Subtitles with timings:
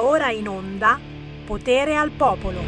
[0.00, 0.98] Ora in onda
[1.44, 2.60] Potere al Popolo.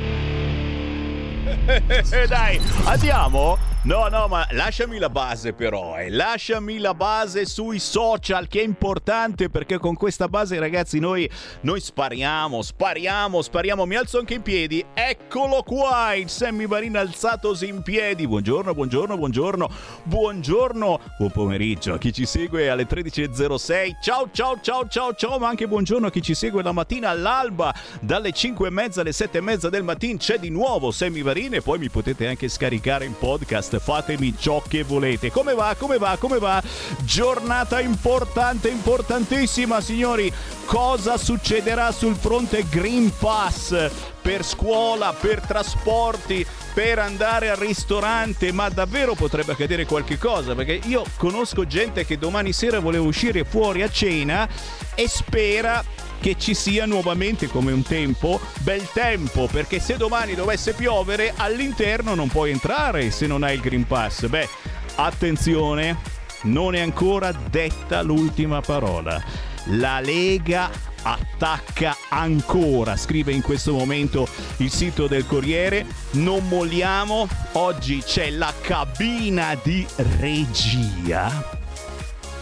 [2.29, 3.74] Dai, andiamo?
[3.85, 6.09] No, no, ma lasciami la base però, eh.
[6.09, 11.29] lasciami la base sui social che è importante perché con questa base ragazzi noi,
[11.61, 17.69] noi spariamo, spariamo, spariamo, mi alzo anche in piedi, eccolo qua il Sammy Varin alzatosi
[17.69, 19.71] in piedi, buongiorno, buongiorno, buongiorno,
[20.05, 25.49] buongiorno, buon pomeriggio a chi ci segue alle 13.06, ciao ciao ciao ciao ciao, ma
[25.49, 29.37] anche buongiorno a chi ci segue la mattina all'alba, dalle 5 e mezza alle 7
[29.37, 33.05] e mezza del mattino c'è di nuovo Sammy Varin e poi mi potete anche scaricare
[33.05, 35.31] in podcast fatemi ciò che volete.
[35.31, 35.75] Come va?
[35.79, 36.17] Come va?
[36.19, 36.63] Come va?
[37.03, 40.33] Giornata importante, importantissima, signori.
[40.65, 43.91] Cosa succederà sul fronte Green Pass?
[44.23, 50.81] Per scuola, per trasporti, per andare al ristorante, ma davvero potrebbe accadere qualche cosa, perché
[50.87, 54.49] io conosco gente che domani sera voleva uscire fuori a cena
[54.95, 55.85] e spera
[56.25, 62.15] che ci sia nuovamente come un tempo, bel tempo, perché se domani dovesse piovere all'interno
[62.15, 64.27] non puoi entrare se non hai il Green Pass.
[64.29, 64.49] Beh,
[64.95, 65.99] attenzione,
[66.45, 69.23] non è ancora detta l'ultima parola.
[69.67, 70.71] La Lega
[71.03, 75.85] attacca ancora, scrive in questo momento il sito del Corriere.
[76.13, 79.87] Non molliamo, oggi c'è la cabina di
[80.19, 81.64] regia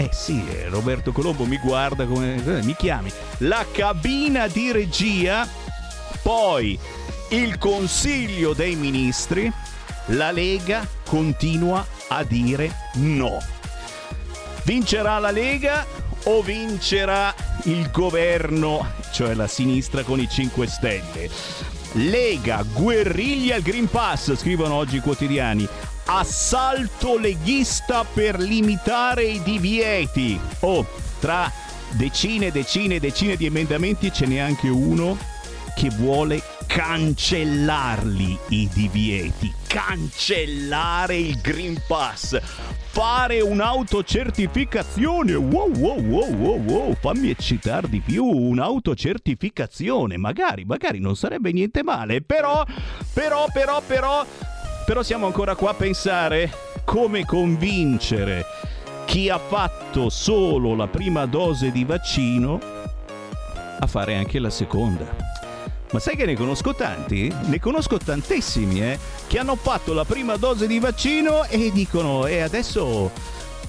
[0.03, 2.35] eh sì, eh, Roberto Colombo mi guarda come...
[2.45, 3.13] Eh, mi chiami.
[3.39, 5.49] La cabina di regia,
[6.23, 6.79] poi
[7.31, 9.51] il Consiglio dei Ministri,
[10.07, 13.39] la Lega continua a dire no.
[14.65, 15.87] Vincerà la Lega
[16.25, 21.31] o vincerà il governo, cioè la sinistra con i 5 Stelle?
[21.93, 25.69] Lega, guerriglia il Green Pass, scrivono oggi i quotidiani
[26.05, 30.39] assalto leghista per limitare i divieti.
[30.61, 30.87] Oh,
[31.21, 31.51] tra
[31.91, 35.17] decine e decine e decine di emendamenti ce n'è anche uno
[35.75, 45.35] che vuole cancellarli i divieti, cancellare il Green Pass, fare un'autocertificazione.
[45.35, 48.25] Wow, wow, wow, wow, wow, fammi eccitare di più.
[48.25, 52.65] Un'autocertificazione, magari, magari non sarebbe niente male, però,
[53.13, 54.25] però, però, però
[54.85, 56.51] però siamo ancora qua a pensare
[56.85, 58.45] come convincere
[59.05, 62.61] chi ha fatto solo la prima dose di vaccino
[63.79, 65.05] a fare anche la seconda.
[65.91, 67.33] Ma sai che ne conosco tanti?
[67.45, 72.41] Ne conosco tantissimi, eh, che hanno fatto la prima dose di vaccino e dicono e
[72.41, 73.11] adesso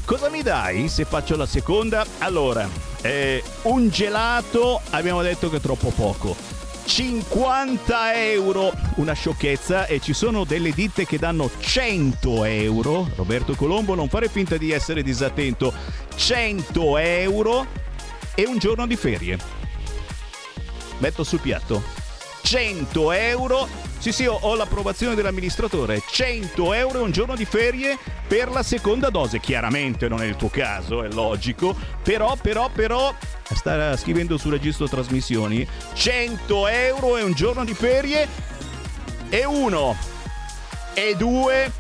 [0.06, 2.06] cosa mi dai se faccio la seconda?
[2.20, 2.68] Allora,
[3.02, 6.53] eh, un gelato abbiamo detto che è troppo poco
[6.86, 13.10] 50 euro, una sciocchezza e ci sono delle ditte che danno 100 euro.
[13.16, 15.74] Roberto Colombo, non fare finta di essere disattento.
[16.16, 17.66] 100 euro
[18.36, 19.38] e un giorno di ferie.
[21.00, 22.03] Metto sul piatto.
[22.44, 26.02] 100 euro sì, sì, ho, l'approvazione dell'amministratore.
[26.06, 29.40] 100 euro e un giorno di ferie per la seconda dose.
[29.40, 31.74] Chiaramente non è il tuo caso, è logico.
[32.04, 35.66] Però, però, però, sta scrivendo sul registro trasmissioni.
[35.94, 38.28] 100 euro e un giorno di ferie.
[39.30, 39.96] E uno.
[40.94, 41.72] E due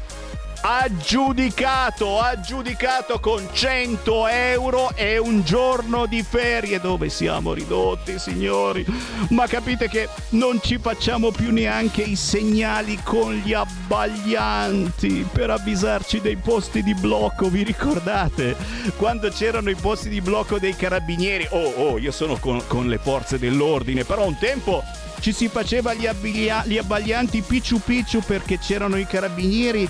[0.66, 8.85] aggiudicato, aggiudicato con 100 euro e un giorno di ferie dove siamo ridotti signori.
[9.31, 16.22] Ma capite che non ci facciamo più neanche i segnali con gli abbaglianti per avvisarci
[16.22, 18.56] dei posti di blocco vi ricordate?
[18.95, 23.00] Quando c'erano i posti di blocco dei carabinieri oh oh io sono con, con le
[23.00, 24.81] forze dell'ordine però un tempo
[25.19, 29.90] ci si faceva gli, abbiglia- gli abbaglianti picciu picciu perché c'erano i carabinieri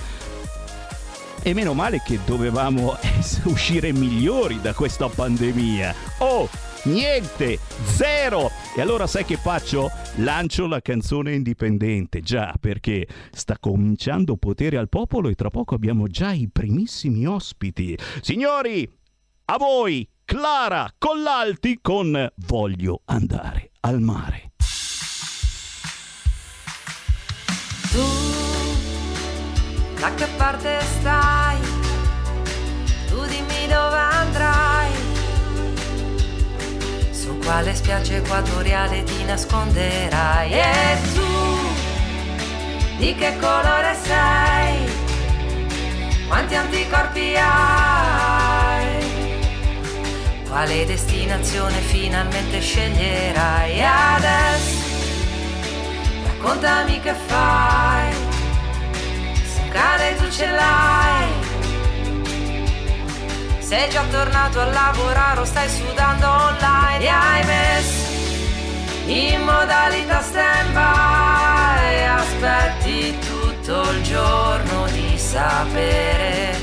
[1.44, 2.96] e meno male che dovevamo
[3.44, 5.94] uscire migliori da questa pandemia.
[6.18, 6.48] Oh,
[6.84, 8.50] niente, zero.
[8.74, 9.90] E allora sai che faccio?
[10.16, 16.06] Lancio la canzone indipendente, già, perché sta cominciando potere al popolo e tra poco abbiamo
[16.06, 17.96] già i primissimi ospiti.
[18.22, 18.90] Signori,
[19.44, 24.52] a voi, Clara Collalti con Voglio andare al mare.
[29.98, 31.58] Da che parte stai,
[33.08, 34.92] tu dimmi dove andrai,
[37.10, 40.52] su quale spiaggia equatoriale ti nasconderai?
[40.52, 41.22] E tu
[42.98, 44.92] di che colore sei,
[46.28, 49.02] quanti anticorpi hai,
[50.46, 53.78] quale destinazione finalmente sceglierai?
[53.78, 54.82] E adesso
[56.26, 58.23] raccontami che fai
[59.74, 61.28] cane tu ce l'hai.
[63.58, 67.04] Sei già tornato a lavorare o stai sudando online.
[67.04, 68.12] E hai messo
[69.06, 76.56] in modalità stand by aspetti tutto il giorno di sapere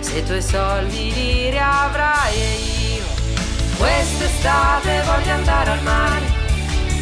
[0.00, 2.34] se i tuoi soldi li riavrai.
[2.34, 2.50] E
[2.96, 3.04] io
[3.78, 6.44] quest'estate voglio andare al mare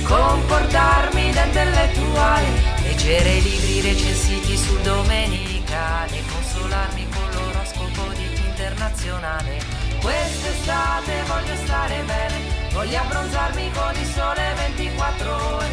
[0.05, 4.81] comportarmi da intellettuale leggere i libri recensiti sul
[5.75, 9.59] domenicale consolarmi con l'oroscopo di internazionale
[10.01, 15.69] quest'estate voglio stare bene Voglio abbronzarmi con il sole 24 ore,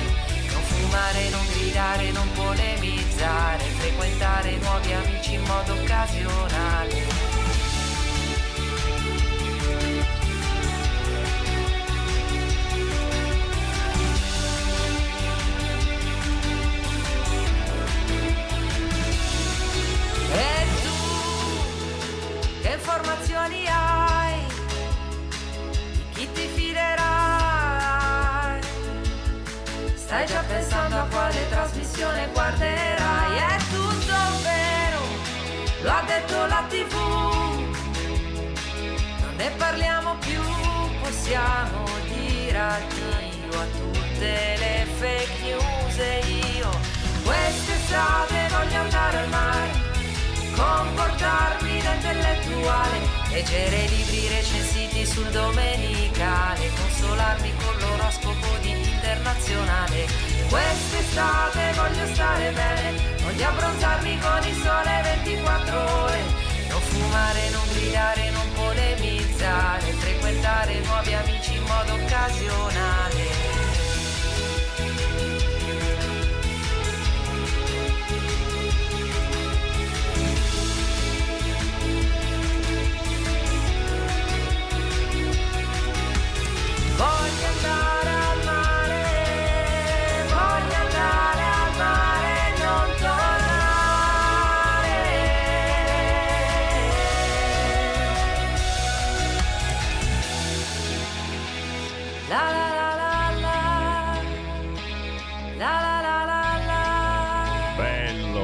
[0.52, 7.31] non fumare, non gridare, non polemizzare, frequentare nuovi amici in modo occasionale.
[20.34, 20.96] E tu,
[22.62, 24.46] che informazioni hai?
[25.94, 27.02] Di chi ti fiderai?
[29.96, 33.38] Stai già pensando a quale trasmissione guarderai?
[33.38, 35.02] È tutto vero,
[35.82, 36.94] lo ha detto la tv.
[39.22, 40.42] Non ne parliamo più,
[41.02, 46.20] possiamo dire addio a tutte le fake news e
[46.58, 46.70] io
[47.24, 49.91] quest'estate voglio andare al mare
[50.62, 52.98] comportarmi da intellettuale,
[53.30, 60.06] leggere libri recensiti sul domenicale, consolarmi con l'oroscopo di internazionale.
[60.50, 62.90] Quest'estate voglio stare bene,
[63.24, 66.20] voglio abbronzarmi con il sole 24 ore,
[66.70, 73.41] non fumare, non gridare, non polemizzare, frequentare nuovi amici in modo occasionale.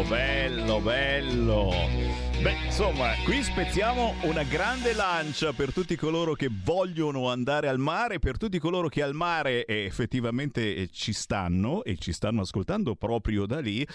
[0.09, 2.16] Bello, bello.
[2.47, 8.19] Beh, insomma, qui spezziamo una grande lancia per tutti coloro che vogliono andare al mare,
[8.19, 12.95] per tutti coloro che al mare eh, effettivamente eh, ci stanno e ci stanno ascoltando
[12.95, 13.85] proprio da lì,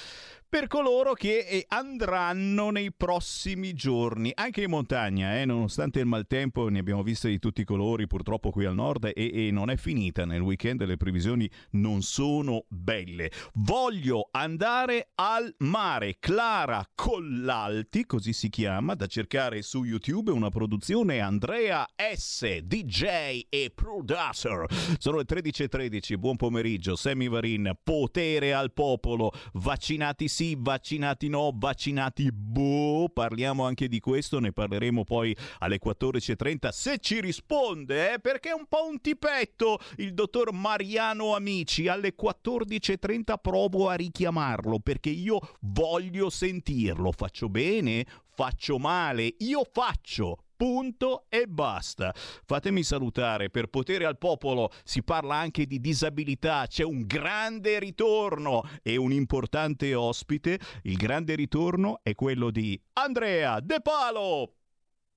[0.53, 6.69] per coloro che eh, andranno nei prossimi giorni, anche in montagna, eh, nonostante il maltempo,
[6.69, 9.79] ne abbiamo viste di tutti i colori purtroppo qui al nord e, e non è
[9.79, 13.31] finita nel weekend, le previsioni non sono belle.
[13.55, 21.21] Voglio andare al mare, Clara Collalti, così si chiama, da cercare su YouTube, una produzione
[21.21, 24.67] Andrea S, DJ e producer.
[24.99, 32.31] Sono le 13.13, buon pomeriggio, Sammy Varin, potere al popolo, vaccinati sì, vaccinati no, vaccinati
[32.33, 38.51] boh, parliamo anche di questo, ne parleremo poi alle 14.30 se ci risponde, eh, perché
[38.51, 39.79] è un po' un tipetto.
[39.97, 48.05] Il dottor Mariano Amici, alle 14.30 provo a richiamarlo perché io voglio sentirlo, faccio bene,
[48.35, 52.15] faccio male, io faccio punto e basta.
[52.15, 58.63] Fatemi salutare, per potere al popolo si parla anche di disabilità, c'è un grande ritorno
[58.83, 60.61] e un importante ospite.
[60.83, 64.55] Il grande ritorno è quello di Andrea De Palo.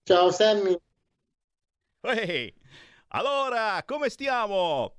[0.03, 0.75] Ciao Sammy.
[2.01, 2.53] Ehi,
[3.09, 4.95] allora, come stiamo?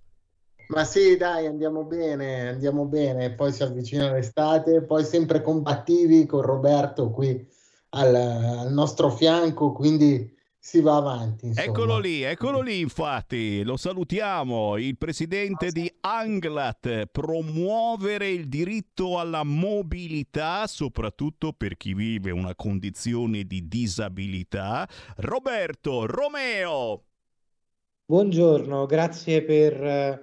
[0.68, 3.34] Ma sì, dai, andiamo bene, andiamo bene.
[3.34, 7.54] Poi si avvicina l'estate, poi sempre combattivi con Roberto qui
[7.96, 11.46] al, al nostro fianco, quindi si va avanti.
[11.46, 11.66] Insomma.
[11.66, 19.44] Eccolo lì, eccolo lì infatti, lo salutiamo, il presidente di Anglat, promuovere il diritto alla
[19.44, 24.88] mobilità, soprattutto per chi vive una condizione di disabilità.
[25.18, 27.04] Roberto Romeo.
[28.06, 30.22] Buongiorno, grazie per eh,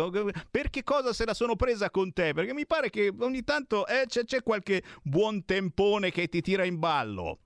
[0.51, 2.33] Perché cosa se la sono presa con te?
[2.33, 6.65] Perché mi pare che ogni tanto eh, c'è, c'è qualche buon tempone che ti tira
[6.65, 7.39] in ballo.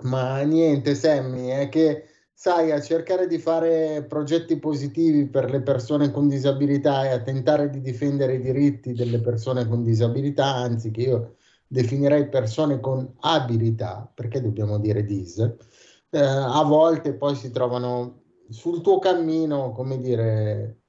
[0.00, 6.12] Ma niente, Sammy, è che sai, a cercare di fare progetti positivi per le persone
[6.12, 11.00] con disabilità e a tentare di difendere i diritti delle persone con disabilità, anzi che
[11.00, 18.22] io definirei persone con abilità, perché dobbiamo dire dis, eh, a volte poi si trovano
[18.48, 20.82] sul tuo cammino, come dire,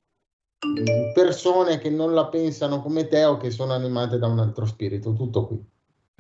[1.16, 5.14] persone che non la pensano come te o che sono animate da un altro spirito,
[5.14, 5.60] tutto qui.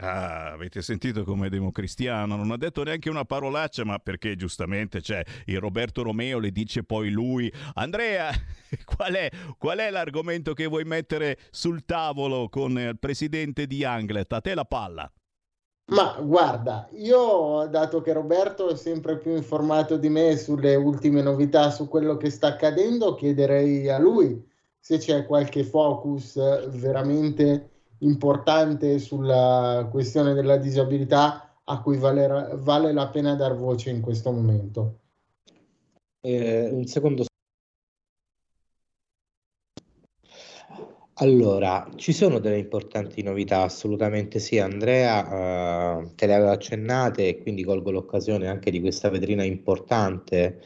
[0.01, 2.37] Ah, avete sentito come democristiano?
[2.37, 6.83] Non ha detto neanche una parolaccia, ma perché giustamente c'è il Roberto Romeo, le dice
[6.83, 7.51] poi lui.
[7.73, 8.31] Andrea,
[8.95, 14.31] qual è, qual è l'argomento che vuoi mettere sul tavolo con il presidente di Anglet?
[14.31, 15.11] A te la palla.
[15.87, 21.71] Ma guarda, io dato che Roberto è sempre più informato di me sulle ultime novità
[21.71, 24.47] su quello che sta accadendo, chiederei a lui
[24.79, 33.07] se c'è qualche focus veramente importante sulla questione della disabilità a cui vale, vale la
[33.09, 34.99] pena dar voce in questo momento.
[36.21, 37.25] Eh, un secondo.
[41.21, 47.41] Allora, ci sono delle importanti novità, assolutamente sì, Andrea, eh, te le avevo accennate e
[47.41, 50.61] quindi colgo l'occasione anche di questa vetrina importante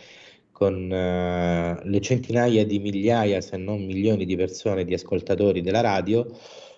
[0.52, 6.28] con eh, le centinaia di migliaia, se non milioni di persone, di ascoltatori della radio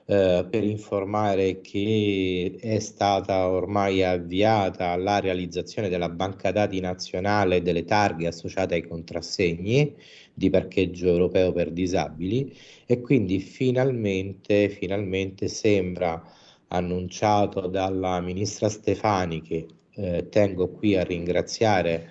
[0.07, 7.85] eh, per informare che è stata ormai avviata la realizzazione della banca dati nazionale delle
[7.85, 9.95] targhe associate ai contrassegni
[10.33, 16.21] di parcheggio europeo per disabili e quindi finalmente, finalmente sembra
[16.67, 22.09] annunciato dalla ministra Stefani che eh, tengo qui a ringraziare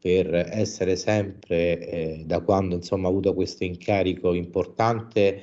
[0.00, 5.42] per essere sempre eh, da quando insomma ha avuto questo incarico importante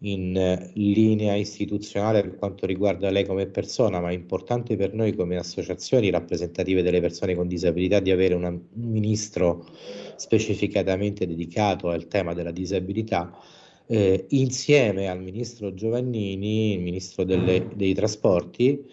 [0.00, 5.14] in eh, linea istituzionale per quanto riguarda lei come persona, ma è importante per noi
[5.14, 9.66] come associazioni rappresentative delle persone con disabilità di avere una, un ministro
[10.16, 13.36] specificatamente dedicato al tema della disabilità.
[13.86, 18.84] Eh, insieme al ministro Giovannini, il ministro delle, dei trasporti,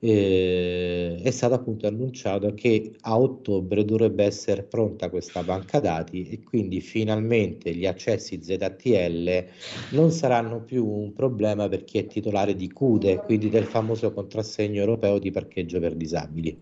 [0.00, 6.42] eh, è stato appunto annunciato che a ottobre dovrebbe essere pronta questa banca dati e
[6.42, 9.44] quindi finalmente gli accessi ZTL
[9.90, 14.80] non saranno più un problema per chi è titolare di CUDE, quindi del famoso contrassegno
[14.80, 16.56] europeo di parcheggio per disabili.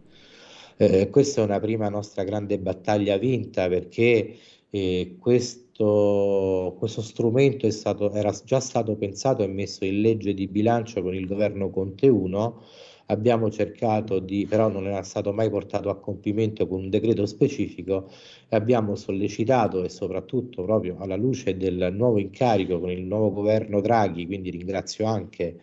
[0.78, 4.36] Eh, questa è una prima nostra grande battaglia vinta perché
[4.70, 11.02] eh, questo, questo strumento stato, era già stato pensato e messo in legge di bilancio
[11.02, 12.62] con il governo Conte 1
[13.06, 18.10] abbiamo cercato di, però non era stato mai portato a compimento con un decreto specifico
[18.50, 24.26] abbiamo sollecitato e soprattutto proprio alla luce del nuovo incarico con il nuovo governo Draghi,
[24.26, 25.58] quindi ringrazio anche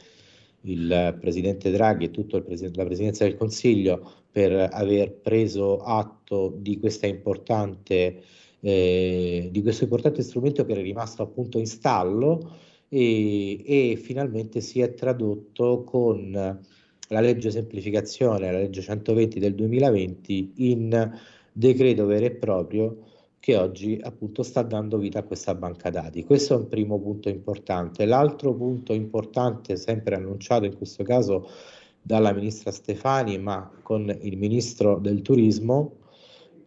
[0.61, 6.79] il Presidente Draghi e tutta pres- la Presidenza del Consiglio per aver preso atto di
[8.61, 12.55] eh, di questo importante strumento che era rimasto appunto in stallo
[12.87, 16.61] e, e finalmente si è tradotto con
[17.13, 21.19] la legge semplificazione, la legge 120 del 2020, in
[21.51, 22.97] decreto vero e proprio
[23.39, 26.23] che oggi appunto sta dando vita a questa banca dati.
[26.23, 28.05] Questo è un primo punto importante.
[28.05, 31.47] L'altro punto importante, sempre annunciato in questo caso
[32.01, 35.97] dalla ministra Stefani, ma con il ministro del turismo,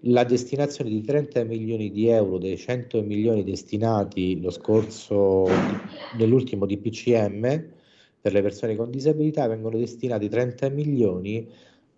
[0.01, 5.49] la destinazione di 30 milioni di euro dei 100 milioni destinati lo scorso
[6.17, 7.75] nell'ultimo DPCM
[8.27, 11.49] per le persone con disabilità vengono destinati 30 milioni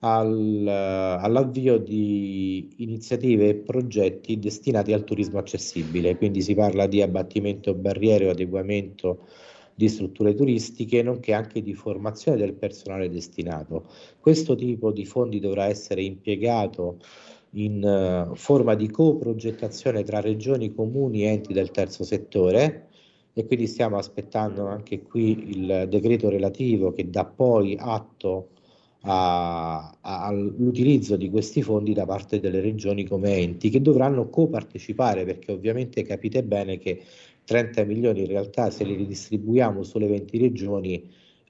[0.00, 7.72] al, all'avvio di iniziative e progetti destinati al turismo accessibile, quindi si parla di abbattimento
[7.72, 9.26] barriere o adeguamento
[9.74, 13.86] di strutture turistiche, nonché anche di formazione del personale destinato.
[14.20, 16.98] Questo tipo di fondi dovrà essere impiegato
[17.52, 22.87] in uh, forma di coprogettazione tra regioni, comuni e enti del terzo settore,
[23.38, 28.48] e quindi stiamo aspettando anche qui il decreto relativo che dà poi atto
[30.00, 36.02] all'utilizzo di questi fondi da parte delle regioni come enti che dovranno copartecipare perché ovviamente
[36.02, 37.00] capite bene che
[37.44, 41.08] 30 milioni in realtà se li ridistribuiamo sulle 20 regioni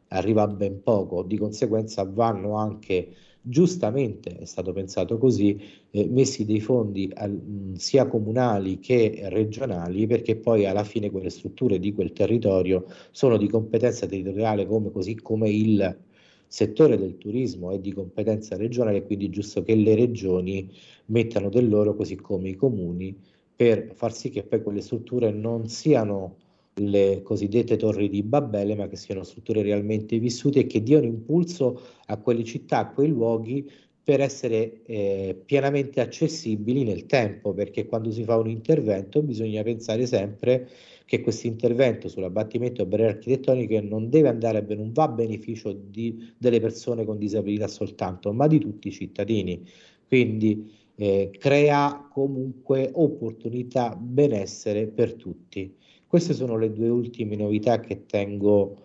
[0.08, 5.58] arriva ben poco, di conseguenza vanno anche giustamente è stato pensato così,
[5.90, 11.30] eh, messi dei fondi al, mh, sia comunali che regionali, perché poi alla fine quelle
[11.30, 15.98] strutture di quel territorio sono di competenza territoriale come, così come il
[16.46, 20.70] settore del turismo è di competenza regionale, quindi è giusto che le regioni
[21.06, 23.16] mettano del loro così come i comuni
[23.54, 26.36] per far sì che poi quelle strutture non siano
[26.80, 31.80] le cosiddette torri di Babele, ma che siano strutture realmente vissute e che diano impulso
[32.06, 33.70] a quelle città, a quei luoghi
[34.08, 40.06] per essere eh, pienamente accessibili nel tempo, perché quando si fa un intervento bisogna pensare
[40.06, 40.66] sempre
[41.04, 45.72] che questo intervento sull'abbattimento delle barriere architettoniche non deve andare a non va a beneficio
[45.72, 49.62] di, delle persone con disabilità soltanto, ma di tutti i cittadini.
[50.06, 55.74] Quindi eh, crea comunque opportunità, benessere per tutti.
[56.08, 58.78] Queste sono le due ultime novità che tengo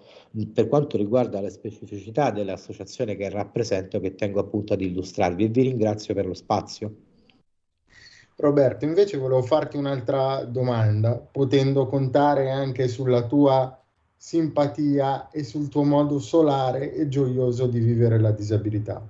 [0.54, 5.62] per quanto riguarda la specificità dell'associazione che rappresento, che tengo appunto ad illustrarvi e vi
[5.62, 6.96] ringrazio per lo spazio.
[8.36, 13.80] Roberto, invece volevo farti un'altra domanda, potendo contare anche sulla tua
[14.18, 19.02] simpatia e sul tuo modo solare e gioioso di vivere la disabilità.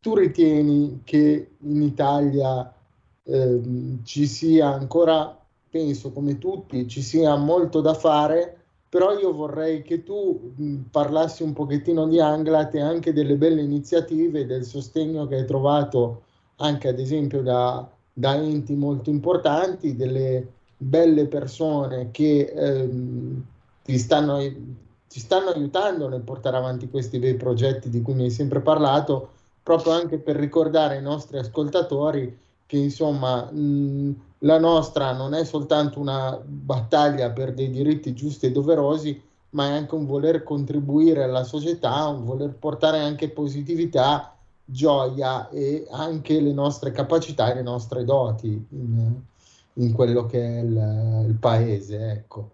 [0.00, 2.72] Tu ritieni che in Italia
[3.24, 3.60] eh,
[4.04, 5.37] ci sia ancora
[5.70, 8.56] penso come tutti ci sia molto da fare,
[8.88, 13.60] però io vorrei che tu mh, parlassi un pochettino di Anglat e anche delle belle
[13.62, 16.22] iniziative, del sostegno che hai trovato
[16.56, 23.44] anche ad esempio da, da enti molto importanti, delle belle persone che ehm,
[23.82, 24.38] ti, stanno,
[25.08, 29.30] ti stanno aiutando nel portare avanti questi bei progetti di cui mi hai sempre parlato,
[29.62, 35.98] proprio anche per ricordare ai nostri ascoltatori che insomma mh, la nostra non è soltanto
[35.98, 41.44] una battaglia per dei diritti giusti e doverosi, ma è anche un voler contribuire alla
[41.44, 48.04] società, un voler portare anche positività, gioia e anche le nostre capacità e le nostre
[48.04, 49.14] doti in,
[49.74, 52.10] in quello che è il, il paese.
[52.10, 52.50] Ecco.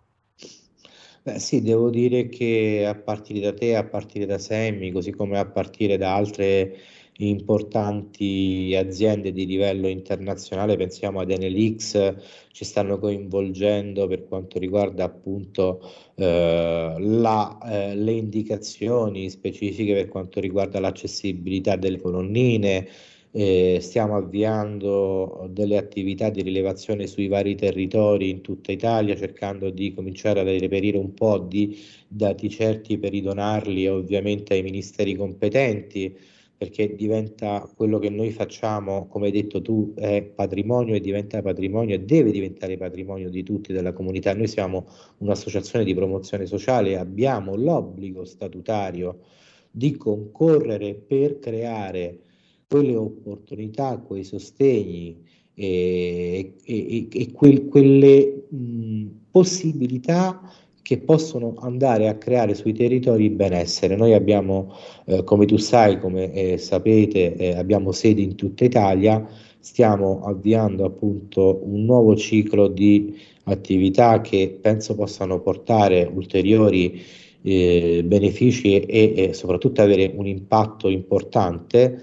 [1.23, 5.39] Beh, sì, devo dire che a partire da te, a partire da Semmi, così come
[5.39, 6.77] a partire da altre
[7.19, 12.15] importanti aziende di livello internazionale, pensiamo ad Enelix,
[12.51, 15.81] ci stanno coinvolgendo per quanto riguarda appunto
[16.17, 22.89] eh, la, eh, le indicazioni specifiche per quanto riguarda l'accessibilità delle colonnine.
[23.37, 29.93] Eh, stiamo avviando delle attività di rilevazione sui vari territori in tutta Italia, cercando di
[29.93, 36.17] cominciare a reperire un po' di dati certi per ridonarli ovviamente ai ministeri competenti
[36.57, 41.97] perché diventa quello che noi facciamo, come hai detto tu, è patrimonio e diventa patrimonio
[41.97, 44.35] e deve diventare patrimonio di tutti della comunità.
[44.35, 44.87] Noi siamo
[45.19, 49.21] un'associazione di promozione sociale e abbiamo l'obbligo statutario
[49.71, 52.21] di concorrere per creare
[52.69, 55.23] quelle opportunità, quei sostegni
[55.55, 60.41] e, e, e quel, quelle mh, possibilità
[60.85, 63.97] che possono andare a creare sui territori benessere.
[63.97, 64.75] Noi abbiamo,
[65.07, 69.27] eh, come tu sai, come eh, sapete, eh, abbiamo sedi in tutta Italia,
[69.59, 77.01] stiamo avviando appunto un nuovo ciclo di attività che penso possano portare ulteriori
[77.41, 81.99] eh, benefici e, e, soprattutto avere un impatto importante,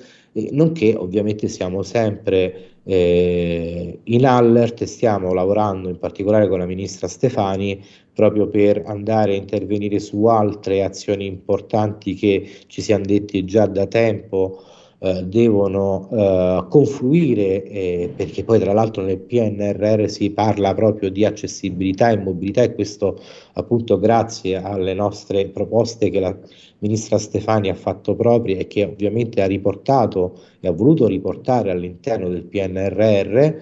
[0.50, 7.84] nonché ovviamente siamo sempre eh, in Allert stiamo lavorando in particolare con la ministra Stefani
[8.14, 13.86] proprio per andare a intervenire su altre azioni importanti che ci siamo detti già da
[13.88, 14.64] tempo
[15.04, 21.26] eh, devono eh, confluire eh, perché poi tra l'altro nel PNRR si parla proprio di
[21.26, 23.20] accessibilità e mobilità e questo
[23.54, 26.38] appunto grazie alle nostre proposte che la
[26.82, 32.30] ministra Stefani ha fatto proprie e che ovviamente ha riportato e ha voluto riportare all'interno
[32.30, 33.56] del PNRR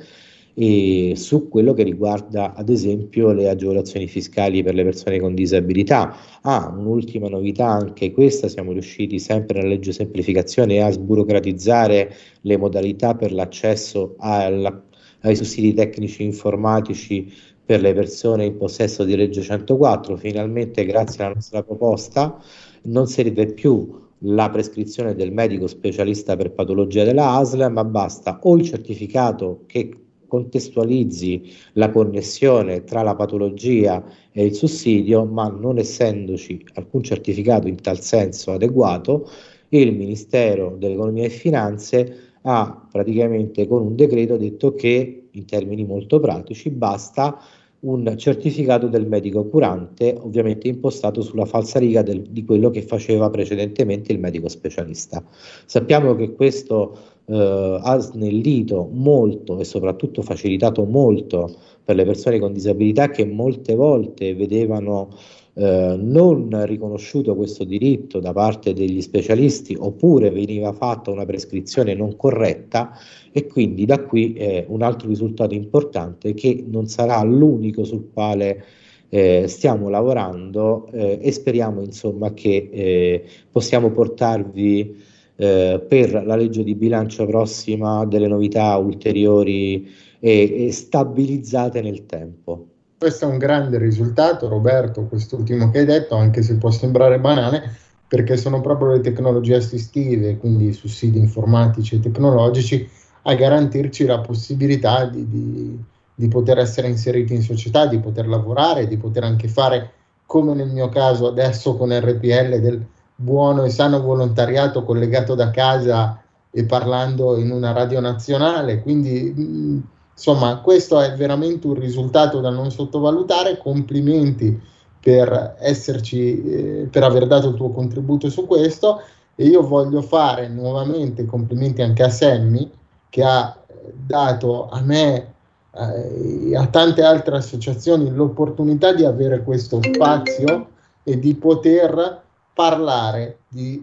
[0.62, 6.14] e su quello che riguarda ad esempio le agevolazioni fiscali per le persone con disabilità.
[6.42, 13.16] Ah, un'ultima novità anche questa, siamo riusciti sempre nella legge semplificazione a sburocratizzare le modalità
[13.16, 14.84] per l'accesso alla,
[15.22, 17.32] ai sussidi tecnici informatici
[17.64, 20.18] per le persone in possesso di legge 104.
[20.18, 22.38] Finalmente, grazie alla nostra proposta,
[22.84, 28.56] non serve più la prescrizione del medico specialista per patologia della ASL, ma basta o
[28.56, 29.92] il certificato che
[30.28, 37.82] contestualizzi la connessione tra la patologia e il sussidio, ma non essendoci alcun certificato in
[37.82, 39.28] tal senso adeguato,
[39.70, 46.20] il Ministero dell'Economia e Finanze ha praticamente con un decreto detto che in termini molto
[46.20, 47.40] pratici basta
[47.82, 54.12] un certificato del medico curante, ovviamente impostato sulla falsariga del, di quello che faceva precedentemente
[54.12, 55.24] il medico specialista.
[55.66, 62.54] Sappiamo che questo eh, ha snellito molto e soprattutto facilitato molto per le persone con
[62.54, 65.10] disabilità che molte volte vedevano
[65.54, 72.16] eh, non riconosciuto questo diritto da parte degli specialisti oppure veniva fatta una prescrizione non
[72.16, 72.92] corretta
[73.32, 78.64] e quindi da qui eh, un altro risultato importante che non sarà l'unico sul quale
[79.10, 85.08] eh, stiamo lavorando eh, e speriamo insomma che eh, possiamo portarvi
[85.40, 89.88] per la legge di bilancio prossima delle novità ulteriori
[90.20, 92.69] e, e stabilizzate nel tempo.
[93.00, 97.74] Questo è un grande risultato, Roberto, quest'ultimo che hai detto, anche se può sembrare banale,
[98.06, 102.86] perché sono proprio le tecnologie assistive, quindi i sussidi informatici e tecnologici,
[103.22, 105.80] a garantirci la possibilità di, di,
[106.14, 109.94] di poter essere inseriti in società, di poter lavorare, di poter anche fare,
[110.26, 112.86] come nel mio caso adesso con RPL, del
[113.16, 118.82] buono e sano volontariato collegato da casa e parlando in una radio nazionale.
[118.82, 119.88] Quindi
[120.20, 123.58] Insomma, questo è veramente un risultato da non sottovalutare.
[123.58, 124.62] Complimenti
[125.00, 129.02] per esserci, eh, per aver dato il tuo contributo su questo.
[129.34, 132.70] E io voglio fare nuovamente complimenti anche a Sammy
[133.10, 133.58] che ha
[133.94, 135.36] dato a me
[135.72, 140.72] e eh, a tante altre associazioni l'opportunità di avere questo spazio
[141.04, 142.22] e di poter
[142.54, 143.82] parlare di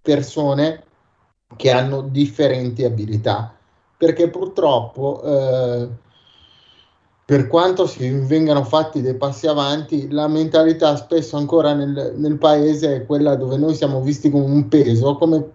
[0.00, 0.84] persone
[1.56, 3.55] che hanno differenti abilità
[3.96, 5.88] perché purtroppo eh,
[7.26, 12.94] per quanto si vengano fatti dei passi avanti, la mentalità spesso ancora nel, nel paese
[12.94, 15.50] è quella dove noi siamo visti come un peso, come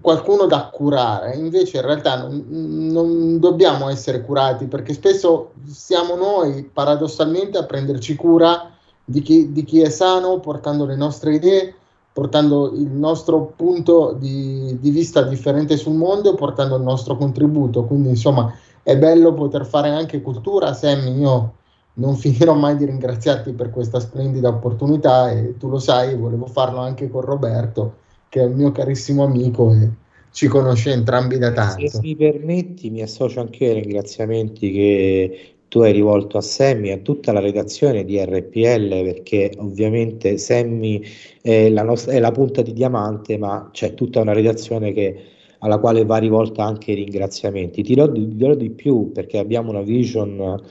[0.00, 6.64] qualcuno da curare, invece in realtà non, non, dobbiamo essere curati perché spesso siamo noi
[6.64, 8.70] paradossalmente a prenderci cura
[9.04, 11.74] di chi, di chi è sano, portando le nostre idee,
[12.12, 17.84] portando il nostro punto di, di, vista differente sul mondo e portando il nostro contributo.
[17.84, 20.74] Quindi, insomma, è bello poter fare anche cultura.
[20.74, 21.54] Sammy, io
[21.94, 26.78] non finirò mai di ringraziarti per questa splendida opportunità e tu lo sai, volevo farlo
[26.78, 27.96] anche con Roberto,
[28.28, 29.90] che è un mio carissimo amico e
[30.30, 31.88] ci conosce entrambi da tanto.
[31.88, 36.92] Se mi permetti, mi associo anche ai ringraziamenti che tu hai rivolto a Semmi e
[36.92, 41.02] a tutta la redazione di RPL perché ovviamente Semmi
[41.40, 45.16] è è la punta di diamante ma c'è tutta una redazione che,
[45.60, 47.82] alla quale va rivolta anche i ringraziamenti.
[47.82, 50.62] Ti dirò, ti dirò di più perché abbiamo una vision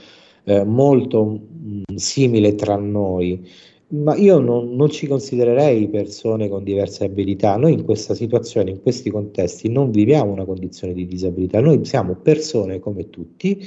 [0.44, 3.44] eh, molto mh, mm, simile tra noi
[3.88, 7.58] ma io non, non, ci considererei persone con diverse abilità.
[7.58, 12.16] Noi in questa situazione, in questi contesti, non viviamo una condizione di disabilità, noi siamo
[12.16, 13.62] persone come tutti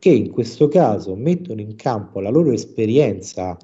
[0.00, 3.56] che in questo caso mettono in campo la loro esperienza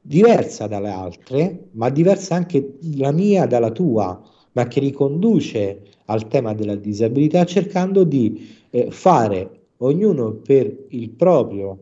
[0.00, 4.20] diversa dalle altre, ma diversa anche la mia dalla tua,
[4.52, 11.78] ma che riconduce al tema della disabilità cercando di eh, fare ognuno per il proprio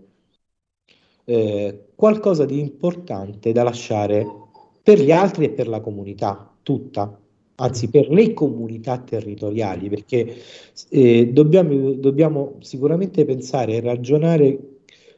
[1.25, 4.27] eh, qualcosa di importante da lasciare
[4.83, 7.22] per gli altri e per la comunità tutta
[7.57, 10.35] anzi per le comunità territoriali, perché
[10.89, 14.59] eh, dobbiamo, dobbiamo sicuramente pensare e ragionare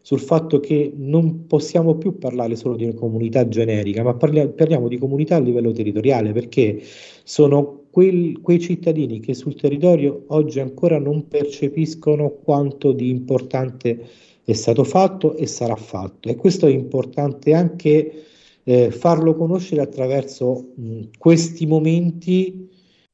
[0.01, 4.87] sul fatto che non possiamo più parlare solo di una comunità generica, ma parliamo, parliamo
[4.89, 6.83] di comunità a livello territoriale, perché
[7.25, 14.07] sono quel, quei cittadini che sul territorio oggi ancora non percepiscono quanto di importante
[14.45, 16.29] è stato fatto e sarà fatto.
[16.29, 18.25] E questo è importante anche
[18.65, 22.69] eh, farlo conoscere attraverso mh, questi momenti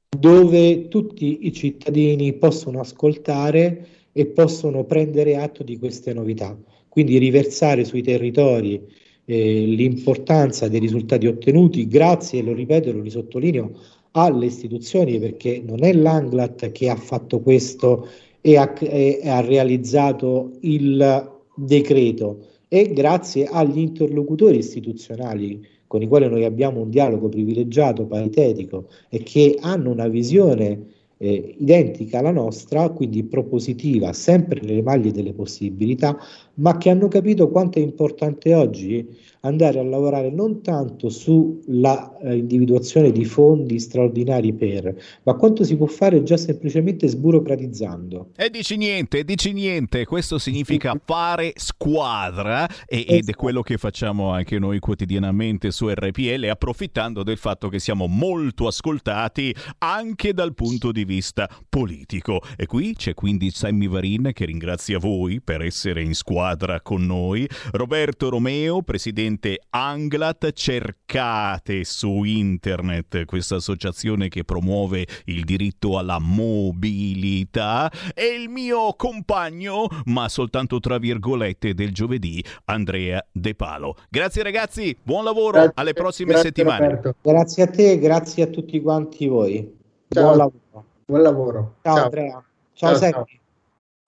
[0.09, 6.59] dove tutti i cittadini possono ascoltare e possono prendere atto di queste novità,
[6.89, 8.83] quindi riversare sui territori
[9.25, 13.73] eh, l'importanza dei risultati ottenuti grazie, lo ripeto e lo risottolineo,
[14.13, 18.09] alle istituzioni perché non è l'Anglat che ha fatto questo
[18.41, 26.28] e ha, e ha realizzato il decreto, e grazie agli interlocutori istituzionali con i quali
[26.28, 32.88] noi abbiamo un dialogo privilegiato, paritetico e che hanno una visione eh, identica alla nostra,
[32.90, 36.16] quindi propositiva, sempre nelle maglie delle possibilità,
[36.55, 42.37] ma che hanno capito quanto è importante oggi andare a lavorare non tanto sulla eh,
[42.37, 48.33] individuazione di fondi straordinari per, ma quanto si può fare già semplicemente sburocratizzando.
[48.37, 53.39] E dici niente, dici niente, questo significa fare squadra e, ed è esatto.
[53.39, 59.55] quello che facciamo anche noi quotidianamente su RPL, approfittando del fatto che siamo molto ascoltati
[59.79, 62.43] anche dal punto di vista politico.
[62.59, 66.39] E qui c'è quindi Sammy Varin che ringrazia voi per essere in squadra
[66.83, 75.98] con noi, Roberto Romeo, presidente Anglat, cercate su internet questa associazione che promuove il diritto
[75.98, 83.96] alla mobilità e il mio compagno, ma soltanto tra virgolette del giovedì, Andrea De Palo.
[84.09, 86.88] Grazie ragazzi, buon lavoro, grazie, alle prossime settimane.
[86.88, 87.14] Roberto.
[87.22, 89.76] Grazie a te, grazie a tutti quanti voi.
[90.09, 90.24] Ciao.
[90.24, 90.85] Buon lavoro.
[91.05, 91.74] Buon lavoro.
[91.83, 92.05] Ciao, ciao.
[92.05, 92.44] Andrea.
[92.72, 93.11] Ciao, ciao,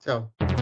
[0.01, 0.31] ciao.
[0.39, 0.62] ciao.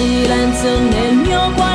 [0.00, 1.69] Silenzio nel mio cuore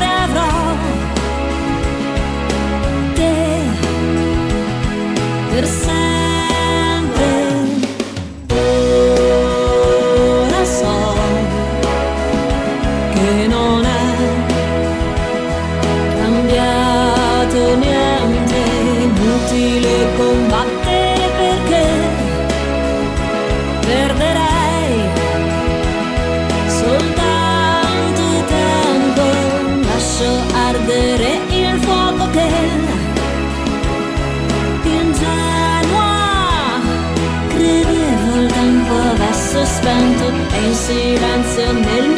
[40.87, 42.14] sie renser mild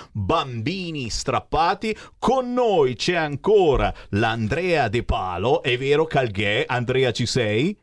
[0.53, 1.97] bambini strappati.
[2.19, 5.63] Con noi c'è ancora l'Andrea De Palo.
[5.63, 6.65] È vero Calghè?
[6.67, 7.77] Andrea ci sei?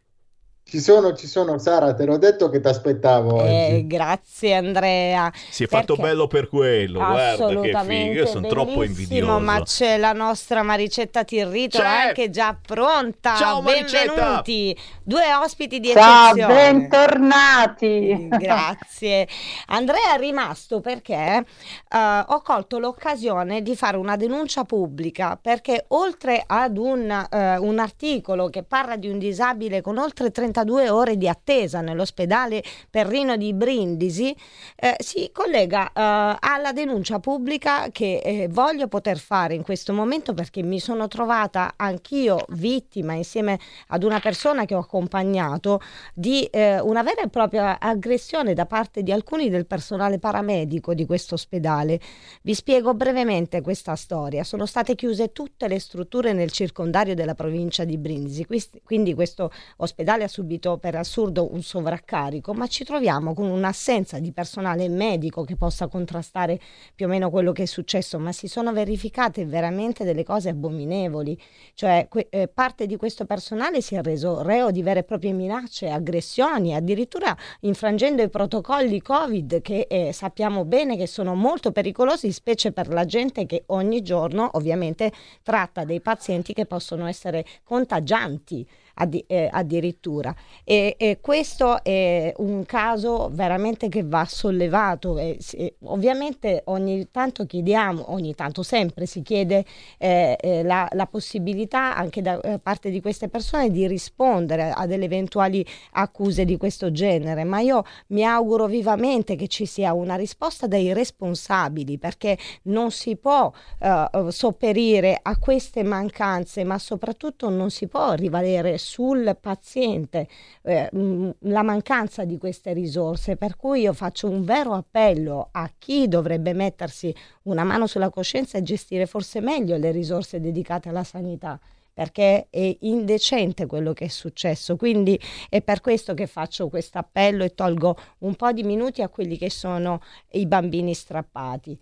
[0.69, 5.33] Ci sono, ci sono, Sara, te l'ho detto che ti aspettavo Eh, grazie Andrea.
[5.49, 9.39] Si è fatto bello per quello, guarda che figo, io sono troppo invidioso.
[9.39, 11.85] Ma c'è la nostra Maricetta Tirrito C'è!
[11.85, 13.33] anche già pronta.
[13.35, 14.13] Ciao, Maricetta!
[14.13, 14.77] Benvenuti.
[15.01, 16.53] Due ospiti di Ciao, eccezione.
[16.53, 18.27] bentornati.
[18.29, 19.27] Grazie.
[19.67, 21.43] Andrea è rimasto perché
[21.89, 27.79] eh, ho colto l'occasione di fare una denuncia pubblica perché oltre ad un, eh, un
[27.79, 30.29] articolo che parla di un disabile con oltre
[30.59, 34.35] 32 ore di attesa nell'ospedale Perrino di Brindisi,
[34.75, 40.33] eh, si collega eh, alla denuncia pubblica che eh, voglio poter fare in questo momento
[40.33, 45.81] perché mi sono trovata anch'io vittima insieme ad una persona che ho accompagnato
[46.13, 51.05] di eh, una vera e propria aggressione da parte di alcuni del personale paramedico di
[51.05, 51.99] questo ospedale.
[52.41, 54.43] Vi spiego brevemente questa storia.
[54.43, 58.45] Sono state chiuse tutte le strutture nel circondario della provincia di Brindisi,
[58.83, 64.31] quindi questo ospedale ha subito per assurdo un sovraccarico, ma ci troviamo con un'assenza di
[64.31, 66.59] personale medico che possa contrastare
[66.95, 71.39] più o meno quello che è successo, ma si sono verificate veramente delle cose abominevoli,
[71.73, 75.33] cioè que- eh, parte di questo personale si è reso reo di vere e proprie
[75.33, 82.31] minacce, aggressioni, addirittura infrangendo i protocolli Covid che eh, sappiamo bene che sono molto pericolosi,
[82.31, 85.11] specie per la gente che ogni giorno ovviamente
[85.43, 88.65] tratta dei pazienti che possono essere contagianti
[88.99, 90.33] addi- eh, addirittura.
[90.63, 95.17] E, e questo è un caso veramente che va sollevato.
[95.17, 99.65] E, si- ovviamente ogni tanto chiediamo, ogni tanto sempre si chiede
[99.97, 104.85] eh, eh, la, la possibilità anche da eh, parte di queste persone di rispondere a
[104.85, 110.15] delle eventuali accuse di questo genere, ma io mi auguro vivamente che ci sia una
[110.15, 117.69] risposta dai responsabili perché non si può eh, sopperire a queste mancanze, ma soprattutto non
[117.69, 120.27] si può rivalere sul paziente
[120.63, 123.35] eh, mh, la mancanza di queste risorse.
[123.35, 127.13] Per cui io faccio un vero appello a chi dovrebbe mettersi
[127.43, 131.59] una mano sulla coscienza e gestire forse meglio le risorse dedicate alla sanità
[131.93, 134.77] perché è indecente quello che è successo.
[134.77, 135.19] Quindi
[135.49, 139.37] è per questo che faccio questo appello e tolgo un po' di minuti a quelli
[139.37, 141.77] che sono i bambini strappati.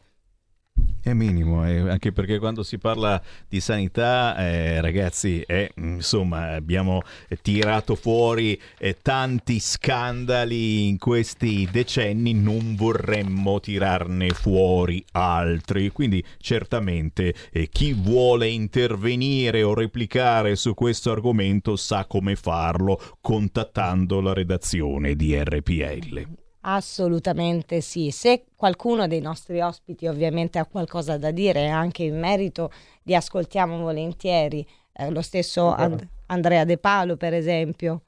[1.08, 7.02] È minimo, eh, anche perché quando si parla di sanità, eh, ragazzi, eh, insomma, abbiamo
[7.42, 15.92] tirato fuori eh, tanti scandali in questi decenni, non vorremmo tirarne fuori altri.
[15.92, 24.20] Quindi certamente eh, chi vuole intervenire o replicare su questo argomento sa come farlo contattando
[24.20, 26.47] la redazione di RPL.
[26.70, 28.12] Assolutamente sì.
[28.12, 32.72] Se qualcuno dei nostri ospiti ovviamente ha qualcosa da dire anche in merito,
[33.04, 34.68] li ascoltiamo volentieri.
[34.92, 38.02] Eh, lo stesso And- Andrea De Palo, per esempio.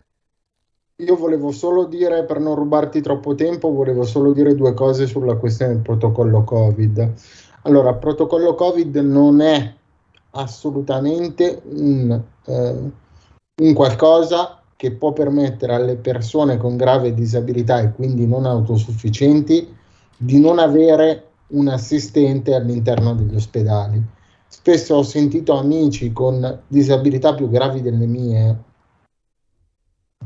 [0.98, 5.36] Io volevo solo dire, per non rubarti troppo tempo, volevo solo dire due cose sulla
[5.38, 7.14] questione del protocollo Covid.
[7.62, 9.74] Allora, protocollo Covid non è
[10.32, 12.92] assolutamente un, eh,
[13.62, 19.76] un qualcosa che può permettere alle persone con grave disabilità e quindi non autosufficienti
[20.16, 24.02] di non avere un assistente all'interno degli ospedali.
[24.48, 28.64] Spesso ho sentito amici con disabilità più gravi delle mie,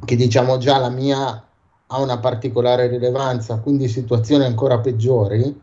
[0.05, 1.47] che diciamo già la mia
[1.87, 5.61] ha una particolare rilevanza, quindi situazioni ancora peggiori,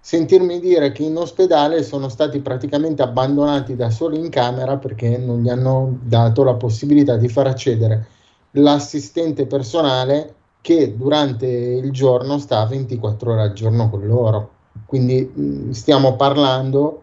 [0.00, 5.42] sentirmi dire che in ospedale sono stati praticamente abbandonati da soli in camera perché non
[5.42, 8.16] gli hanno dato la possibilità di far accedere
[8.52, 14.50] l'assistente personale che durante il giorno sta 24 ore al giorno con loro.
[14.86, 17.02] quindi stiamo parlando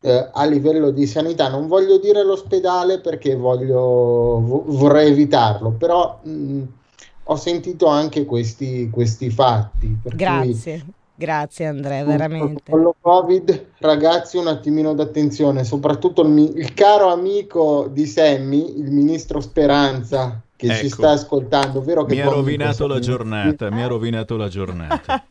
[0.00, 1.48] eh, a livello di sanità.
[1.48, 3.76] Non voglio dire l'ospedale perché voglio,
[4.40, 6.62] vo- vorrei evitarlo, però mh,
[7.24, 9.98] ho sentito anche questi, questi fatti.
[10.02, 10.84] per cui- Grazie,
[11.14, 12.62] grazie Andrea, veramente.
[12.70, 18.78] con lo Covid, ragazzi, un attimino d'attenzione, soprattutto il, mi- il caro amico di Sammy,
[18.78, 20.96] il ministro Speranza, che ci Ecco.
[20.96, 25.24] sta ascoltando, vero che Mi ha rovinato la giornata, mi ha rovinato la giornata.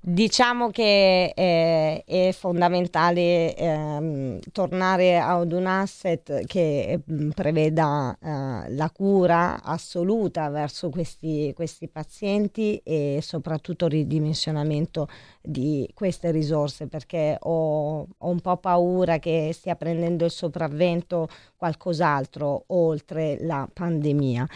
[0.00, 8.90] Diciamo che eh, è fondamentale ehm, tornare ad un asset che mm, preveda eh, la
[8.90, 15.08] cura assoluta verso questi, questi pazienti e soprattutto il ridimensionamento
[15.48, 21.26] di queste risorse perché ho, ho un po' paura che stia prendendo il sopravvento
[21.56, 24.46] qualcos'altro oltre la pandemia.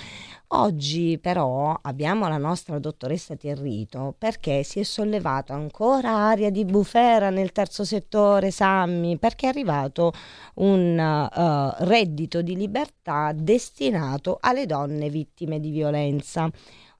[0.48, 7.30] Oggi però abbiamo la nostra dottoressa Tirrito perché si è sollevato ancora aria di bufera
[7.30, 10.12] nel terzo settore, Sammy, perché è arrivato
[10.56, 16.50] un eh, reddito di libertà destinato alle donne vittime di violenza.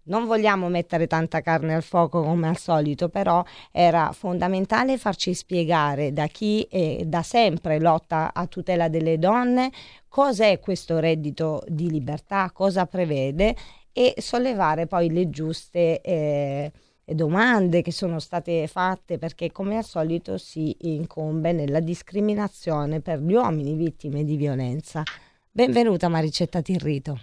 [0.05, 6.13] Non vogliamo mettere tanta carne al fuoco come al solito, però era fondamentale farci spiegare
[6.13, 9.71] da chi eh, da sempre lotta a tutela delle donne
[10.09, 13.55] cos'è questo reddito di libertà, cosa prevede
[13.93, 16.73] e sollevare poi le giuste eh,
[17.05, 23.35] domande che sono state fatte perché come al solito si incombe nella discriminazione per gli
[23.35, 25.03] uomini vittime di violenza.
[25.51, 27.19] Benvenuta Maricetta Tirrito.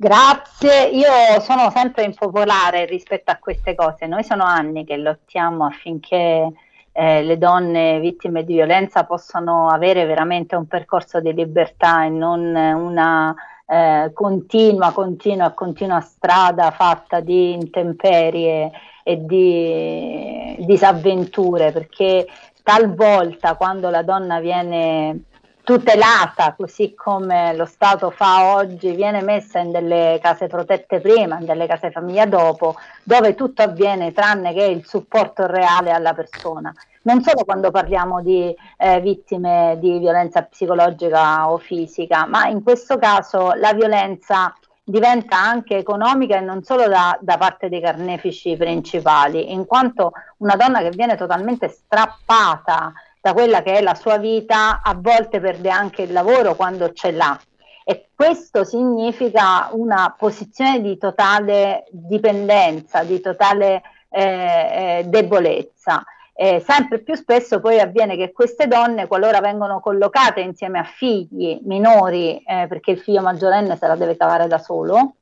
[0.00, 4.06] Grazie, io sono sempre impopolare rispetto a queste cose.
[4.06, 6.52] Noi sono anni che lottiamo affinché
[6.92, 12.54] eh, le donne vittime di violenza possano avere veramente un percorso di libertà e non
[12.54, 13.34] una
[13.66, 18.70] eh, continua, continua, continua strada fatta di intemperie
[19.02, 22.24] e di disavventure, perché
[22.62, 25.24] talvolta quando la donna viene
[25.68, 31.44] tutelata, così come lo Stato fa oggi, viene messa in delle case protette prima, in
[31.44, 36.72] delle case famiglia dopo, dove tutto avviene tranne che il supporto reale alla persona.
[37.02, 42.96] Non solo quando parliamo di eh, vittime di violenza psicologica o fisica, ma in questo
[42.96, 49.52] caso la violenza diventa anche economica e non solo da, da parte dei carnefici principali,
[49.52, 52.94] in quanto una donna che viene totalmente strappata
[53.28, 57.10] da quella che è la sua vita, a volte perde anche il lavoro quando ce
[57.10, 57.38] l'ha.
[57.84, 66.02] E questo significa una posizione di totale dipendenza, di totale eh, eh, debolezza.
[66.32, 71.60] Eh, sempre più spesso poi avviene che queste donne, qualora vengono collocate insieme a figli
[71.64, 75.16] minori, eh, perché il figlio maggiorenne se la deve cavare da solo,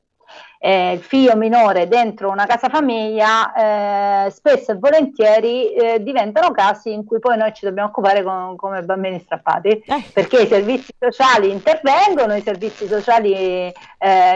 [0.67, 6.91] eh, il figlio minore dentro una casa famiglia, eh, spesso e volentieri eh, diventano casi
[6.91, 11.51] in cui poi noi ci dobbiamo occupare con- come bambini strappati, perché i servizi sociali
[11.51, 13.73] intervengono, i servizi sociali eh,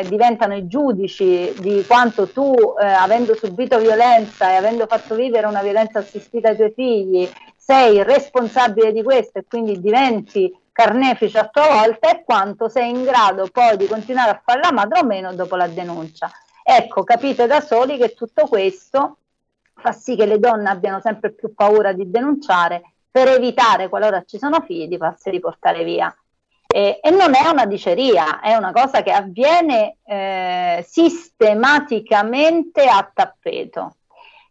[0.08, 5.62] diventano i giudici di quanto tu, eh, avendo subito violenza e avendo fatto vivere una
[5.62, 10.50] violenza assistita ai tuoi figli, sei responsabile di questo e quindi diventi
[10.82, 14.72] carnefice a tua volta e quanto sei in grado poi di continuare a fare la
[14.72, 16.32] madre o meno dopo la denuncia.
[16.64, 19.18] Ecco, capite da soli che tutto questo
[19.76, 24.40] fa sì che le donne abbiano sempre più paura di denunciare per evitare, qualora ci
[24.40, 26.12] sono figli, di farsi riportare via.
[26.66, 33.98] E, e non è una diceria, è una cosa che avviene eh, sistematicamente a tappeto.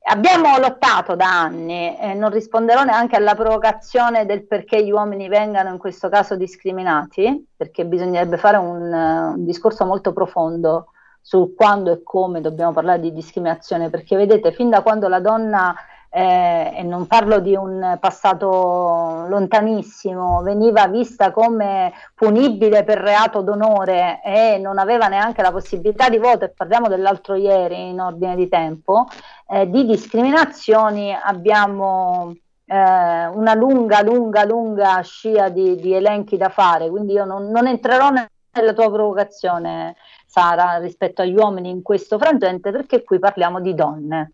[0.02, 5.70] Abbiamo lottato da anni, e non risponderò neanche alla provocazione del perché gli uomini vengano
[5.70, 10.86] in questo caso discriminati, perché bisognerebbe fare un, eh, un discorso molto profondo
[11.20, 15.74] su quando e come dobbiamo parlare di discriminazione, perché vedete, fin da quando la donna,
[16.12, 24.20] eh, e non parlo di un passato lontanissimo, veniva vista come punibile per reato d'onore
[24.24, 28.48] e non aveva neanche la possibilità di voto, e parliamo dell'altro ieri in ordine di
[28.48, 29.06] tempo,
[29.48, 32.34] eh, di discriminazioni abbiamo
[32.66, 37.68] eh, una lunga, lunga, lunga scia di, di elenchi da fare, quindi io non, non
[37.68, 39.94] entrerò ne- nella tua provocazione,
[40.26, 44.32] Sara, rispetto agli uomini in questo frangente, perché qui parliamo di donne.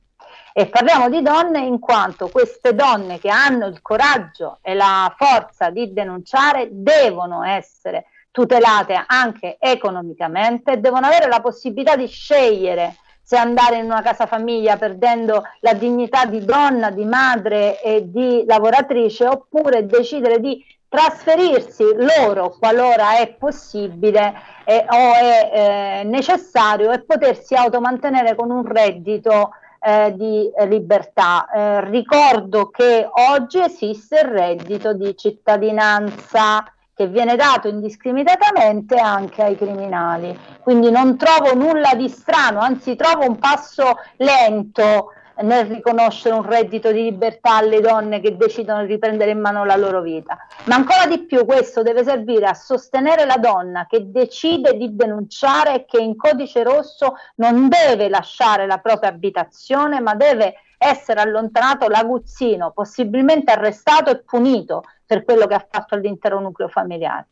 [0.59, 5.68] E parliamo di donne in quanto queste donne che hanno il coraggio e la forza
[5.68, 13.76] di denunciare devono essere tutelate anche economicamente devono avere la possibilità di scegliere se andare
[13.76, 19.84] in una casa famiglia perdendo la dignità di donna, di madre e di lavoratrice oppure
[19.84, 24.32] decidere di trasferirsi loro qualora è possibile
[24.64, 29.50] eh, o è eh, necessario e potersi automantenere con un reddito
[29.81, 31.49] eh, di libertà.
[31.49, 36.64] Eh, ricordo che oggi esiste il reddito di cittadinanza
[36.95, 40.37] che viene dato indiscriminatamente anche ai criminali.
[40.62, 45.12] Quindi non trovo nulla di strano, anzi trovo un passo lento
[45.43, 49.76] nel riconoscere un reddito di libertà alle donne che decidono di riprendere in mano la
[49.76, 50.39] loro vita.
[50.64, 55.74] Ma ancora di più questo deve servire a sostenere la donna che decide di denunciare
[55.74, 61.89] e che in codice rosso non deve lasciare la propria abitazione, ma deve essere allontanato
[61.89, 67.28] l'aguzzino, possibilmente arrestato e punito per quello che ha fatto all'intero nucleo familiare.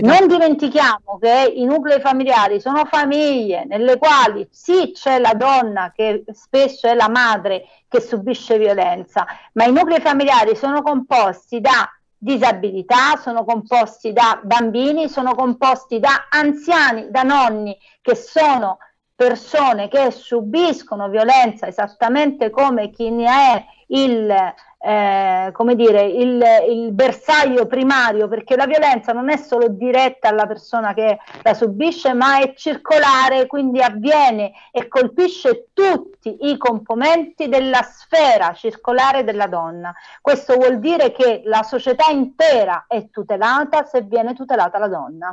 [0.00, 6.24] Non dimentichiamo che i nuclei familiari sono famiglie nelle quali sì c'è la donna che
[6.32, 13.16] spesso è la madre che subisce violenza, ma i nuclei familiari sono composti da disabilità,
[13.20, 18.78] sono composti da bambini, sono composti da anziani, da nonni che sono
[19.14, 24.54] persone che subiscono violenza esattamente come chi ne è il
[24.84, 30.46] eh, come dire, il, il, bersaglio primario, perché la violenza non è solo diretta alla
[30.46, 37.82] persona che la subisce, ma è circolare, quindi avviene e colpisce tutti i componenti della
[37.82, 39.94] sfera circolare della donna.
[40.20, 45.30] Questo vuol dire che la società intera è tutelata se viene tutelata la donna.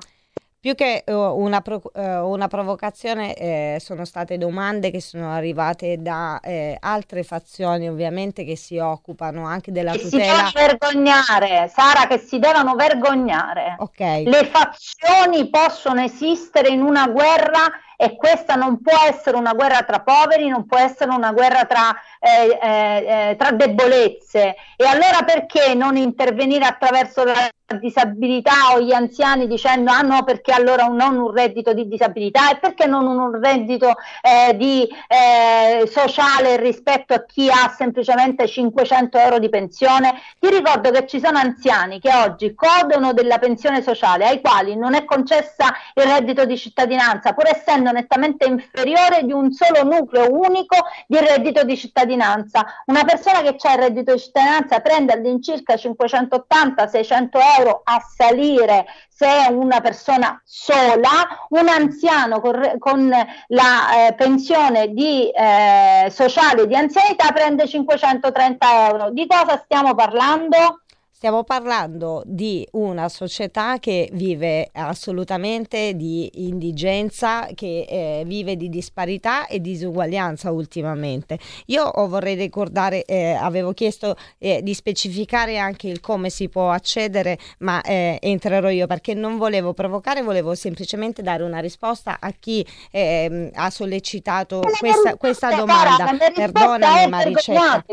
[0.62, 6.02] Più che uh, una, pro- uh, una, provocazione, eh, sono state domande che sono arrivate
[6.02, 10.24] da eh, altre fazioni, ovviamente, che si occupano anche della che tutela.
[10.24, 13.76] Si devono vergognare, Sara, che si devono vergognare.
[13.80, 14.00] Ok.
[14.00, 17.72] Le fazioni possono esistere in una guerra
[18.02, 21.94] e questa non può essere una guerra tra poveri, non può essere una guerra tra,
[22.18, 24.56] eh, eh, eh tra debolezze.
[24.78, 30.52] E allora perché non intervenire attraverso la disabilità o gli anziani dicendo ah no perché
[30.52, 36.58] allora non un reddito di disabilità e perché non un reddito eh, di, eh, sociale
[36.58, 42.00] rispetto a chi ha semplicemente 500 euro di pensione ti ricordo che ci sono anziani
[42.00, 47.34] che oggi godono della pensione sociale ai quali non è concessa il reddito di cittadinanza
[47.34, 50.78] pur essendo nettamente inferiore di un solo nucleo unico
[51.08, 57.30] di reddito di cittadinanza una persona che ha il reddito di cittadinanza prende all'incirca 580-600
[57.58, 61.10] euro euro a salire se è una persona sola,
[61.50, 69.10] un anziano con, con la eh, pensione di, eh, sociale di anzianità prende 530 euro.
[69.12, 70.84] Di cosa stiamo parlando?
[71.20, 79.46] Stiamo parlando di una società che vive assolutamente di indigenza, che eh, vive di disparità
[79.48, 81.38] e disuguaglianza ultimamente.
[81.66, 87.38] Io vorrei ricordare, eh, avevo chiesto eh, di specificare anche il come si può accedere,
[87.58, 92.66] ma eh, entrerò io perché non volevo provocare, volevo semplicemente dare una risposta a chi
[92.92, 96.16] ehm, ha sollecitato questa, questa domanda.
[96.34, 97.84] Perdonami Maricetta.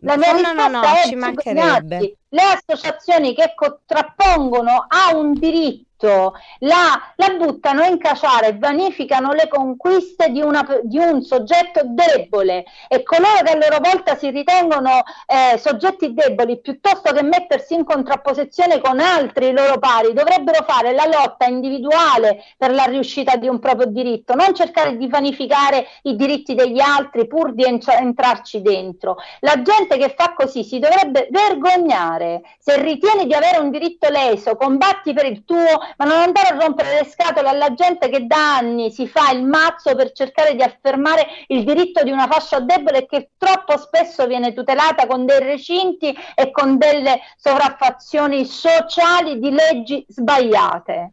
[0.00, 2.16] La mia no, no, no, no, ci mancherebbe.
[2.28, 9.48] Le associazioni che contrappongono a un diritto la, la, buttano in caciara e vanificano le
[9.48, 12.64] conquiste di, una, di, un soggetto debole.
[12.88, 17.84] E coloro che a loro volta si ritengono eh, soggetti deboli piuttosto che mettersi in
[17.84, 23.58] contrapposizione con altri loro pari dovrebbero fare la lotta individuale per la riuscita di un
[23.58, 29.16] proprio diritto non cercare di vanificare i diritti degli altri pur di entrarci dentro.
[29.40, 32.42] La gente che fa così si dovrebbe vergognare.
[32.58, 36.58] Se ritieni di avere un diritto leso combatti per il tuo ma non andare a
[36.58, 40.62] rompere le scatole alla gente che da anni si fa il mazzo per cercare di
[40.62, 46.16] affermare il diritto di una fascia debole che troppo spesso viene tutelata con dei recinti
[46.34, 51.12] e con delle sovraffazioni sociali di leggi sbagliate.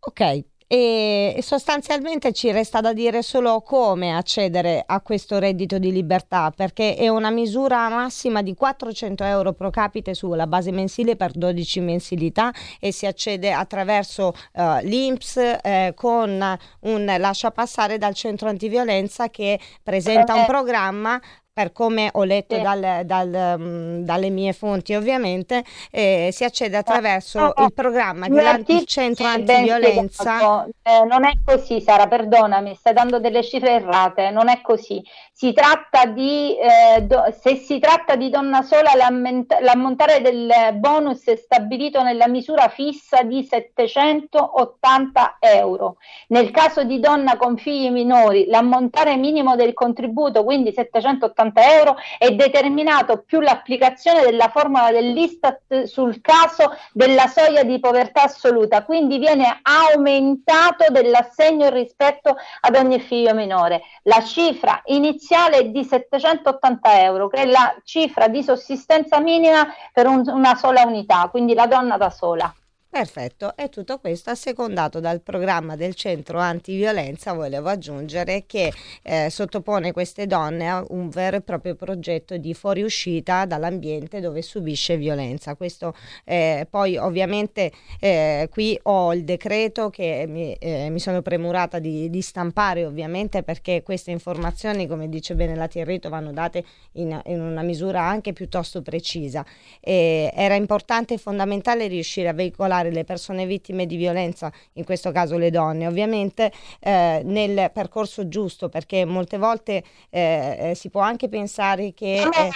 [0.00, 6.52] Ok, e sostanzialmente ci resta da dire solo come accedere a questo reddito di libertà
[6.54, 11.80] perché è una misura massima di 400 euro pro capite sulla base mensile per 12
[11.80, 19.28] mensilità e si accede attraverso uh, l'INPS eh, con un lascia passare dal centro antiviolenza
[19.28, 21.20] che presenta un programma
[21.52, 22.62] per come ho letto sì.
[22.62, 28.84] dal, dal, um, dalle mie fonti ovviamente, eh, si accede attraverso no, il programma che
[28.86, 30.64] centro antiviolenza.
[30.82, 35.02] Eh, non è così Sara, perdonami, stai dando delle cifre errate, non è così.
[35.32, 41.36] Si tratta di, eh, do, se si tratta di donna sola, l'ammontare del bonus è
[41.36, 45.96] stabilito nella misura fissa di 780 euro.
[46.28, 51.96] Nel caso di donna con figli minori, l'ammontare minimo del contributo, quindi 780 680 euro
[52.18, 59.18] è determinato più l'applicazione della formula dell'Istat sul caso della soglia di povertà assoluta, quindi
[59.18, 63.82] viene aumentato dell'assegno rispetto ad ogni figlio minore.
[64.02, 70.06] La cifra iniziale è di 780 euro, che è la cifra di sussistenza minima per
[70.06, 72.52] un- una sola unità, quindi la donna da sola.
[72.92, 78.72] Perfetto, e tutto questo assecondato dal programma del centro antiviolenza, volevo aggiungere, che
[79.02, 84.96] eh, sottopone queste donne a un vero e proprio progetto di fuoriuscita dall'ambiente dove subisce
[84.96, 85.54] violenza.
[85.54, 87.70] Questo eh, poi ovviamente
[88.00, 93.44] eh, qui ho il decreto che mi, eh, mi sono premurata di, di stampare ovviamente
[93.44, 96.64] perché queste informazioni, come dice bene la Tirrito, vanno date
[96.94, 99.46] in, in una misura anche piuttosto precisa.
[99.80, 105.36] Era importante e fondamentale riuscire a veicolare le persone vittime di violenza, in questo caso
[105.36, 106.50] le donne, ovviamente
[106.80, 112.22] eh, nel percorso giusto, perché molte volte eh, eh, si può anche pensare che...
[112.22, 112.50] eh,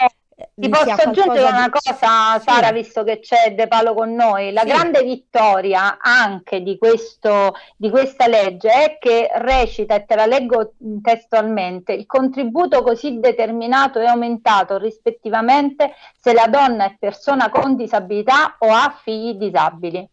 [0.56, 2.72] Ti sia posso aggiungere una cosa, Sara, Sì.
[2.72, 4.50] visto che c'è De Palo con noi.
[4.52, 4.66] La Sì.
[4.66, 10.72] grande vittoria anche di, questo, di questa legge è che recita, e te la leggo
[11.00, 18.56] testualmente, il contributo così determinato è aumentato rispettivamente se la donna è persona con disabilità
[18.58, 20.08] o ha figli disabili.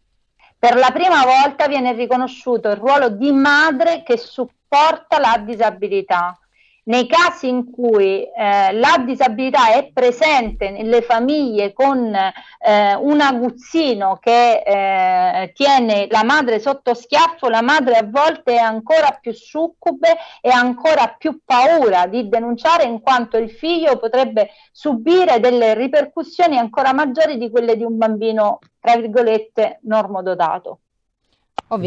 [0.62, 6.38] Per la prima volta viene riconosciuto il ruolo di madre che supporta la disabilità.
[6.84, 14.18] Nei casi in cui eh, la disabilità è presente nelle famiglie con eh, un aguzzino
[14.20, 20.16] che eh, tiene la madre sotto schiaffo, la madre a volte è ancora più succube
[20.40, 26.58] e ha ancora più paura di denunciare in quanto il figlio potrebbe subire delle ripercussioni
[26.58, 30.80] ancora maggiori di quelle di un bambino, tra virgolette, normodotato.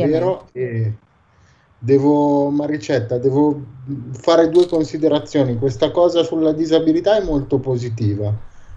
[0.10, 0.48] Vero?
[0.54, 0.94] E
[1.78, 3.62] devo, Maricetta, devo
[4.12, 5.58] fare due considerazioni.
[5.58, 8.34] Questa cosa sulla disabilità è molto positiva.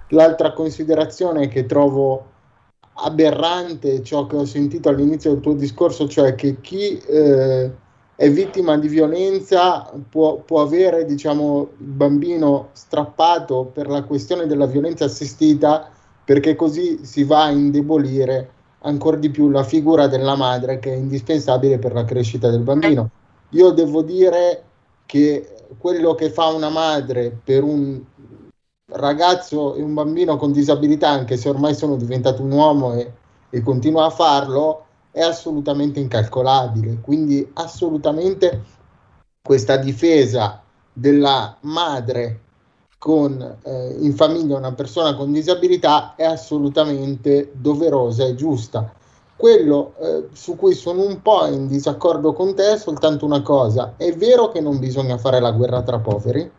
[0.09, 2.37] L'altra considerazione che trovo
[3.01, 7.71] aberrante, ciò che ho sentito all'inizio del tuo discorso, cioè che chi eh,
[8.17, 14.67] è vittima di violenza può, può avere, diciamo, il bambino strappato per la questione della
[14.67, 15.89] violenza assistita,
[16.25, 18.51] perché così si va a indebolire
[18.81, 23.11] ancora di più la figura della madre che è indispensabile per la crescita del bambino.
[23.51, 24.65] Io devo dire
[25.07, 28.01] che quello che fa una madre per un
[28.93, 33.13] ragazzo e un bambino con disabilità, anche se ormai sono diventato un uomo e,
[33.51, 37.01] e continua a farlo, è assolutamente incalcolabile.
[37.01, 38.63] Quindi assolutamente
[39.43, 40.63] questa difesa
[40.93, 42.41] della madre
[42.99, 48.93] con eh, in famiglia una persona con disabilità è assolutamente doverosa e giusta.
[49.37, 53.95] Quello eh, su cui sono un po' in disaccordo con te è soltanto una cosa.
[53.97, 56.51] È vero che non bisogna fare la guerra tra poveri,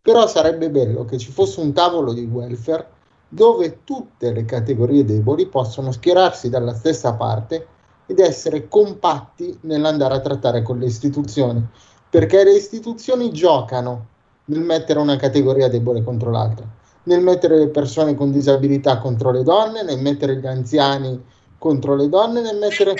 [0.00, 5.46] però sarebbe bello che ci fosse un tavolo di welfare dove tutte le categorie deboli
[5.46, 7.66] possono schierarsi dalla stessa parte
[8.06, 11.64] ed essere compatti nell'andare a trattare con le istituzioni,
[12.08, 14.06] perché le istituzioni giocano
[14.50, 16.66] nel mettere una categoria debole contro l'altra,
[17.04, 21.22] nel mettere le persone con disabilità contro le donne, nel mettere gli anziani
[21.56, 22.94] contro le donne, nel mettere...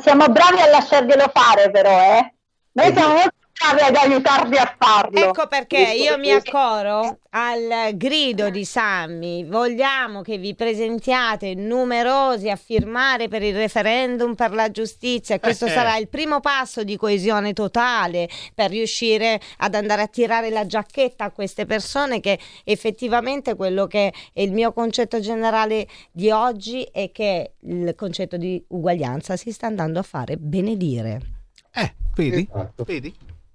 [0.00, 2.34] Siamo bravi a lasciarglielo fare, però, eh?
[2.72, 5.18] Noi siamo molto bravi ad aiutarvi a farlo.
[5.18, 9.46] Ecco perché io mi accoro al grido di Sammy.
[9.46, 15.38] Vogliamo che vi presentiate numerosi a firmare per il referendum per la giustizia.
[15.38, 15.70] Questo Eh.
[15.70, 21.24] sarà il primo passo di coesione totale per riuscire ad andare a tirare la giacchetta
[21.24, 27.10] a queste persone che effettivamente quello che è il mio concetto generale di oggi è
[27.12, 31.20] che il concetto di uguaglianza si sta andando a fare benedire.
[32.14, 32.46] Vedi?
[32.84, 33.14] Vedi?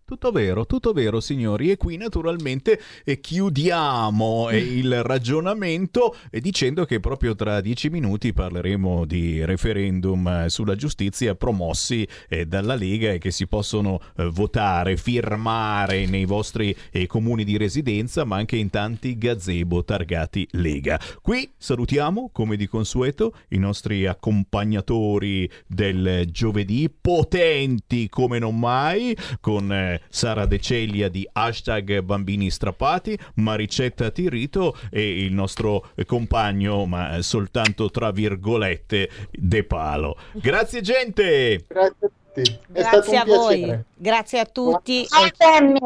[0.09, 6.85] Tutto vero, tutto vero signori e qui naturalmente eh, chiudiamo eh, il ragionamento eh, dicendo
[6.85, 13.11] che proprio tra dieci minuti parleremo di referendum eh, sulla giustizia promossi eh, dalla Lega
[13.11, 16.73] e che si possono eh, votare, firmare nei vostri
[17.07, 20.97] comuni di residenza ma anche in tanti gazebo targati Lega.
[21.21, 29.95] Qui salutiamo come di consueto i nostri accompagnatori del giovedì potenti come non mai con
[30.09, 37.89] Sara De Celia di hashtag bambini strappati, Maricetta Tirito e il nostro compagno, ma soltanto
[37.89, 40.17] tra virgolette, De Palo.
[40.33, 41.65] Grazie gente!
[41.67, 42.11] Grazie
[42.43, 42.59] tutti.
[42.73, 43.85] È Grazie stato un a voi, piacere.
[43.95, 45.07] grazie a tutti.
[45.07, 45.79] Ciao Sammy,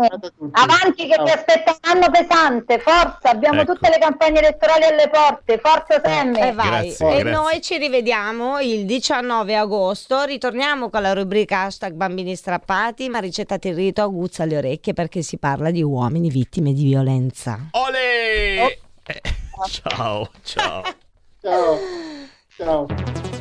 [0.52, 3.74] avanti che ti aspetta un anno pesante, forza, abbiamo Ecco.
[3.74, 6.40] tutte le campagne elettorali alle porte, forza Sammy.
[6.42, 6.68] E vai.
[6.68, 7.32] Grazie, e grazie.
[7.32, 10.24] noi ci rivediamo il 19 agosto.
[10.24, 15.38] Ritorniamo con la rubrica hashtag bambini strappati, ma ricetta Tirrito aguzza le orecchie perché si
[15.38, 17.60] parla di uomini vittime di violenza.
[17.72, 18.80] Ole!
[19.70, 20.84] Ciao, ciao.
[21.42, 21.78] Ciao.
[22.58, 23.41] Ciao.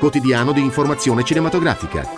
[0.00, 2.08] quotidiano di informazione cinematografica.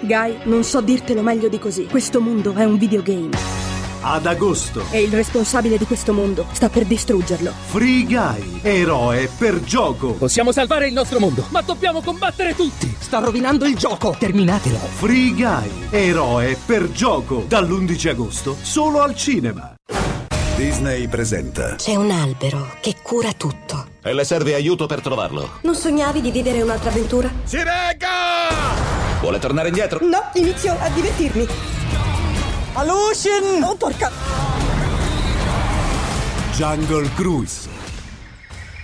[0.00, 1.86] Guy, non so dirtelo meglio di così.
[1.86, 3.30] Questo mondo è un videogame.
[4.00, 4.84] Ad agosto.
[4.90, 7.50] E il responsabile di questo mondo sta per distruggerlo.
[7.66, 10.12] Free Guy, eroe per gioco.
[10.12, 12.94] Possiamo salvare il nostro mondo, ma dobbiamo combattere tutti.
[12.98, 14.14] Sta rovinando il gioco.
[14.18, 14.76] Terminatelo.
[14.76, 17.44] Free Guy, eroe per gioco.
[17.48, 19.74] Dall'11 agosto, solo al cinema.
[20.56, 21.76] Disney presenta.
[21.76, 23.93] C'è un albero che cura tutto.
[24.06, 25.60] E le serve aiuto per trovarlo.
[25.62, 27.30] Non sognavi di vivere un'altra avventura?
[27.44, 28.08] Si regga!
[29.22, 29.98] Vuole tornare indietro?
[30.02, 31.46] No, inizio a divertirmi.
[32.74, 33.62] Alucin!
[33.62, 34.10] Oh, porca!
[36.52, 37.66] Jungle Cruise.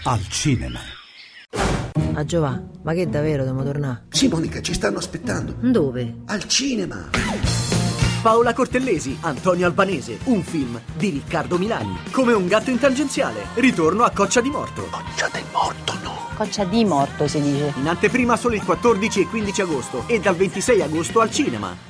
[0.04, 0.80] Al cinema.
[2.14, 4.04] A Giova, ma che davvero dobbiamo tornare?
[4.08, 5.54] Sì, Monica, ci stanno aspettando.
[5.60, 6.22] Dove?
[6.28, 7.10] Al cinema.
[8.22, 12.00] Paola Cortellesi, Antonio Albanese, un film di Riccardo Milani.
[12.10, 14.88] Come un gatto in tangenziale, ritorno a Coccia di Morto.
[14.90, 16.28] Coccia del morto, no.
[16.36, 17.72] Coccia di morto si dice.
[17.78, 21.89] In anteprima solo il 14 e 15 agosto e dal 26 agosto al cinema.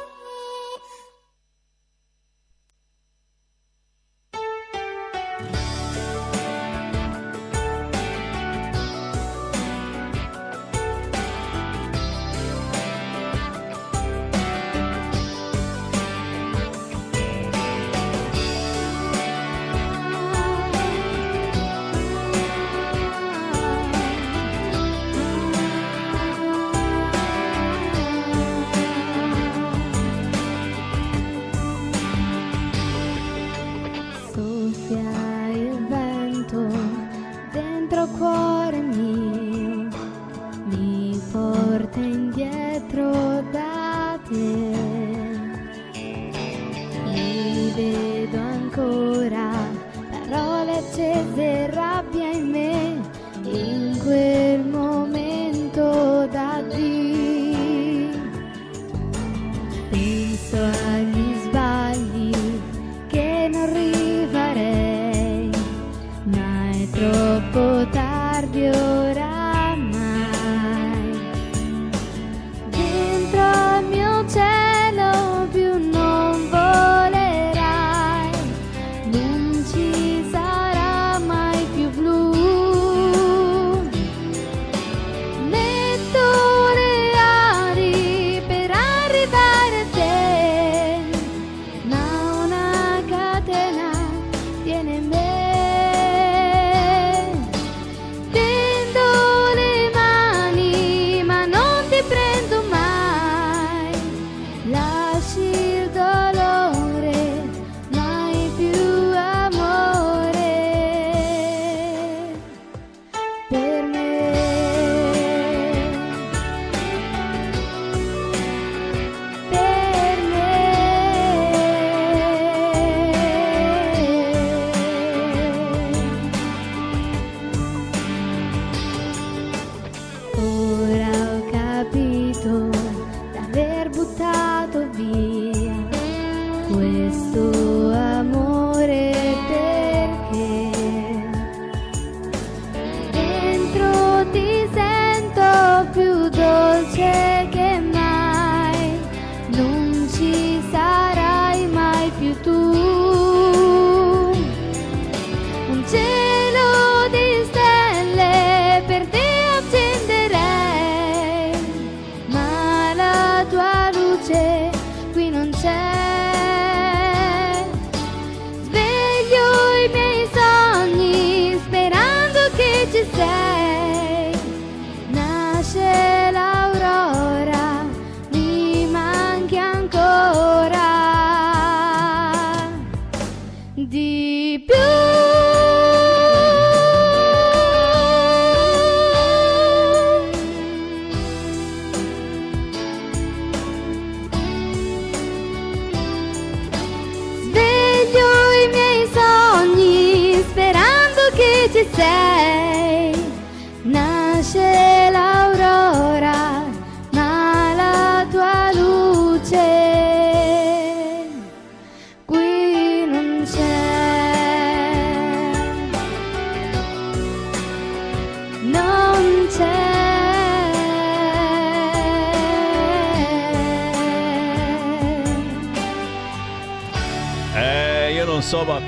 [183.91, 184.20] Di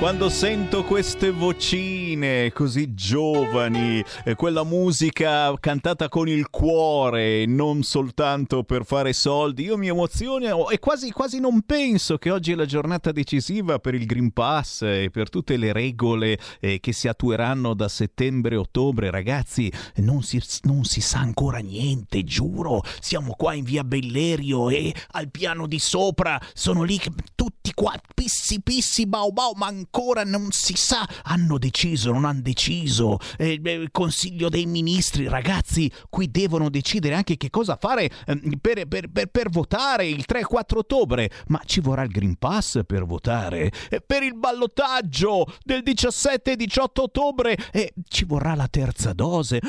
[0.03, 8.63] quando sento queste vocine così giovani, eh, quella musica cantata con il cuore, non soltanto
[8.63, 12.63] per fare soldi, io mi emoziono e quasi, quasi non penso che oggi è la
[12.63, 17.73] giornata decisiva per il Green Pass e per tutte le regole eh, che si attueranno
[17.73, 19.11] da settembre-ottobre.
[19.11, 22.81] Ragazzi, non si, non si sa ancora niente, giuro.
[23.01, 26.97] Siamo qua in via Bellerio e al piano di sopra sono lì
[27.35, 31.05] tutti qua, pissi pissi, bau bau, ma ancora non si sa.
[31.23, 33.19] Hanno deciso, non hanno deciso.
[33.37, 38.87] Eh, eh, Consiglio dei Ministri, ragazzi, qui devono decidere anche che cosa fare ehm, per,
[38.87, 41.29] per- per- per votare il 3-4 ottobre.
[41.47, 43.71] Ma ci vorrà il Green Pass per votare?
[43.89, 47.57] Eh, per il ballottaggio del 17 e 18 ottobre?
[47.71, 49.59] Eh, ci vorrà la terza dose?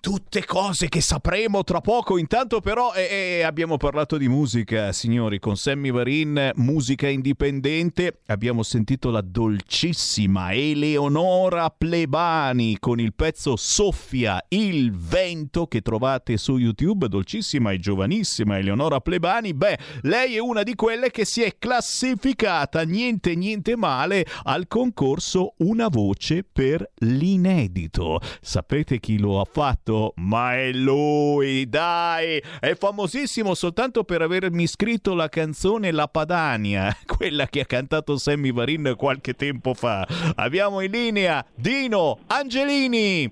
[0.00, 2.18] Tutte cose che sapremo tra poco.
[2.18, 8.20] Intanto però eh, eh, abbiamo parlato di musica, signori, con Sammy Varin, musica indipendente.
[8.26, 16.56] Abbiamo sentito la dolcissima Eleonora Plebani con il pezzo Soffia il vento che trovate su
[16.56, 19.54] YouTube, dolcissima e giovanissima Eleonora Plebani.
[19.54, 25.54] Beh, lei è una di quelle che si è classificata niente niente male al concorso
[25.58, 28.20] Una voce per l'inedito.
[28.40, 29.83] Sapete chi lo ha fatto?
[30.16, 32.42] Ma è lui, dai!
[32.58, 38.52] È famosissimo soltanto per avermi scritto la canzone La Padania, quella che ha cantato Sammy
[38.52, 40.06] Varin qualche tempo fa.
[40.36, 43.30] Abbiamo in linea Dino Angelini.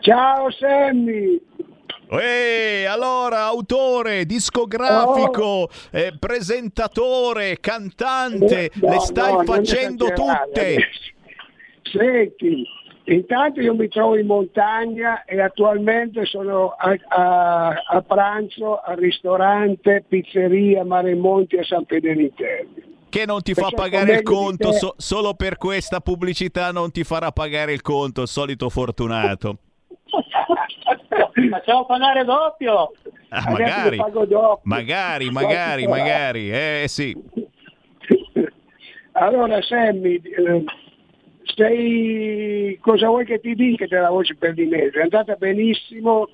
[0.00, 1.40] Ciao Sammy!
[2.10, 10.88] Ehi, allora, autore, discografico, eh, presentatore, cantante, No, le stai no, facendo tutte.
[11.82, 12.64] Senti,
[13.14, 20.04] intanto io mi trovo in montagna e attualmente sono a, a- a pranzo al ristorante
[20.06, 22.44] Pizzeria Mare Monti a San Federico.
[23.10, 27.32] Che non ti fa pagare il conto, so- solo per questa pubblicità non ti farà
[27.32, 29.58] pagare il conto, il solito fortunato.
[31.50, 32.92] Facciamo pagare doppio!
[33.30, 33.96] Ah, magari,
[34.26, 34.60] dopo.
[34.64, 37.14] magari, magari, magari, eh sì.
[39.12, 40.64] Allora Sammy, eh,
[41.54, 42.78] sei...
[42.80, 44.98] cosa vuoi che ti dica della voce per di mese?
[44.98, 46.28] È andata benissimo,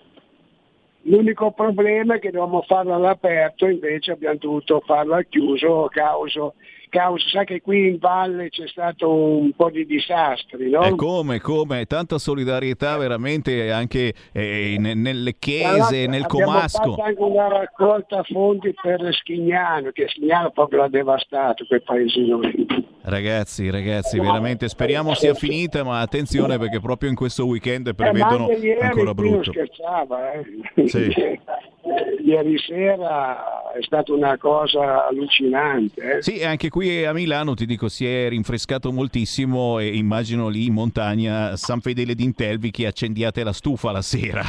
[1.02, 6.52] l'unico problema è che dovevamo farla all'aperto, invece abbiamo dovuto farla al chiuso, causa,
[6.94, 10.82] causa, sa che qui in valle c'è stato un po' di disastri, no?
[10.84, 16.94] E come, come, tanta solidarietà veramente anche eh, ne- nelle chiese, nel abbiamo comasco.
[16.94, 22.66] fatto anche una raccolta fondi per Schignano, che Schignano proprio l'ha devastato quel paesino lì.
[23.02, 28.46] Ragazzi, ragazzi, veramente speriamo sia finita, ma attenzione perché proprio in questo weekend Eh, prevedono
[28.46, 29.50] anche ieri ancora brutto.
[29.50, 30.88] scherzava, eh.
[30.88, 31.12] Sì.
[32.24, 36.16] ieri sera è stata una cosa allucinante.
[36.18, 36.22] eh.
[36.22, 40.74] Sì, anche qui a Milano ti dico si è rinfrescato moltissimo e immagino lì in
[40.74, 44.42] montagna San Fedele d'Intelvi che accendiate la stufa la sera.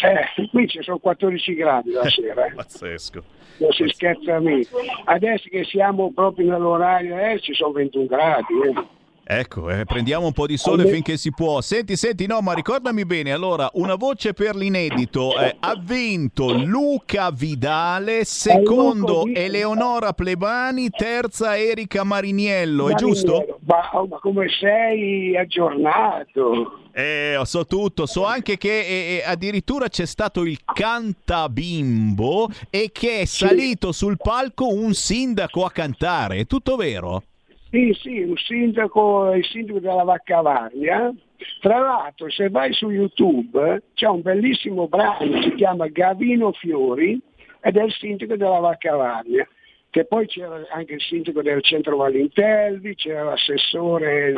[0.00, 2.52] Eh, qui ci sono 14 gradi la sera, eh.
[2.54, 3.22] Pazzesco.
[3.58, 4.76] non si scherza mica.
[5.06, 8.54] Adesso che siamo proprio nell'orario, eh, ci sono 21 gradi.
[8.64, 8.96] eh.
[9.30, 11.60] Ecco, eh, prendiamo un po' di sole finché si può.
[11.60, 13.30] Senti, senti, no, ma ricordami bene.
[13.30, 15.38] Allora, una voce per l'inedito.
[15.38, 23.58] eh, ha vinto Luca Vidale, secondo Eleonora Plebani, terza Erika Mariniello, è giusto?
[23.66, 26.84] Ma, ma come sei aggiornato?
[26.92, 33.20] Eh, so tutto, so anche che eh, eh, addirittura c'è stato il cantabimbo e che
[33.20, 37.24] è salito sul palco un sindaco a cantare, è tutto vero?
[37.70, 41.12] Sì, sì, un sindaco, il sindaco della Vaccavarnia.
[41.60, 47.20] Tra l'altro, se vai su YouTube c'è un bellissimo brano, si chiama Gavino Fiori
[47.60, 49.46] ed è il sindaco della Vaccavarnia.
[49.90, 54.32] Che poi c'era anche il sindaco del centro Valintelvi, c'era l'assessore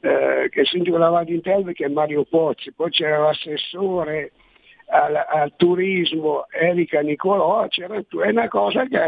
[0.00, 4.32] eh, che è il sindaco della Valintelvi che è Mario Pozzi, poi c'era l'assessore
[4.86, 8.98] al, al turismo Erika Nicolò, c'era, è una cosa che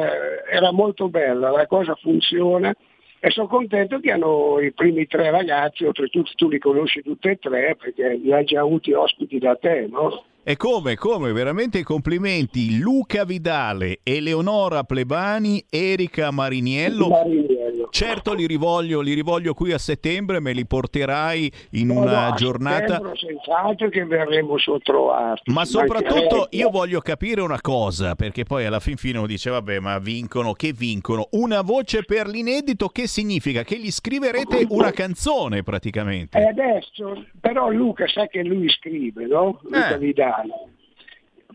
[0.51, 2.75] era molto bella, la cosa funziona
[3.23, 7.37] e sono contento che hanno i primi tre ragazzi, oltretutto tu li conosci tutti e
[7.37, 10.25] tre perché li hai già avuti ospiti da te, no?
[10.43, 12.79] E come, come, veramente complimenti.
[12.79, 17.09] Luca Vidale, Eleonora Plebani, Erika Mariniello.
[17.09, 17.80] Mariniello.
[17.91, 22.33] Certo li rivoglio, li rivoglio qui a settembre, me li porterai in No, una no,
[22.33, 23.01] a giornata...
[23.15, 25.51] senz'altro che verremo a trovarti.
[25.51, 26.57] Ma soprattutto mancherebbe.
[26.57, 30.53] io voglio capire una cosa, perché poi alla fin fine uno dice, vabbè, ma vincono,
[30.53, 31.29] che vincono?
[31.33, 33.63] Una voce per l'inedito, che significa?
[33.63, 36.39] Che gli scriverete una canzone praticamente.
[36.39, 39.61] E adesso, però Luca sa che lui scrive, no?
[39.63, 39.99] Luca Eh.
[39.99, 40.53] Vidale.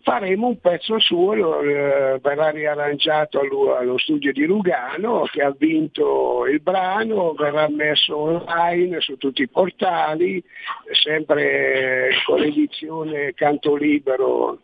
[0.05, 5.49] Faremo un pezzo suo, lo- eh, verrà riarrangiato allo, allo studio di Lugano che ha
[5.49, 10.43] vinto il brano, verrà messo online su tutti i portali,
[10.91, 14.59] sempre con l'edizione Canto Libero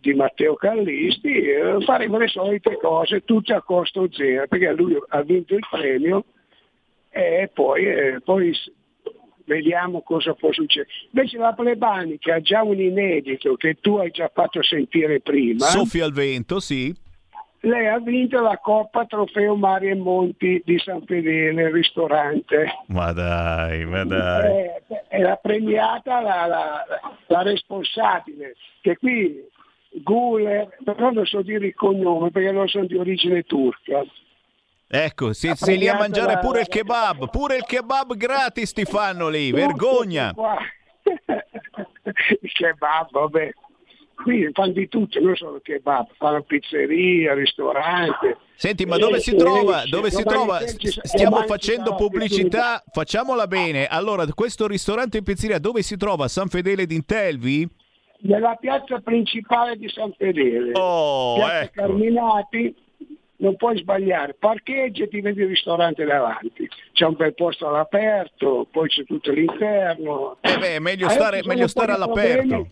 [0.00, 5.22] di Matteo Callisti, eh, faremo le solite cose, tutte a costo zero, perché lui ha
[5.22, 6.24] vinto il premio
[7.08, 8.52] e poi, eh, poi
[9.46, 10.90] vediamo cosa può succedere.
[11.10, 15.66] Invece la Plebani che ha già un inedito che tu hai già fatto sentire prima,
[15.66, 16.94] Soffia al vento, sì.
[17.60, 22.66] lei ha vinto la Coppa Trofeo Mari e Monti di San Fedele, il ristorante.
[22.88, 24.50] Ma dai, ma dai.
[24.50, 26.84] Eh, era premiata la, la-
[27.28, 29.50] la responsabile, che qui
[30.02, 34.02] Guler, però non so dire il cognome perché non sono di origine turca.
[34.94, 38.72] Ecco, si, Ha si lì a mangiare la- pure il kebab, pure il kebab gratis
[38.72, 40.34] ti fanno lì, vergogna.
[40.34, 40.58] Qua.
[42.42, 43.50] il kebab, vabbè.
[44.14, 48.36] Qui fanno di tutto, non solo kebab, fanno pizzeria, ristorante.
[48.54, 49.80] Senti, ma dove Eh, si trova?
[49.80, 50.60] sì, Domani sì, trova?
[50.66, 53.86] Stiamo facendo pubblicità, facciamola bene.
[53.86, 56.28] Allora, questo ristorante in pizzeria dove si trova?
[56.28, 57.66] San Fedele d'Intelvi?
[58.24, 61.80] Nella piazza principale di San Fedele, Oh, piazza ecco.
[61.80, 62.76] Carminati,
[63.42, 66.68] non puoi sbagliare, parcheggi e ti vedi il ristorante davanti.
[66.92, 70.36] C'è un bel posto all'aperto, poi c'è tutto l'interno.
[70.40, 72.46] Eh beh, è meglio stare, meglio stare all'aperto.
[72.46, 72.70] problemi-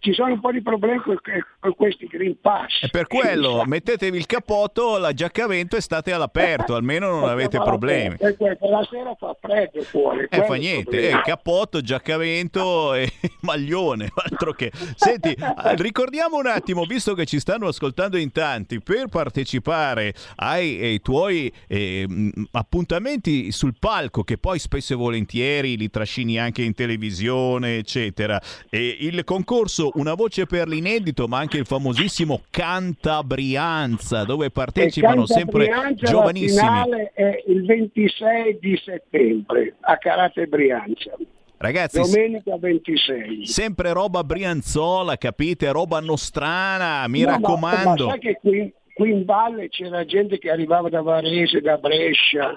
[0.00, 1.18] Ci sono un po' di problemi con,
[1.60, 2.82] con questi Green Pass.
[2.82, 7.28] E per quello mettetevi il cappotto, la giacca a vento e state all'aperto, almeno non
[7.28, 8.16] avete problemi.
[8.16, 10.26] Per, per la sera fa freddo fuori.
[10.30, 13.12] Eh, fa niente, eh, cappotto, giaccamento e
[13.42, 14.72] maglione, altro che.
[14.96, 20.82] Senti, eh, ricordiamo un attimo, visto che ci stanno ascoltando in tanti, per partecipare ai,
[20.82, 26.62] ai tuoi eh, mh, appuntamenti sul palco, che poi spesso e volentieri li trascini anche
[26.62, 28.40] in televisione, eccetera,
[28.70, 35.94] e il concorso Una voce per l'inedito, ma anche il famosissimo Cantabrianza, dove partecipano sempre
[35.96, 36.60] giovanissimi.
[36.60, 41.12] La finale è il 26 di settembre a Carate Brianza.
[41.56, 43.46] Ragazzi, Domenica 26.
[43.46, 45.70] Sempre roba brianzola, capite?
[45.70, 48.04] Roba nostrana, mi No, ma- raccomando.
[48.06, 52.54] Ma, sai che qui, qui in valle c'era gente che arrivava da Varese, da Brescia,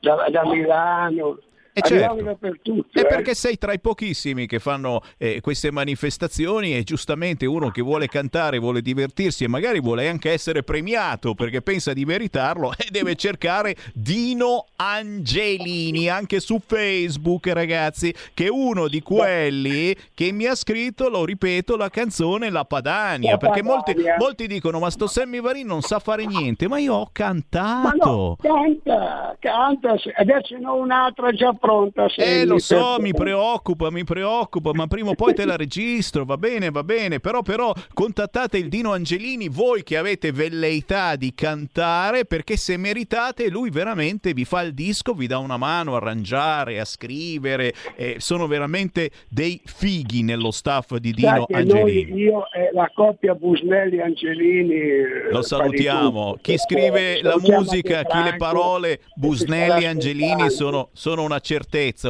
[0.00, 1.38] da, da Milano.
[1.76, 2.24] Eh, arrivavano certo.
[2.24, 2.98] dappertutto.
[2.98, 3.06] È eh.
[3.06, 8.06] perché sei tra i pochissimi che fanno eh, queste manifestazioni e giustamente uno che vuole
[8.08, 13.14] cantare, vuole divertirsi e magari vuole anche essere premiato perché pensa di meritarlo e deve
[13.14, 20.54] cercare Dino Angelini anche su Facebook ragazzi che è uno di quelli che mi ha
[20.54, 24.16] scritto, lo ripeto, la canzone La Padania La perché molti, Padania.
[24.18, 28.06] molti dicono ma sto Sammy Varin non sa fare niente ma io ho Ma cantato.
[28.10, 29.94] no, canta, canta.
[30.16, 32.06] Adesso ne ho un'altra già pronta.
[32.16, 36.36] Eh, lo so, mi preoccupa, mi preoccupa, ma prima o poi te la registro, va
[36.36, 42.24] bene, va bene, però però contattate il Dino Angelini, voi che avete velleità di cantare,
[42.24, 46.78] perché se meritate lui veramente vi fa il disco, vi dà una mano a arrangiare,
[46.78, 51.80] a scrivere, eh, sono veramente dei fighi nello staff di Dino Angelini.
[51.80, 54.74] noi, io e la coppia Busnelli-Angelini...
[54.74, 56.38] eh, Lo salutiamo.
[56.40, 61.55] Chi scrive la musica, chi le parole, Busnelli Angelini sono, sono una certezza,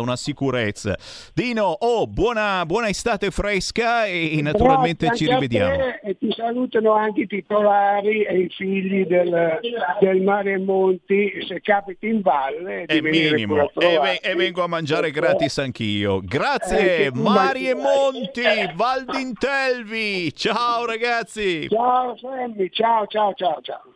[0.00, 0.96] una sicurezza.
[1.34, 5.82] Dino, oh, buona, buona estate fresca e naturalmente Grazie ci rivediamo.
[6.02, 9.60] E ti salutano anche i titolari e i figli del,
[10.00, 11.44] del Mare e Monti.
[11.46, 16.18] Se capiti in valle, È minimo e, e vengo a mangiare gratis anch'io.
[16.18, 18.42] Eh, Grazie, tu Mari e Monti,
[18.74, 20.34] Valdintelvi.
[20.34, 21.68] Ciao ragazzi.
[21.68, 23.95] Ciao Sammy, ciao ciao ciao ciao.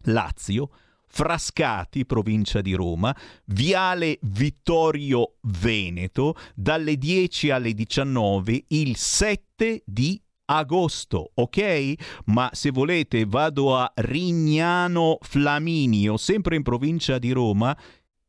[0.04, 0.70] Lazio,
[1.12, 3.12] Frascati, provincia di Roma,
[3.46, 10.22] Viale Vittorio Veneto, dalle 10 alle 19 il 7 di
[10.58, 11.94] agosto, ok?
[12.26, 17.76] Ma se volete vado a Rignano Flaminio, sempre in provincia di Roma,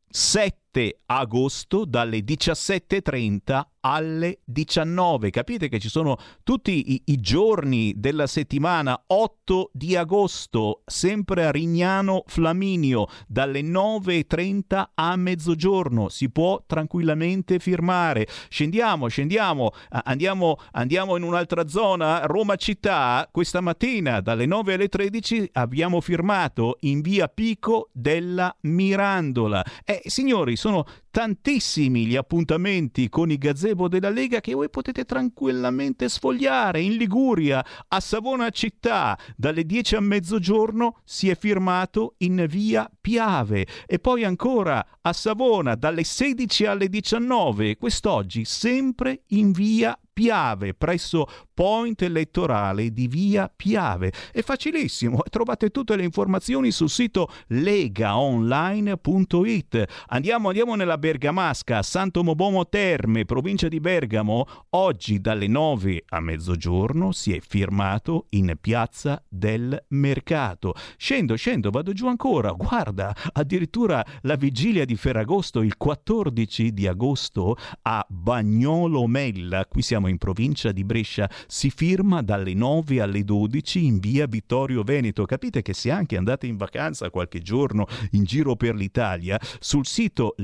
[0.07, 0.70] 7
[1.05, 5.29] agosto dalle 17.30 alle 19.
[5.29, 11.51] Capite che ci sono tutti i, i, giorni della settimana 8 di agosto, sempre a
[11.51, 16.09] Rignano Flaminio, dalle 9.30 a mezzogiorno.
[16.09, 18.27] Si può tranquillamente firmare.
[18.49, 23.27] Scendiamo, scendiamo, andiamo, andiamo in un'altra zona, Roma città.
[23.31, 29.63] Questa mattina dalle 9 alle 13 abbiamo firmato in via Pico della Mirandola.
[29.83, 36.07] Eh, signori, sono tantissimi gli appuntamenti con i gazebo della Lega che voi potete tranquillamente
[36.07, 42.89] sfogliare in Liguria, a Savona città, dalle 10 a mezzogiorno si è firmato in via
[42.99, 50.73] Piave e poi ancora a Savona dalle 16 alle 19, quest'oggi sempre in via Piave,
[50.73, 54.11] presso point elettorale di via Piave.
[54.31, 59.85] È facilissimo, trovate tutte le informazioni sul sito legaonline.it.
[60.07, 64.45] Andiamo, andiamo nella Bergamasca, Santo Mobomo Terme, provincia di Bergamo.
[64.69, 70.75] Oggi dalle 9 a mezzogiorno si è firmato in piazza del mercato.
[70.97, 72.51] Scendo, scendo, vado giù ancora.
[72.51, 80.07] Guarda, addirittura la vigilia di Ferragosto, il 14 di agosto, a Bagnolo Mella, qui siamo
[80.07, 85.25] in provincia di Brescia, si firma dalle 9 alle 12 in via Vittorio Veneto.
[85.25, 90.35] Capite che se anche andate in vacanza qualche giorno in giro per l'Italia, sul sito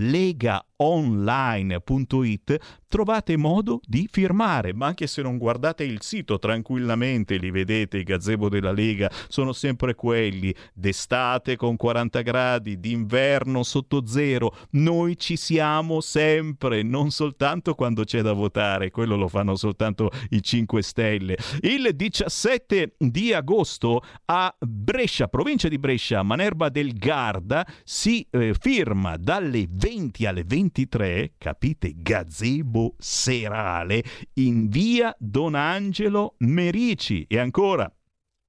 [0.47, 7.51] Yeah, legaonline.it trovate modo di firmare, ma anche se non guardate il sito tranquillamente li
[7.51, 14.55] vedete, i gazebo della Lega sono sempre quelli, d'estate con 40 gradi, d'inverno sotto zero,
[14.71, 20.41] noi ci siamo sempre, non soltanto quando c'è da votare, quello lo fanno soltanto i
[20.41, 21.37] 5 Stelle.
[21.61, 29.17] Il 17 di agosto a Brescia, provincia di Brescia, Manerba del Garda, si eh, firma
[29.17, 34.03] dalle 20 alle 23, capite, gazebo serale
[34.33, 37.25] in via Don Angelo Merici.
[37.27, 37.91] E ancora,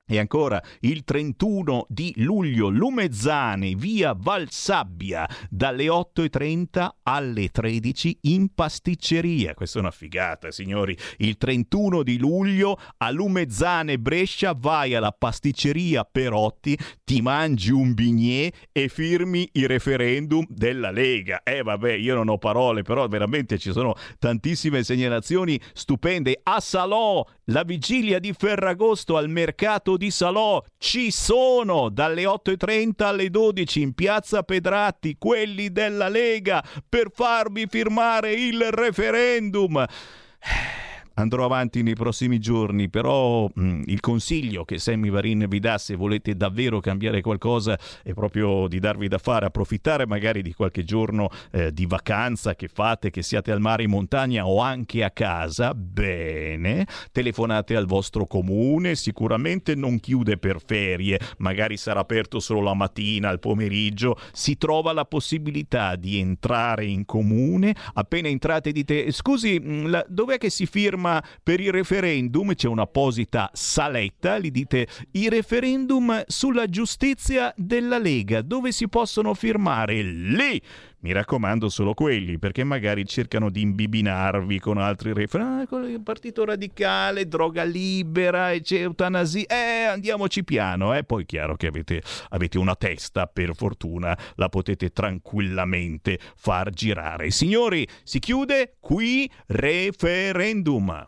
[0.08, 9.52] e ancora il 31 di luglio Lumezzane via Valsabbia dalle 8.30 alle 13 in pasticceria.
[9.52, 10.96] Questa è una figata signori.
[11.18, 18.50] Il 31 di luglio a Lumezzane Brescia vai alla pasticceria Perotti, ti mangi un bignè
[18.72, 21.42] e firmi il referendum della Lega.
[21.42, 26.40] Eh vabbè io non ho parole però veramente ci sono tantissime segnalazioni stupende.
[26.42, 33.28] A Salò la vigilia di Ferragosto al mercato di Salò ci sono dalle 8.30 alle
[33.28, 39.84] 12 in piazza Pedratti quelli della Lega per farvi firmare il referendum
[41.18, 45.96] andrò avanti nei prossimi giorni, però mh, il consiglio che Sammy Varin vi dà se
[45.96, 51.28] volete davvero cambiare qualcosa è proprio di darvi da fare, approfittare magari di qualche giorno
[51.50, 55.74] eh, di vacanza che fate, che siate al mare in montagna o anche a casa,
[55.74, 62.74] bene, telefonate al vostro comune, sicuramente non chiude per ferie, magari sarà aperto solo la
[62.74, 69.58] mattina, al pomeriggio, si trova la possibilità di entrare in comune, appena entrate dite scusi,
[69.58, 71.07] mh, la, dov'è che si firma
[71.42, 78.72] per il referendum c'è un'apposita saletta, gli dite i referendum sulla giustizia della Lega, dove
[78.72, 80.02] si possono firmare?
[80.02, 80.62] Lì!
[81.00, 86.44] Mi raccomando solo quelli, perché magari cercano di imbibinarvi con altri referendum, ah, il partito
[86.44, 91.04] radicale, droga libera, eutanasia, eh, andiamoci piano, eh.
[91.04, 97.30] Poi chiaro che avete, avete una testa, per fortuna, la potete tranquillamente far girare.
[97.30, 101.06] Signori, si chiude qui referendum.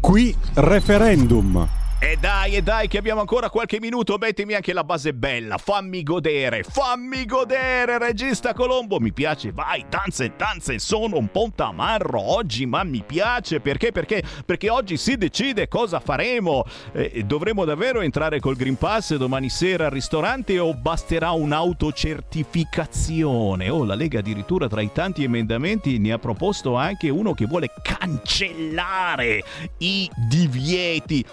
[0.00, 1.87] Qui referendum.
[2.00, 4.18] E dai, e dai, che abbiamo ancora qualche minuto.
[4.18, 5.58] Mettimi anche la base bella.
[5.58, 9.00] Fammi godere, fammi godere, regista Colombo.
[9.00, 10.78] Mi piace, vai, danze, danze.
[10.78, 13.58] Sono un po' tamarro oggi, ma mi piace.
[13.58, 13.90] Perché?
[13.90, 14.22] Perché?
[14.46, 16.64] Perché oggi si decide cosa faremo.
[16.92, 23.70] Eh, dovremo davvero entrare col Green Pass domani sera al ristorante o basterà un'autocertificazione?
[23.70, 27.72] Oh, la Lega addirittura tra i tanti emendamenti ne ha proposto anche uno che vuole
[27.82, 29.42] cancellare
[29.78, 31.24] i divieti.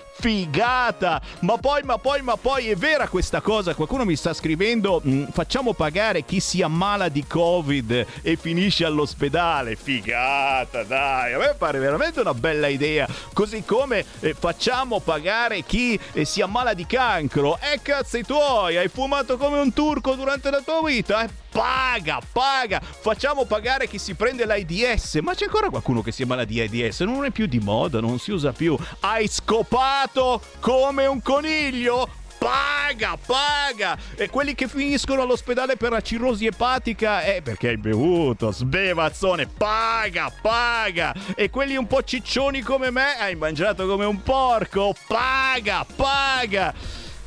[0.55, 1.21] Figata!
[1.41, 3.75] Ma poi, ma poi, ma poi è vera questa cosa?
[3.75, 9.75] Qualcuno mi sta scrivendo: "Mm, facciamo pagare chi si ammala di Covid e finisce all'ospedale.
[9.75, 11.33] Figata, dai!
[11.33, 13.05] A me pare veramente una bella idea.
[13.33, 17.57] Così come eh, facciamo pagare chi eh, si ammala di cancro.
[17.59, 21.25] E cazzi tuoi, hai fumato come un turco durante la tua vita?
[21.25, 21.43] Eh?
[21.55, 22.81] Paga, paga!
[22.81, 25.19] Facciamo pagare chi si prende l'AIDS.
[25.21, 26.99] Ma c'è ancora qualcuno che si ammala di AIDS?
[26.99, 28.77] Non è più di moda, non si usa più.
[28.99, 32.09] Hai scopato come un coniglio?
[32.37, 33.97] Paga, paga!
[34.17, 40.29] E quelli che finiscono all'ospedale per la cirrosi epatica, eh, perché hai bevuto, sbevazzone, paga,
[40.41, 41.15] paga!
[41.37, 46.73] E quelli un po' ciccioni come me, hai mangiato come un porco, paga, paga!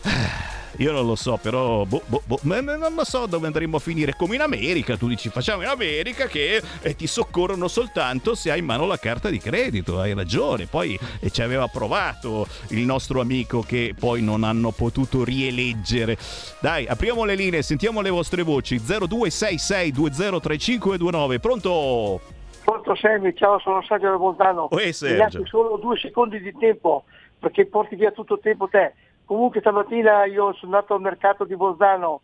[0.79, 4.15] Io non lo so, però boh, boh, boh, non lo so dove andremo a finire.
[4.17, 8.61] Come in America, tu dici facciamo in America che eh, ti soccorrono soltanto se hai
[8.61, 9.99] in mano la carta di credito.
[10.01, 10.67] Hai ragione.
[10.67, 16.17] Poi eh, ci aveva provato il nostro amico che poi non hanno potuto rieleggere.
[16.61, 18.77] Dai, apriamo le linee, sentiamo le vostre voci.
[18.77, 21.41] 0266203529.
[21.41, 22.21] Pronto?
[22.65, 24.69] Pronto Sammy, ciao, sono Sergio da Bolzano.
[24.71, 25.17] Uè, Mi Sergio.
[25.17, 27.03] lasci solo due secondi di tempo
[27.39, 28.95] perché porti via tutto il tempo te.
[29.29, 32.23] Comunque stamattina io sono andato al mercato di Bolzano,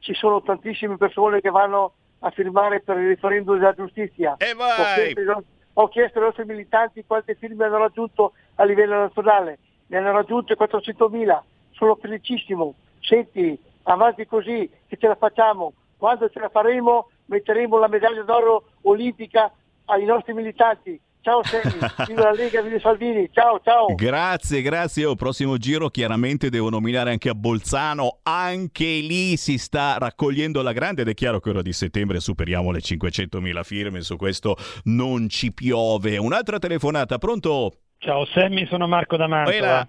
[0.00, 4.34] ci sono tantissime persone che vanno a firmare per il referendum della giustizia.
[4.36, 5.44] E Ho chiesto,
[5.74, 10.56] ho chiesto ai nostri militanti quante firme hanno raggiunto a livello nazionale, ne hanno raggiunte
[10.56, 11.40] 400.000,
[11.70, 12.74] sono felicissimo.
[12.98, 15.72] Senti, avanti così, che ce la facciamo.
[15.98, 19.52] Quando ce la faremo metteremo la medaglia d'oro olimpica
[19.84, 21.00] ai nostri militanti.
[21.22, 21.76] Ciao Sammy,
[22.06, 23.94] viva la Lega, viva Salvini, ciao ciao.
[23.94, 25.04] Grazie, grazie.
[25.04, 28.20] Oh, prossimo giro chiaramente devo nominare anche a Bolzano.
[28.22, 32.70] Anche lì si sta raccogliendo la grande ed è chiaro che ora di settembre superiamo
[32.70, 34.00] le 500.000 firme.
[34.00, 36.16] Su questo non ci piove.
[36.16, 37.72] Un'altra telefonata, pronto?
[37.98, 39.58] Ciao Sammy, sono Marco da Mantova.
[39.58, 39.88] Quella.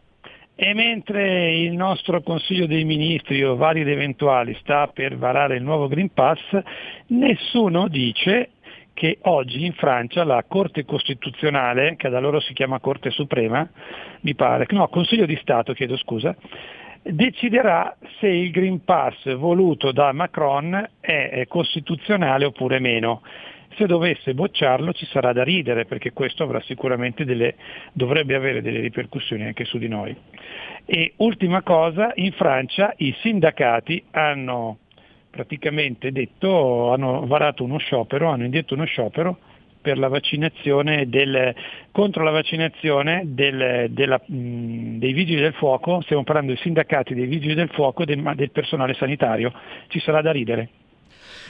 [0.53, 5.63] E mentre il nostro Consiglio dei Ministri o vari ed eventuali sta per varare il
[5.63, 6.39] nuovo Green Pass,
[7.07, 8.49] nessuno dice
[8.93, 13.68] che oggi in Francia la Corte Costituzionale, che da loro si chiama Corte Suprema,
[14.22, 16.35] mi pare, no, Consiglio di Stato, chiedo scusa,
[17.01, 23.22] deciderà se il Green Pass voluto da Macron è costituzionale oppure meno.
[23.77, 26.43] Se dovesse bocciarlo ci sarà da ridere perché questo
[27.23, 27.55] delle,
[27.93, 30.15] dovrebbe avere delle ripercussioni anche su di noi.
[30.85, 34.80] E ultima cosa, in Francia i sindacati hanno
[35.31, 39.37] praticamente detto, hanno varato uno sciopero, hanno indetto uno sciopero
[39.81, 41.55] per la vaccinazione del,
[41.91, 47.25] contro la vaccinazione del- della- mh, dei vigili del fuoco, stiamo parlando dei sindacati dei
[47.25, 49.51] vigili del fuoco e del, del personale sanitario,
[49.87, 50.69] ci sarà da ridere.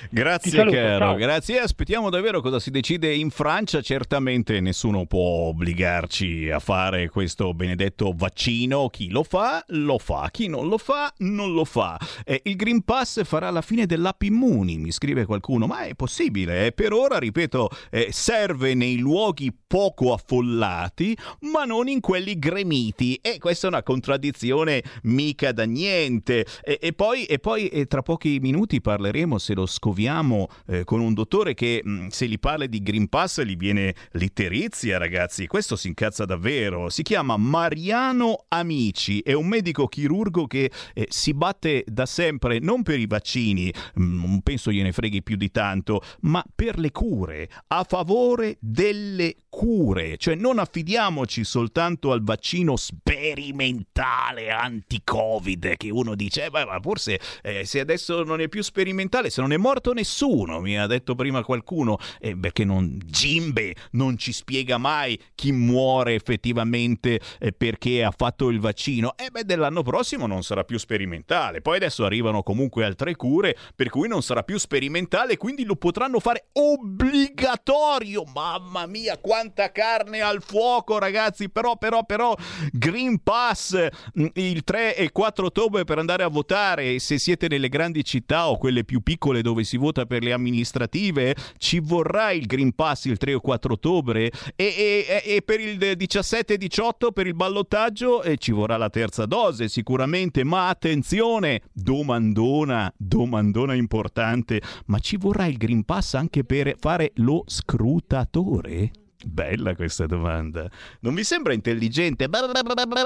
[0.10, 1.60] Grazie saluto, caro, grazie.
[1.60, 3.82] Aspettiamo davvero cosa si decide in Francia.
[3.82, 8.90] Certamente nessuno può obbligarci a fare questo benedetto vaccino.
[8.90, 10.30] Chi lo fa, lo fa.
[10.32, 12.00] Chi non lo fa, non lo fa.
[12.26, 15.68] Eh, il Green Pass farà la fine dell'app Immuni, mi scrive qualcuno.
[15.68, 16.68] Ma è possibile.
[16.68, 16.72] eh?
[16.72, 21.16] Per ora, ripeto, eh, serve nei luoghi poco affollati,
[21.52, 23.20] ma non in quelli gremiti.
[23.22, 26.46] E questa è una contraddizione mica da niente.
[26.64, 31.02] E, e poi, e poi eh, tra pochi minuti parleremo, se lo scoviamo, eh, con
[31.02, 35.48] un dottore che mh, se gli parla di Green Pass gli viene l'itterizia, ragazzi.
[35.48, 36.90] Questo si incazza davvero.
[36.90, 42.84] Si chiama Mariano Amici, è un medico chirurgo che eh, si batte da sempre non
[42.84, 47.50] per i vaccini, mh, non penso gliene freghi più di tanto, ma per le cure,
[47.68, 50.16] a favore delle cure.
[50.18, 57.20] Cioè non affidiamoci soltanto al vaccino sperimentale anti-Covid che uno dice, "Eh, beh, ma forse
[57.42, 61.16] eh, se adesso non è più sperimentale, se non è morto nessuno, mi ha detto
[61.16, 68.04] prima qualcuno, eh, perché non, Gimbe non ci spiega mai chi muore effettivamente eh, perché
[68.04, 69.16] ha fatto il vaccino.
[69.18, 71.62] E beh, dell'anno prossimo non sarà più sperimentale.
[71.62, 76.20] Poi adesso arrivano comunque altre cure, per cui non sarà più sperimentale, quindi lo potranno
[76.20, 78.24] fare obbligatorio.
[78.34, 81.50] Mamma mia, quanta carne al fuoco, ragazzi!
[81.50, 82.36] Però, però, però,
[82.72, 83.76] Green Pass
[84.20, 87.00] mm, il 3 e 4 ottobre per andare a votare.
[87.00, 91.36] Se siete nelle grandi città o quelle più piccole dove si vota per le amministrative
[91.58, 94.32] ci vorrà il Green Pass il 3 o 4 ottobre?
[94.56, 98.24] E, e- e per il 17 e 18 per il ballottaggio?
[98.24, 105.46] Eh, ci vorrà la terza dose sicuramente, ma attenzione, domandona, domandona importante, ma ci vorrà
[105.46, 109.01] il Green Pass anche per fare lo scrutatore?
[109.24, 110.70] Bella questa domanda.
[111.02, 112.28] Non vi sembra intelligente?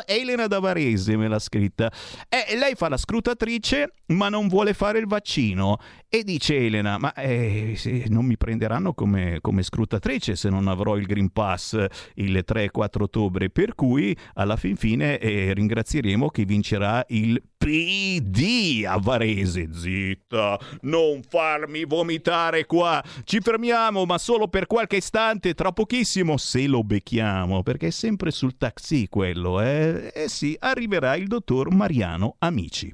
[0.06, 1.92] Elena da Varese me l'ha scritta.
[2.30, 5.78] Eh, lei fa la scrutatrice, ma non vuole fare il vaccino.
[6.08, 7.78] E dice Elena: Ma eh,
[8.08, 11.86] non mi prenderanno come, come scrutatrice se non avrò il Green Pass
[12.16, 13.50] il 3 e 4 ottobre.
[13.50, 19.70] Per cui alla fin fine eh, ringrazieremo chi vincerà il PD a Varese.
[19.74, 23.04] Zitta, non farmi vomitare qua.
[23.24, 25.56] Ci fermiamo, ma solo per qualche istante.
[25.56, 30.12] Tra pochissimo, se lo becchiamo, perché è sempre sul taxi quello, eh?
[30.14, 32.94] Eh sì, arriverà il dottor Mariano Amici.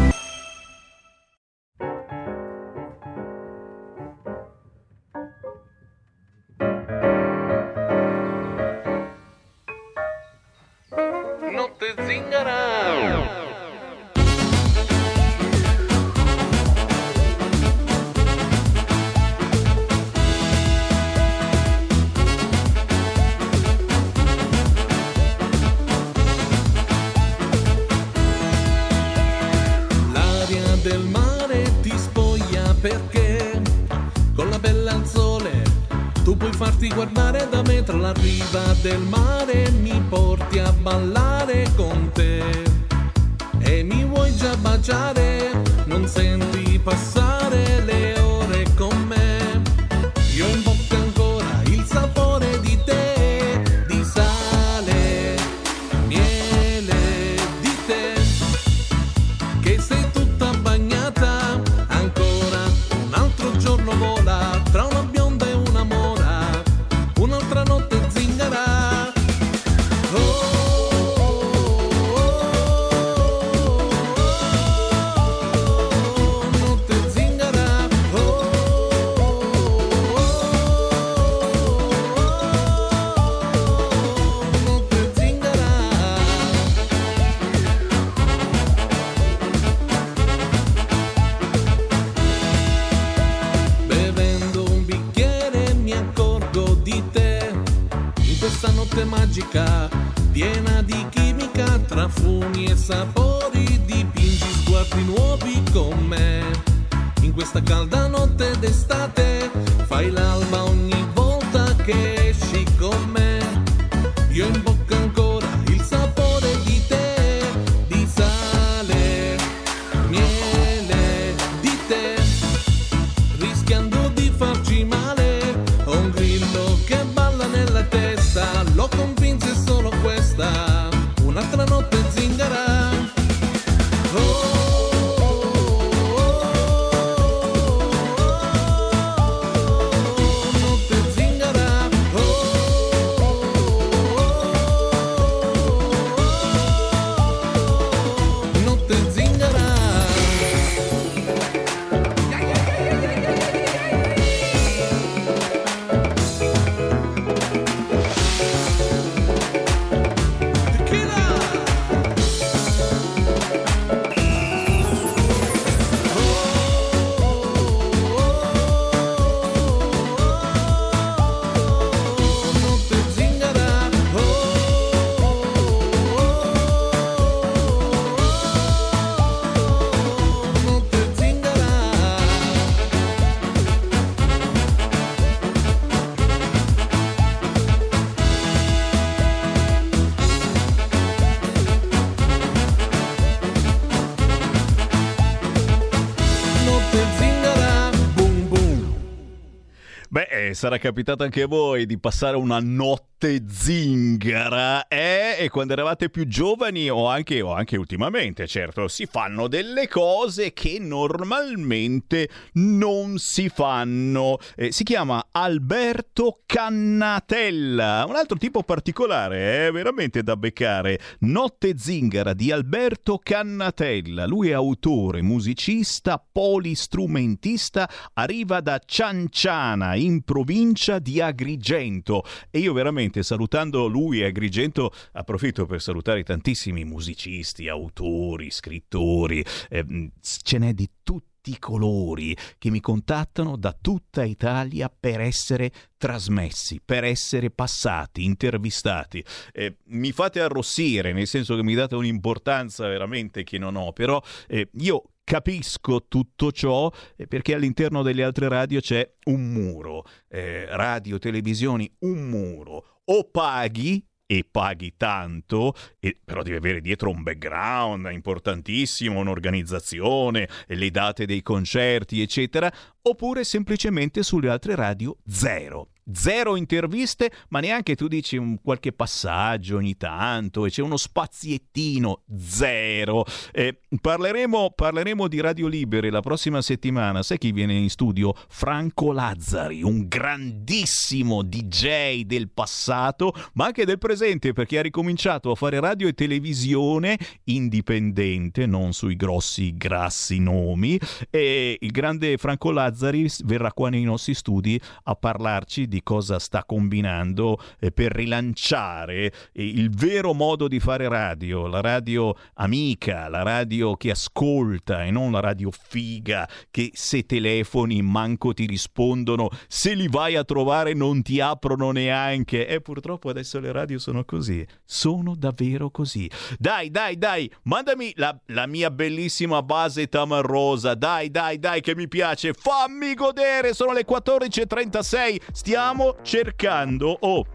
[200.53, 205.20] Sarà capitato anche a voi di passare una notte zingara, eh?
[205.41, 210.53] E quando eravate più giovani o anche, o anche ultimamente, certo, si fanno delle cose
[210.53, 214.37] che normalmente non si fanno.
[214.55, 220.99] Eh, si chiama Alberto Cannatella, un altro tipo particolare, è veramente da beccare.
[221.21, 224.27] Notte zingara di Alberto Cannatella.
[224.27, 233.23] Lui è autore, musicista, polistrumentista, arriva da Cianciana in provincia di Agrigento e io veramente
[233.23, 234.93] salutando lui e Agrigento
[235.31, 242.69] approfitto per salutare tantissimi musicisti, autori, scrittori, ehm, ce n'è di tutti i colori che
[242.69, 249.23] mi contattano da tutta Italia per essere trasmessi, per essere passati, intervistati.
[249.53, 254.21] Eh, mi fate arrossire, nel senso che mi date un'importanza veramente che non ho, però
[254.47, 260.65] eh, io capisco tutto ciò eh, perché all'interno delle altre radio c'è un muro, eh,
[260.75, 262.99] radio, televisioni, un muro.
[263.05, 270.89] O paghi e paghi tanto, e, però devi avere dietro un background importantissimo, un'organizzazione, le
[270.89, 272.71] date dei concerti, eccetera,
[273.03, 275.89] oppure semplicemente sulle altre radio zero.
[276.11, 282.23] Zero interviste, ma neanche tu dici un qualche passaggio ogni tanto e c'è uno spaziettino
[282.35, 283.23] zero.
[283.51, 287.21] Eh, parleremo, parleremo di Radio Libere la prossima settimana.
[287.21, 288.33] Sai chi viene in studio?
[288.49, 295.55] Franco Lazzari, un grandissimo DJ del passato, ma anche del presente, perché ha ricominciato a
[295.55, 300.99] fare radio e televisione indipendente, non sui grossi, grassi nomi.
[301.29, 306.63] E il grande Franco Lazzari verrà qua nei nostri studi a parlarci di cosa sta
[306.63, 313.43] combinando eh, per rilanciare eh, il vero modo di fare radio, la radio amica, la
[313.43, 319.93] radio che ascolta e non la radio figa che se telefoni manco ti rispondono, se
[319.93, 322.67] li vai a trovare non ti aprono neanche.
[322.67, 326.29] E purtroppo adesso le radio sono così, sono davvero così.
[326.57, 332.07] Dai, dai, dai, mandami la, la mia bellissima base tamarrosa, dai, dai, dai che mi
[332.07, 337.15] piace, fammi godere, sono le 14.36, stiamo cercando...
[337.21, 337.45] Oh,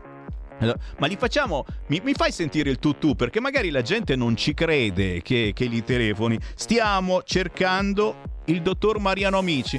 [0.99, 1.67] ma li facciamo.
[1.89, 5.67] Mi, mi, fai sentire il tutù perché magari la gente non ci crede che, che
[5.67, 6.39] li telefoni.
[6.55, 9.79] Stiamo cercando il dottor Mariano Amici.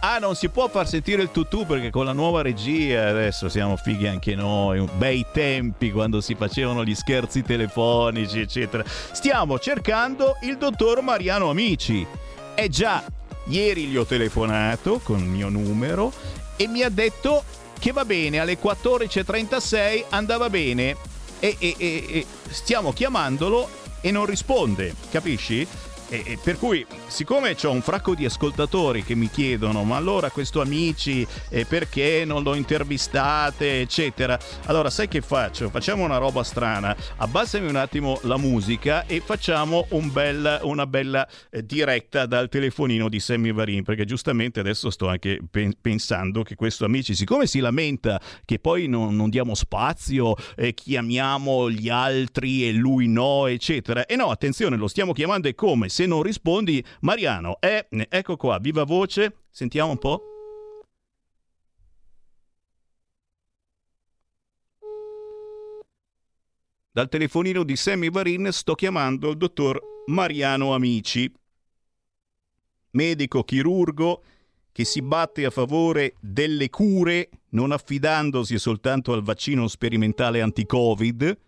[0.00, 3.76] Ah, non si può far sentire il tutù perché con la nuova regia adesso siamo
[3.76, 4.88] fighi anche noi.
[4.96, 8.82] Bei tempi quando si facevano gli scherzi telefonici, eccetera.
[8.86, 12.06] Stiamo cercando il dottor Mariano Amici.
[12.54, 13.04] Eh già,
[13.44, 16.12] ieri gli ho telefonato con il mio numero
[16.56, 17.44] e mi ha detto
[17.78, 20.96] che va bene, alle 14.36 andava bene
[21.40, 23.68] e, e, e, e stiamo chiamandolo
[24.00, 25.66] e non risponde, capisci?
[26.12, 30.28] E, e per cui, siccome ho un fracco di ascoltatori che mi chiedono, ma allora
[30.28, 35.70] questo amici, eh, perché non lo intervistate, eccetera, allora sai che faccio?
[35.70, 41.26] Facciamo una roba strana, abbassami un attimo la musica e facciamo un bel, una bella
[41.48, 46.56] eh, diretta dal telefonino di Sammy Varin, perché giustamente adesso sto anche pen- pensando che
[46.56, 52.68] questo amici, siccome si lamenta che poi non, non diamo spazio, eh, chiamiamo gli altri
[52.68, 55.88] e lui no, eccetera, e no, attenzione, lo stiamo chiamando e come?
[55.88, 60.22] Se non rispondi, Mariano, eh, ecco qua, viva voce, sentiamo un po'.
[66.90, 71.32] Dal telefonino di Sammy Varin sto chiamando il dottor Mariano Amici,
[72.90, 74.22] medico chirurgo
[74.72, 81.38] che si batte a favore delle cure non affidandosi soltanto al vaccino sperimentale anti-Covid,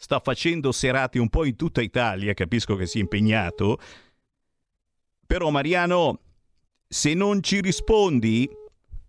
[0.00, 3.78] sta facendo serate un po' in tutta Italia, capisco che sia impegnato,
[5.26, 6.20] però Mariano,
[6.86, 8.48] se non ci rispondi,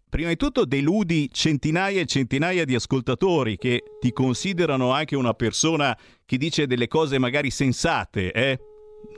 [0.10, 5.98] prima di tutto deludi centinaia e centinaia di ascoltatori che ti considerano anche una persona
[6.26, 8.60] che dice delle cose magari sensate, eh?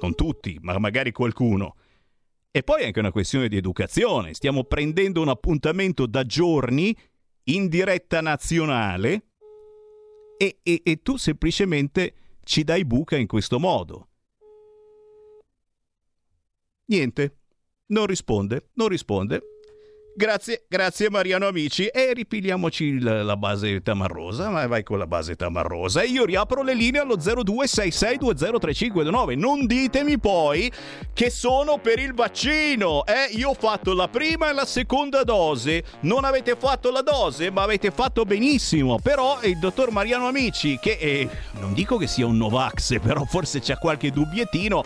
[0.01, 1.75] Non tutti, ma magari qualcuno.
[2.51, 4.33] E poi è anche una questione di educazione.
[4.33, 6.95] Stiamo prendendo un appuntamento da giorni
[7.45, 9.30] in diretta nazionale
[10.41, 14.07] e, e, e tu semplicemente ci dai buca in questo modo.
[16.85, 17.37] Niente,
[17.87, 19.50] non risponde, non risponde.
[20.13, 25.37] Grazie, grazie Mariano Amici e ripigliamoci la, la base tamarrosa, ma vai con la base
[25.37, 29.37] tamarrosa e io riapro le linee allo 0266203529.
[29.37, 30.69] Non ditemi poi
[31.13, 33.29] che sono per il vaccino, eh?
[33.37, 37.61] Io ho fatto la prima e la seconda dose, non avete fatto la dose, ma
[37.61, 38.99] avete fatto benissimo.
[38.99, 41.29] Però il dottor Mariano Amici, che eh,
[41.61, 44.83] non dico che sia un Novax, però forse c'è qualche dubbiettino,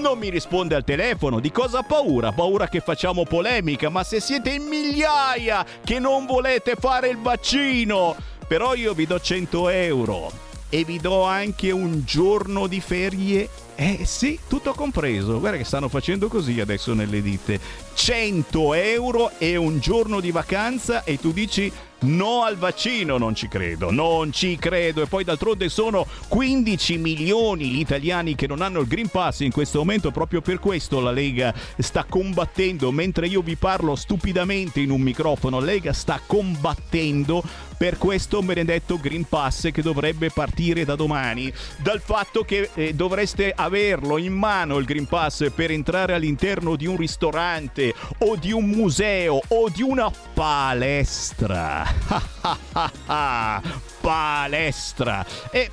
[0.00, 1.40] non mi risponde al telefono.
[1.40, 2.32] Di cosa ha paura?
[2.32, 8.16] Paura che facciamo polemica, ma se siete in migliaia che non volete fare il vaccino,
[8.46, 10.30] però io vi do 100 euro
[10.70, 13.48] e vi do anche un giorno di ferie.
[13.74, 15.38] Eh sì, tutto compreso.
[15.38, 17.60] Guarda che stanno facendo così adesso nelle ditte.
[17.98, 21.70] 100 euro e un giorno di vacanza e tu dici
[22.00, 25.02] no al vaccino, non ci credo, non ci credo.
[25.02, 29.50] E poi d'altronde sono 15 milioni gli italiani che non hanno il Green Pass in
[29.50, 34.90] questo momento, proprio per questo la Lega sta combattendo, mentre io vi parlo stupidamente in
[34.90, 37.42] un microfono, la Lega sta combattendo
[37.78, 43.52] per questo benedetto Green Pass che dovrebbe partire da domani, dal fatto che eh, dovreste
[43.54, 47.87] averlo in mano il Green Pass per entrare all'interno di un ristorante
[48.18, 51.86] o di un museo o di una palestra.
[54.00, 55.26] palestra.
[55.50, 55.70] E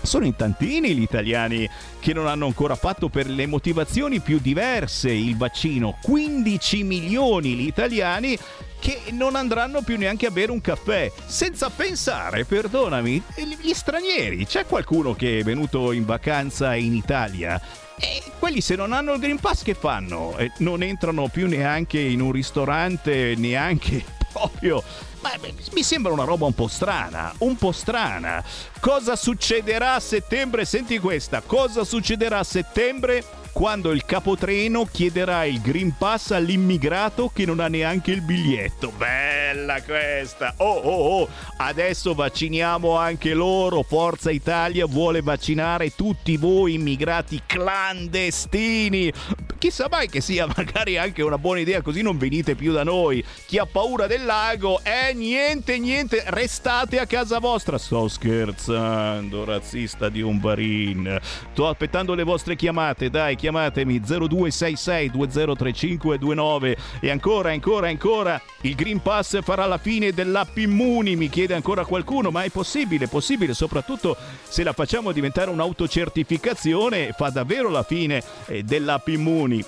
[0.00, 1.68] sono in tantini gli italiani
[2.00, 5.98] che non hanno ancora fatto per le motivazioni più diverse il vaccino.
[6.02, 8.38] 15 milioni gli italiani
[8.80, 11.10] che non andranno più neanche a bere un caffè.
[11.26, 13.22] Senza pensare, perdonami,
[13.60, 14.46] gli stranieri.
[14.46, 17.60] C'è qualcuno che è venuto in vacanza in Italia?
[18.00, 20.36] E quelli se non hanno il Green Pass che fanno?
[20.38, 24.82] Eh, non entrano più neanche in un ristorante, neanche proprio
[25.20, 28.42] ma beh, mi sembra una roba un po' strana, un po' strana.
[28.80, 30.64] Cosa succederà a settembre?
[30.64, 37.44] Senti questa, cosa succederà a settembre quando il capotreno chiederà il Green Pass all'immigrato che
[37.44, 38.92] non ha neanche il biglietto?
[38.96, 40.54] Bella questa!
[40.58, 43.82] Oh oh oh, adesso vacciniamo anche loro.
[43.82, 49.12] Forza Italia vuole vaccinare tutti voi immigrati clandestini.
[49.58, 53.24] Chissà mai che sia magari anche una buona idea, così non venite più da noi.
[53.46, 57.76] Chi ha paura del lago, eh niente, niente, restate a casa vostra.
[57.76, 61.18] Sto scherzando, razzista di un barin.
[61.52, 68.42] Sto aspettando le vostre chiamate, dai, chiamatemi 0266 203529 e ancora, ancora, ancora.
[68.62, 73.04] Il Green Pass farà la fine dell'app Immuni, mi chiede ancora qualcuno, ma è possibile,
[73.04, 79.64] è possibile, soprattutto se la facciamo diventare un'autocertificazione, fa davvero la fine eh, dell'app Immuni.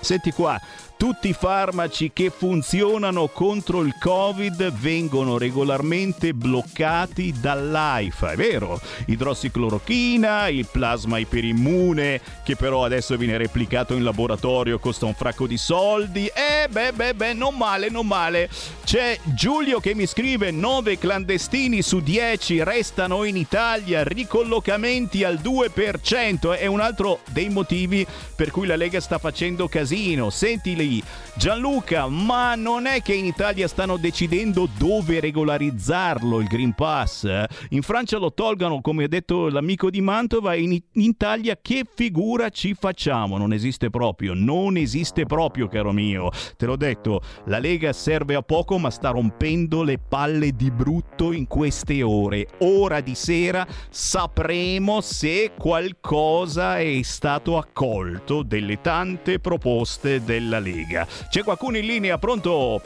[0.00, 0.60] Senti qua,
[1.04, 8.80] tutti i farmaci che funzionano contro il Covid vengono regolarmente bloccati dall'AIFA, è vero?
[9.08, 15.58] Idrossiclorochina, il plasma iperimmune, che però adesso viene replicato in laboratorio, costa un fracco di
[15.58, 16.24] soldi.
[16.24, 18.48] Eh, beh, beh, beh, non male, non male.
[18.82, 26.56] C'è Giulio che mi scrive: 9 clandestini su 10 restano in Italia, ricollocamenti al 2%.
[26.56, 30.30] È un altro dei motivi per cui la Lega sta facendo casino.
[30.30, 31.02] Senti lì,
[31.36, 37.24] Gianluca, ma non è che in Italia stanno decidendo dove regolarizzarlo il Green Pass?
[37.24, 37.46] eh?
[37.70, 42.50] In Francia lo tolgano, come ha detto l'amico di Mantova, in, in Italia che figura
[42.50, 43.36] ci facciamo?
[43.36, 46.30] Non esiste proprio, non esiste proprio, caro mio.
[46.56, 51.32] Te l'ho detto, la Lega serve a poco, ma sta rompendo le palle di brutto
[51.32, 52.46] in queste ore.
[52.60, 61.06] Ora di sera sapremo se qualcosa è stato accolto delle tante proposte della Lega.
[61.28, 62.80] C'è qualcuno in linea, pronto?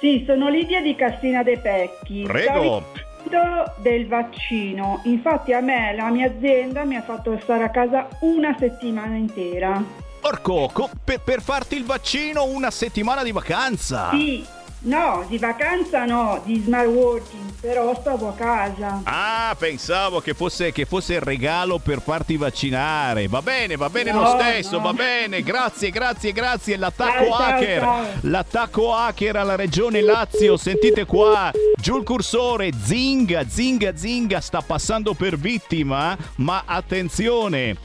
[0.00, 2.24] Sì, sono Lidia di Cassina dei Pecchi.
[2.26, 2.84] Prego.
[3.26, 5.00] Stavo del vaccino.
[5.04, 9.82] Infatti a me la mia azienda mi ha fatto stare a casa una settimana intera.
[10.20, 14.10] Porco, co- per, per farti il vaccino una settimana di vacanza.
[14.10, 14.44] Sì,
[14.84, 19.00] no, di vacanza no, di smart working, però stavo a casa.
[19.04, 23.26] Ah, pensavo che fosse, che fosse il regalo per farti vaccinare.
[23.28, 24.82] Va bene, va bene lo No, stesso, no.
[24.84, 25.42] va bene.
[25.42, 26.76] Grazie, grazie, grazie.
[26.76, 27.80] L'attacco Ciao, ciao, hacker.
[27.80, 28.04] ciao.
[28.22, 30.56] L'attacco hacker alla regione Lazio.
[30.56, 31.50] Sentite qua.
[31.76, 32.70] Giù il cursore.
[32.78, 34.40] Zinga, zinga, zinga.
[34.40, 36.16] Sta passando per vittima.
[36.36, 37.76] Ma attenzione.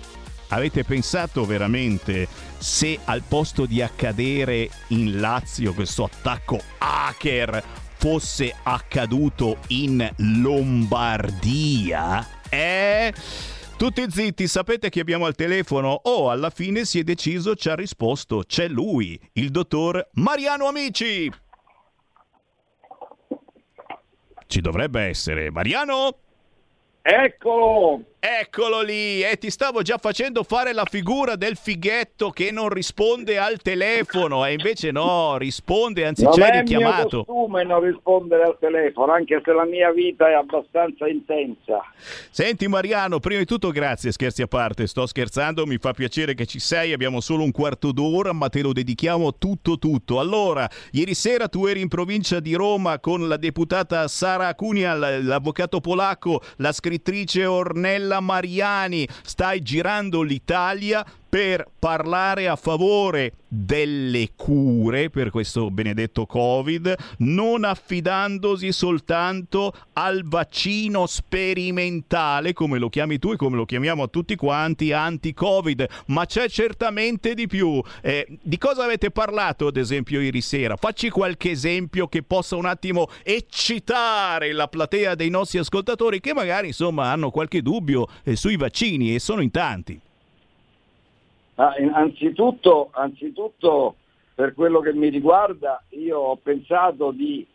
[0.51, 2.27] Avete pensato veramente
[2.59, 7.63] se al posto di accadere in Lazio questo attacco hacker
[7.95, 12.25] fosse accaduto in Lombardia?
[12.49, 13.13] Eh?
[13.77, 16.01] Tutti zitti, sapete chi abbiamo al telefono?
[16.03, 21.31] Oh, alla fine si è deciso, ci ha risposto, c'è lui, il dottor Mariano Amici.
[24.47, 25.49] Ci dovrebbe essere.
[25.49, 26.13] Mariano?
[27.01, 28.03] Eccolo!
[28.21, 29.23] Eccolo lì!
[29.23, 34.45] E ti stavo già facendo fare la figura del fighetto che non risponde al telefono
[34.45, 37.15] e invece no, risponde, anzi non c'è è richiamato.
[37.15, 41.79] mio costume non rispondere al telefono, anche se la mia vita è abbastanza intensa.
[42.29, 46.45] Senti Mariano, prima di tutto grazie, scherzi a parte, sto scherzando, mi fa piacere che
[46.45, 50.19] ci sei, abbiamo solo un quarto d'ora, ma te lo dedichiamo tutto tutto.
[50.19, 55.23] Allora, ieri sera tu eri in provincia di Roma con la deputata Sara Acunia, l-
[55.23, 64.29] l'avvocato polacco, la scrittrice Ornella Stella Mariani, stai girando l'Italia per parlare a favore delle
[64.35, 73.31] cure per questo benedetto Covid, non affidandosi soltanto al vaccino sperimentale, come lo chiami tu
[73.31, 77.81] e come lo chiamiamo tutti quanti, anti-Covid, ma c'è certamente di più.
[78.01, 80.75] Eh, di cosa avete parlato, ad esempio, ieri sera?
[80.75, 86.67] Facci qualche esempio che possa un attimo eccitare la platea dei nostri ascoltatori che magari,
[86.67, 89.99] insomma, hanno qualche dubbio eh, sui vaccini e sono in tanti.
[91.61, 93.95] Ah, anzitutto, anzitutto,
[94.33, 97.45] per quello che mi riguarda, io ho pensato di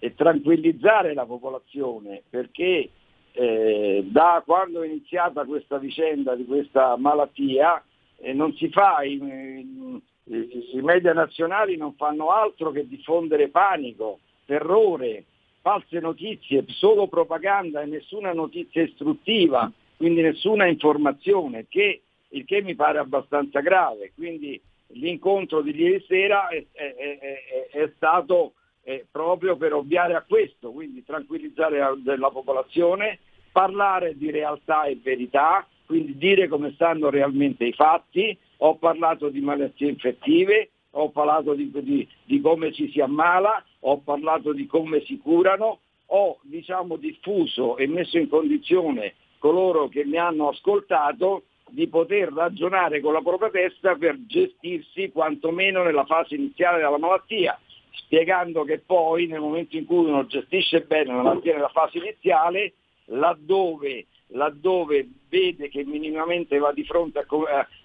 [0.00, 2.90] eh, tranquillizzare la popolazione perché
[3.32, 7.82] eh, da quando è iniziata questa vicenda di questa malattia
[8.18, 14.18] eh, non si fa, i, i- i media nazionali non fanno altro che diffondere panico,
[14.44, 15.24] terrore,
[15.62, 22.02] false notizie, solo propaganda e nessuna notizia istruttiva, quindi nessuna informazione, che
[22.34, 24.12] il che mi pare abbastanza grave.
[24.14, 27.18] Quindi l'incontro di ieri sera è, è- è-
[27.70, 28.54] è- stato
[28.86, 33.18] eh, proprio per ovviare a questo, quindi tranquillizzare la, la popolazione,
[33.50, 38.36] parlare di realtà e verità, quindi dire come stanno realmente i fatti.
[38.58, 43.98] Ho parlato di malattie infettive, ho parlato di, di- di come ci si ammala, ho
[43.98, 50.16] parlato di come si curano, ho diciamo, diffuso e messo in condizione coloro che mi
[50.16, 56.78] hanno ascoltato di poter ragionare con la propria testa per gestirsi quantomeno nella fase iniziale
[56.78, 57.58] della malattia,
[57.92, 62.74] spiegando che poi nel momento in cui uno gestisce bene la malattia nella fase iniziale,
[63.06, 67.26] laddove, laddove vede che minimamente va di fronte a,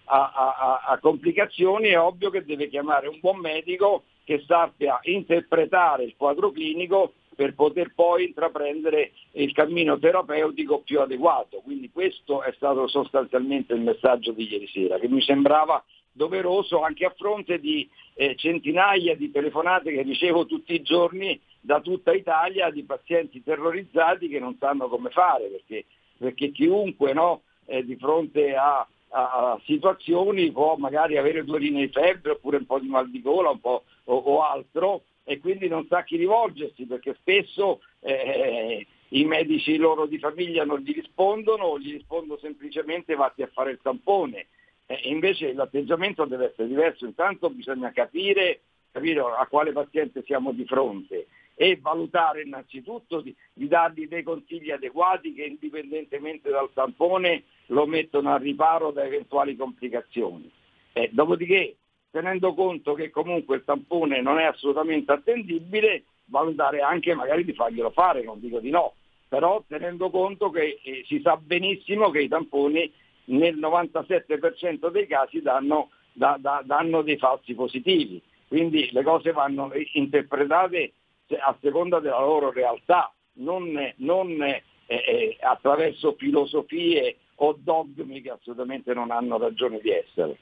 [0.05, 6.03] a- a- a complicazioni, è ovvio che deve chiamare un buon medico che sappia interpretare
[6.03, 11.61] il quadro clinico per poter poi intraprendere il cammino terapeutico più adeguato.
[11.63, 17.05] Quindi questo è stato sostanzialmente il messaggio di ieri sera, che mi sembrava doveroso anche
[17.05, 22.69] a fronte di eh, centinaia di telefonate che ricevo tutti i giorni da tutta Italia
[22.71, 25.85] di pazienti terrorizzati che non sanno come fare, perché,
[26.17, 31.93] perché chiunque no, eh, di fronte a, a- situazioni può magari avere due linee di
[31.93, 35.99] febbre oppure un po' di mal di gola o, o altro e quindi non sa
[35.99, 41.79] a chi rivolgersi perché spesso eh, i medici loro di famiglia non gli rispondono o
[41.79, 44.47] gli rispondono semplicemente vatti a fare il tampone.
[44.87, 48.61] Eh, invece l'atteggiamento deve essere diverso, intanto bisogna capire,
[48.91, 54.71] capire a quale paziente siamo di fronte e valutare innanzitutto di, di dargli dei consigli
[54.71, 60.51] adeguati che indipendentemente dal tampone lo mettono al riparo da eventuali complicazioni.
[60.93, 61.75] Eh, dopodiché,
[62.11, 67.91] tenendo conto che comunque il tampone non è assolutamente attendibile, valutare anche magari di farglielo
[67.91, 68.93] fare, non dico di no,
[69.27, 72.91] però tenendo conto che eh, si sa benissimo che i tamponi
[73.25, 79.71] nel 97% dei casi danno, da- da- danno dei falsi positivi, quindi le cose vanno
[79.93, 80.93] interpretate
[81.39, 88.93] a seconda della loro realtà, non, non, eh, eh, attraverso filosofie o dogmi che assolutamente
[88.93, 90.37] non hanno ragione di essere.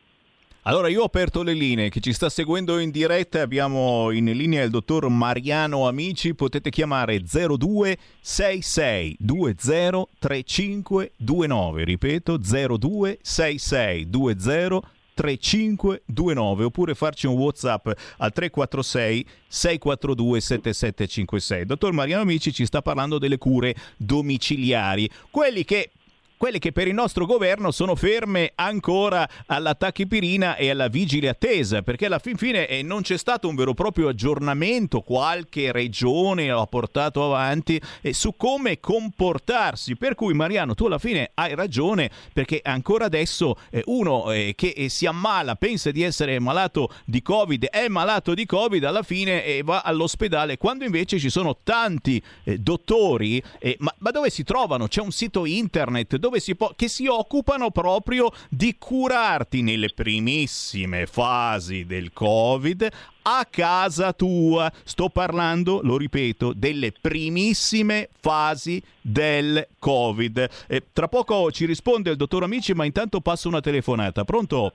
[0.67, 4.63] Allora io ho aperto le linee, chi ci sta seguendo in diretta abbiamo in linea
[4.63, 14.79] il dottor Mariano Amici, potete chiamare 0266 20 3529, ripeto 0266 20
[15.13, 17.87] 3529 oppure farci un whatsapp
[18.17, 25.91] al 346 642 7756 dottor Mariano Amici ci sta parlando delle cure domiciliari quelli che
[26.37, 31.81] quelle che per il nostro governo sono ferme ancora alla tachipirina e alla vigile attesa,
[31.81, 36.47] perché alla fin fine eh, non c'è stato un vero e proprio aggiornamento, qualche regione
[36.47, 39.95] lo ha portato avanti eh, su come comportarsi.
[39.95, 44.73] Per cui Mariano, tu alla fine hai ragione, perché ancora adesso eh, uno eh, che
[44.75, 49.43] eh, si ammala, pensa di essere malato di Covid, è malato di Covid, alla fine
[49.43, 53.41] eh, va all'ospedale, quando invece ci sono tanti dottori,
[53.79, 54.87] ma, ma dove si trovano?
[54.87, 61.05] C'è un sito internet dove si può, che si occupano proprio di curarti nelle primissime
[61.05, 62.87] fasi del Covid
[63.23, 64.69] a casa tua.
[64.83, 70.49] Sto parlando, lo ripeto, delle primissime fasi del Covid.
[70.67, 74.25] Eh, tra poco ci risponde il dottor Amici, ma intanto passo una telefonata.
[74.25, 74.73] Pronto?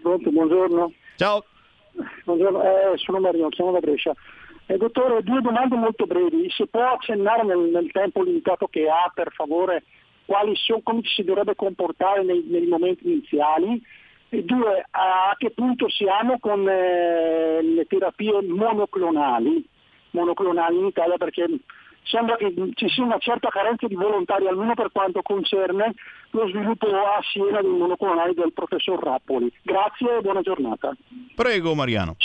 [0.00, 0.92] Pronto, buongiorno.
[1.16, 1.44] Ciao.
[2.24, 4.14] Buongiorno, eh, sono Mario, chiamo da Brescia.
[4.66, 6.48] Eh, dottore, due domande molto brevi.
[6.50, 9.82] Se può accennare nel, nel tempo limitato che ha, per favore,
[10.28, 13.82] quali sono, come ci si dovrebbe comportare nei, nei momenti iniziali?
[14.28, 19.66] E due, a che punto siamo con eh, le terapie monoclonali,
[20.10, 21.46] monoclonali in Italia perché
[22.02, 25.94] sembra che ci sia una certa carenza di volontari, almeno per quanto concerne
[26.32, 29.50] lo sviluppo a Siena dei monoclonali del professor Rappoli.
[29.62, 30.94] Grazie e buona giornata.
[31.34, 32.16] Prego Mariano.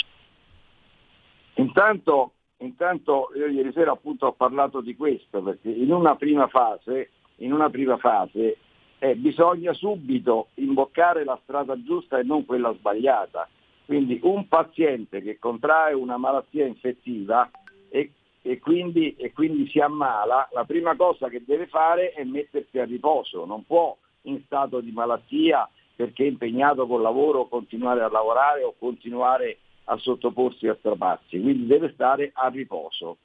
[1.54, 7.12] Intanto, intanto io ieri sera appunto ho parlato di questo, perché in una prima fase,
[7.36, 8.58] in una prima fase
[8.98, 13.48] eh, bisogna subito imboccare la strada giusta e non quella sbagliata.
[13.84, 17.50] Quindi un paziente che contrae una malattia infettiva
[17.90, 22.78] e, e, quindi, e quindi si ammala, la prima cosa che deve fare è mettersi
[22.78, 28.08] a riposo, non può in stato di malattia perché è impegnato col lavoro continuare a
[28.08, 33.18] lavorare o continuare a sottoporsi a strapazzi, quindi deve stare a riposo.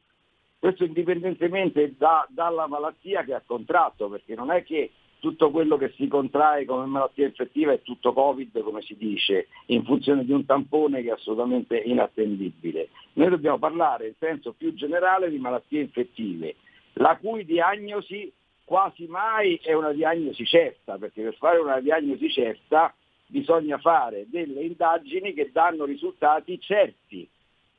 [0.59, 5.93] Questo indipendentemente da- dalla malattia che ha contratto, perché non è che tutto quello che
[5.95, 10.45] si contrae come malattia infettiva è tutto Covid, come si dice, in funzione di un
[10.45, 12.89] tampone che è assolutamente inattendibile.
[13.13, 16.55] Noi dobbiamo parlare in senso più generale di malattie infettive,
[16.93, 18.31] la cui diagnosi
[18.65, 22.93] quasi mai è una diagnosi certa, perché per fare una diagnosi certa
[23.27, 27.27] bisogna fare delle indagini che danno risultati certi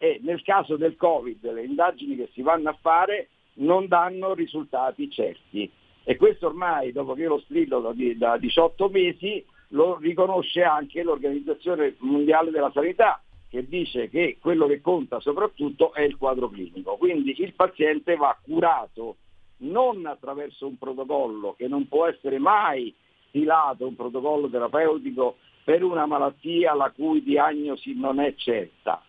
[0.03, 5.11] e nel caso del Covid le indagini che si vanno a fare non danno risultati
[5.11, 5.71] certi
[6.03, 10.63] e questo ormai dopo che io lo strillo da, di- da 18 mesi lo riconosce
[10.63, 16.49] anche l'Organizzazione Mondiale della Sanità che dice che quello che conta soprattutto è il quadro
[16.49, 19.17] clinico, quindi il paziente va curato
[19.59, 22.95] non attraverso un protocollo che non può essere mai
[23.29, 29.03] stilato, un protocollo terapeutico per una malattia la cui diagnosi non è certa.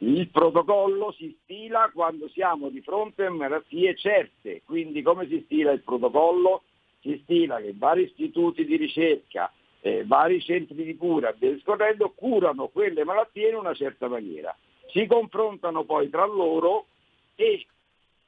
[0.00, 5.72] Il protocollo si stila quando siamo di fronte a malattie certe, quindi come si stila
[5.72, 6.62] il protocollo?
[7.00, 13.04] Si stila che vari istituti di ricerca, eh, vari centri di cura, discorrendo, curano quelle
[13.04, 14.56] malattie in una certa maniera.
[14.92, 16.86] Si confrontano poi tra loro
[17.34, 17.66] e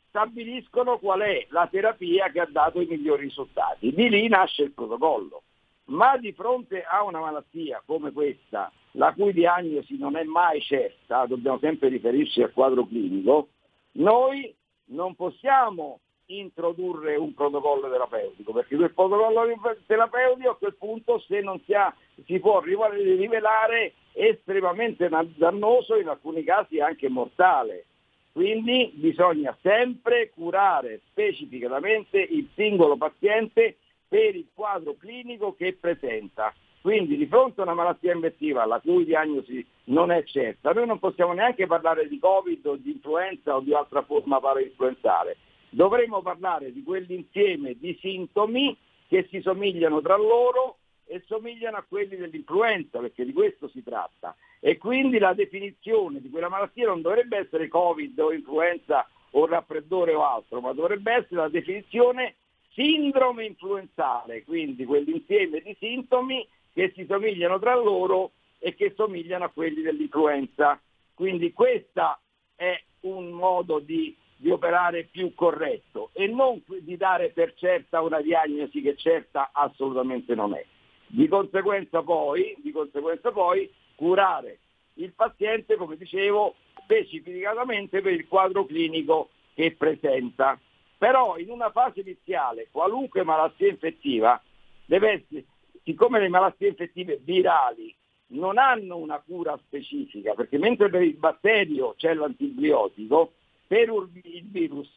[0.08, 3.94] stabiliscono qual è la terapia che ha dato i migliori risultati.
[3.94, 5.42] Di lì nasce il protocollo.
[5.90, 11.26] Ma di fronte a una malattia come questa, la cui diagnosi non è mai certa,
[11.26, 13.48] dobbiamo sempre riferirci al quadro clinico,
[13.92, 14.54] noi
[14.86, 19.42] non possiamo introdurre un protocollo terapeutico, perché quel protocollo
[19.86, 21.92] terapeutico a quel punto se non si, ha,
[22.24, 27.86] si può rivelare estremamente dannoso, in alcuni casi anche mortale.
[28.32, 33.78] Quindi bisogna sempre curare specificatamente il singolo paziente
[34.10, 36.52] per il quadro clinico che presenta.
[36.80, 40.98] Quindi di fronte a una malattia infettiva la cui diagnosi non è certa, noi non
[40.98, 45.36] possiamo neanche parlare di Covid o di influenza o di altra forma parainfluenzale.
[45.68, 48.76] Dovremmo parlare di quell'insieme di sintomi
[49.06, 54.34] che si somigliano tra loro e somigliano a quelli dell'influenza, perché di questo si tratta.
[54.58, 60.14] E quindi la definizione di quella malattia non dovrebbe essere Covid o influenza o raffreddore
[60.14, 62.36] o altro, ma dovrebbe essere la definizione
[62.72, 69.50] sindrome influenzale, quindi quell'insieme di sintomi che si somigliano tra loro e che somigliano a
[69.50, 70.80] quelli dell'influenza.
[71.14, 72.18] Quindi questo
[72.54, 78.20] è un modo di, di operare più corretto e non di dare per certa una
[78.20, 80.64] diagnosi che certa assolutamente non è.
[81.06, 84.58] Di conseguenza poi, di conseguenza poi curare
[84.94, 90.58] il paziente, come dicevo, specificatamente per il quadro clinico che presenta.
[91.00, 94.38] Però in una fase iniziale qualunque malattia infettiva
[94.84, 95.44] deve essere,
[95.82, 97.96] siccome le malattie infettive virali
[98.32, 103.32] non hanno una cura specifica, perché mentre per il batterio c'è l'antibiotico,
[103.66, 104.92] per il virus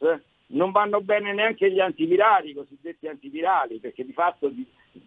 [0.48, 4.52] non vanno bene neanche gli antivirali, i cosiddetti antivirali, perché di fatto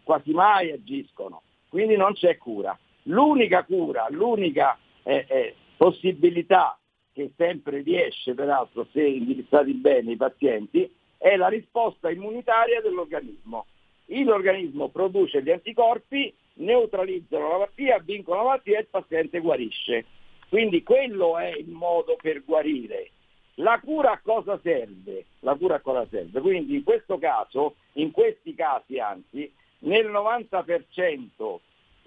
[0.02, 2.76] quasi mai agiscono, quindi non c'è cura.
[3.04, 6.76] L'unica cura, l'unica eh, eh, possibilità
[7.18, 10.88] che sempre riesce peraltro se indirizzati bene i pazienti,
[11.18, 13.66] è la risposta immunitaria dell'organismo.
[14.06, 20.06] L'organismo produce gli anticorpi, neutralizzano la malattia, vincono la malattia e il paziente guarisce.
[20.48, 23.10] Quindi quello è il modo per guarire.
[23.56, 25.26] La cura a cosa serve?
[25.40, 26.40] La cura a cosa serve?
[26.40, 31.58] Quindi in questo caso, in questi casi anzi, nel 90%,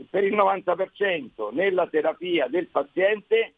[0.08, 3.54] per il 90% nella terapia del paziente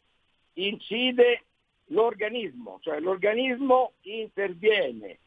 [0.55, 1.43] incide
[1.87, 5.19] l'organismo, cioè l'organismo interviene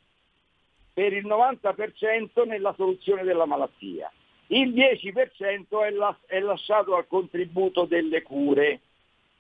[0.93, 4.11] per il 90% nella soluzione della malattia.
[4.47, 8.79] Il 10% è, la- è lasciato al contributo delle cure.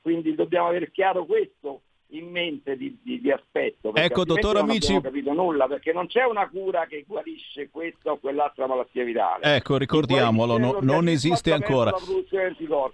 [0.01, 3.93] Quindi dobbiamo avere chiaro questo, in mente di, di- di aspetto.
[3.93, 8.11] Ecco, dottor non Amici- abbiamo capito nulla, perché non c'è una cura che guarisce questa
[8.11, 9.55] o quell'altra malattia virale.
[9.55, 11.91] Ecco, ricordiamolo, no- non esiste ancora.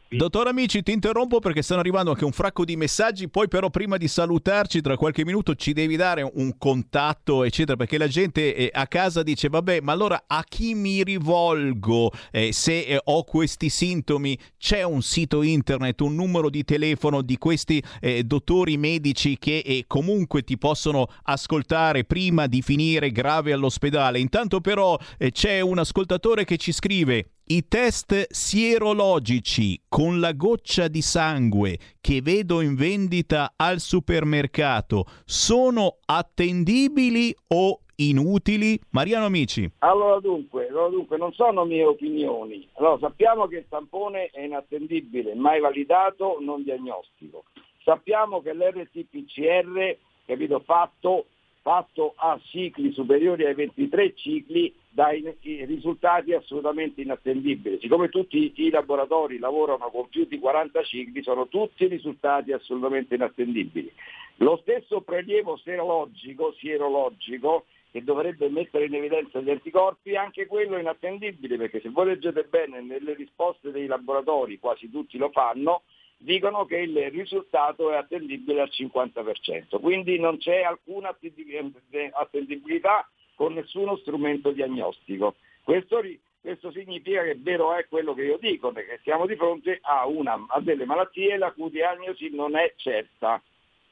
[0.10, 3.30] Dottor Amici, ti interrompo perché stanno arrivando anche un fracco di messaggi.
[3.30, 7.98] Poi, però, prima di salutarci, tra qualche minuto ci devi dare un contatto, eccetera, perché
[7.98, 12.80] la gente eh, a casa dice: Vabbè, ma allora a chi mi rivolgo eh, se
[12.86, 14.38] eh, ho questi sintomi?
[14.58, 19.84] C'è un sito internet, un numero di telefono di questi eh, dottori medici che eh,
[19.88, 24.20] comunque ti possono ascoltare prima di finire grave all'ospedale.
[24.20, 27.32] Intanto, però, eh, c'è un ascoltatore che ci scrive.
[27.52, 35.98] I test sierologici con la goccia di sangue che vedo in vendita al supermercato sono
[36.06, 38.80] attendibili o inutili?
[38.92, 39.70] Mariano Amici.
[39.80, 42.68] Allora dunque, allora dunque, non sono mie opinioni.
[42.74, 47.44] Allora, sappiamo che il tampone è inattendibile, mai validato, non diagnostico.
[47.84, 49.96] Sappiamo che l'RT-PCR,
[50.26, 51.26] capito, fatto,
[51.62, 55.10] fatto a cicli superiori ai 23 cicli dà
[55.42, 57.80] risultati assolutamente inattendibili.
[57.80, 63.92] Siccome tutti i laboratori lavorano con più di 40 cicli, sono tutti risultati assolutamente inattendibili.
[64.38, 70.80] Lo stesso prelievo serologico, sierologico che dovrebbe mettere in evidenza gli anticorpi, anche quello è
[70.80, 75.84] inattendibile, perché se voi leggete bene nelle risposte dei laboratori, quasi tutti lo fanno,
[76.24, 81.58] dicono che il risultato è attendibile al 50%, quindi non c'è alcuna attendi-
[82.12, 85.36] attendibilità con nessuno strumento diagnostico.
[85.64, 86.02] Questo,
[86.40, 90.46] questo significa che vero è quello che io dico, perché siamo di fronte a, una-
[90.50, 93.42] a delle malattie la cui diagnosi non è certa.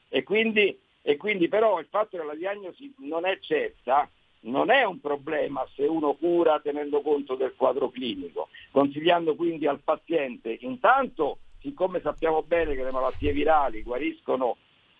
[0.08, 4.08] E quindi, e quindi però il fatto che la diagnosi non è certa
[4.42, 9.80] non è un problema se uno cura tenendo conto del quadro clinico, consigliando quindi al
[9.80, 14.56] paziente intanto, siccome sappiamo bene che le malattie virali guariscono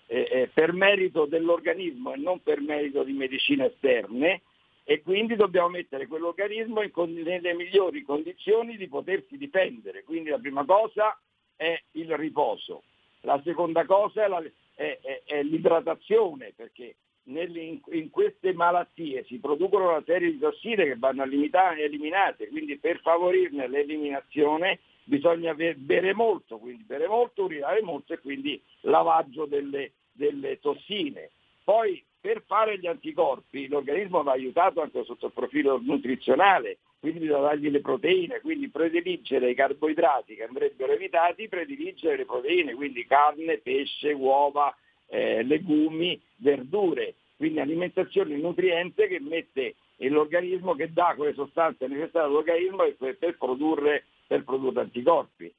[0.07, 4.43] eh, eh, per merito dell'organismo e non per merito di medicine esterne,
[4.85, 6.91] e quindi dobbiamo mettere quell'organismo in
[7.23, 10.03] nelle migliori condizioni di potersi difendere.
[10.03, 11.17] Quindi la prima cosa
[11.55, 12.83] è il riposo,
[13.21, 14.43] la seconda cosa è, la-
[14.75, 20.85] è- è- è l'idratazione, perché in, in queste malattie si producono una serie di tossine
[20.85, 27.45] che vanno limita- eliminate, quindi per favorirne l'eliminazione bisogna be- bere molto, quindi bere molto,
[27.45, 31.31] urinare molto e quindi lavaggio delle, delle tossine.
[31.65, 37.41] Poi per fare gli anticorpi l'organismo va aiutato anche sotto il profilo nutrizionale, quindi bisogna
[37.41, 43.59] dargli le proteine, quindi prediligere i carboidrati che andrebbero evitati, prediligere le proteine, quindi carne,
[43.59, 44.75] pesce, uova,
[45.07, 52.85] eh, legumi, verdure, quindi alimentazione nutriente che mette l'organismo, che dà quelle sostanze necessarie all'organismo
[52.99, 55.53] per, per produrre, per produrre anticorpi.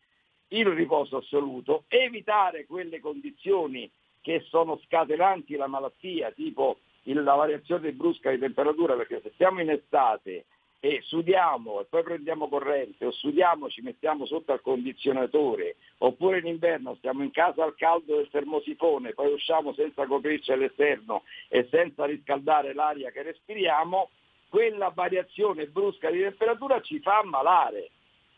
[0.47, 3.91] Il riposo assoluto, evitare quelle condizioni
[4.21, 9.71] che sono scatenanti la malattia, tipo la variazione brusca di temperatura, perché se siamo in
[9.71, 10.45] estate
[10.79, 16.47] e sudiamo e poi prendiamo corrente o sudiamo ci mettiamo sotto al condizionatore oppure in
[16.47, 22.05] inverno stiamo in casa al caldo del termosifone poi usciamo senza coprirci all'esterno e senza
[22.05, 24.09] riscaldare l'aria che respiriamo
[24.49, 27.91] quella variazione brusca di temperatura ci fa ammalare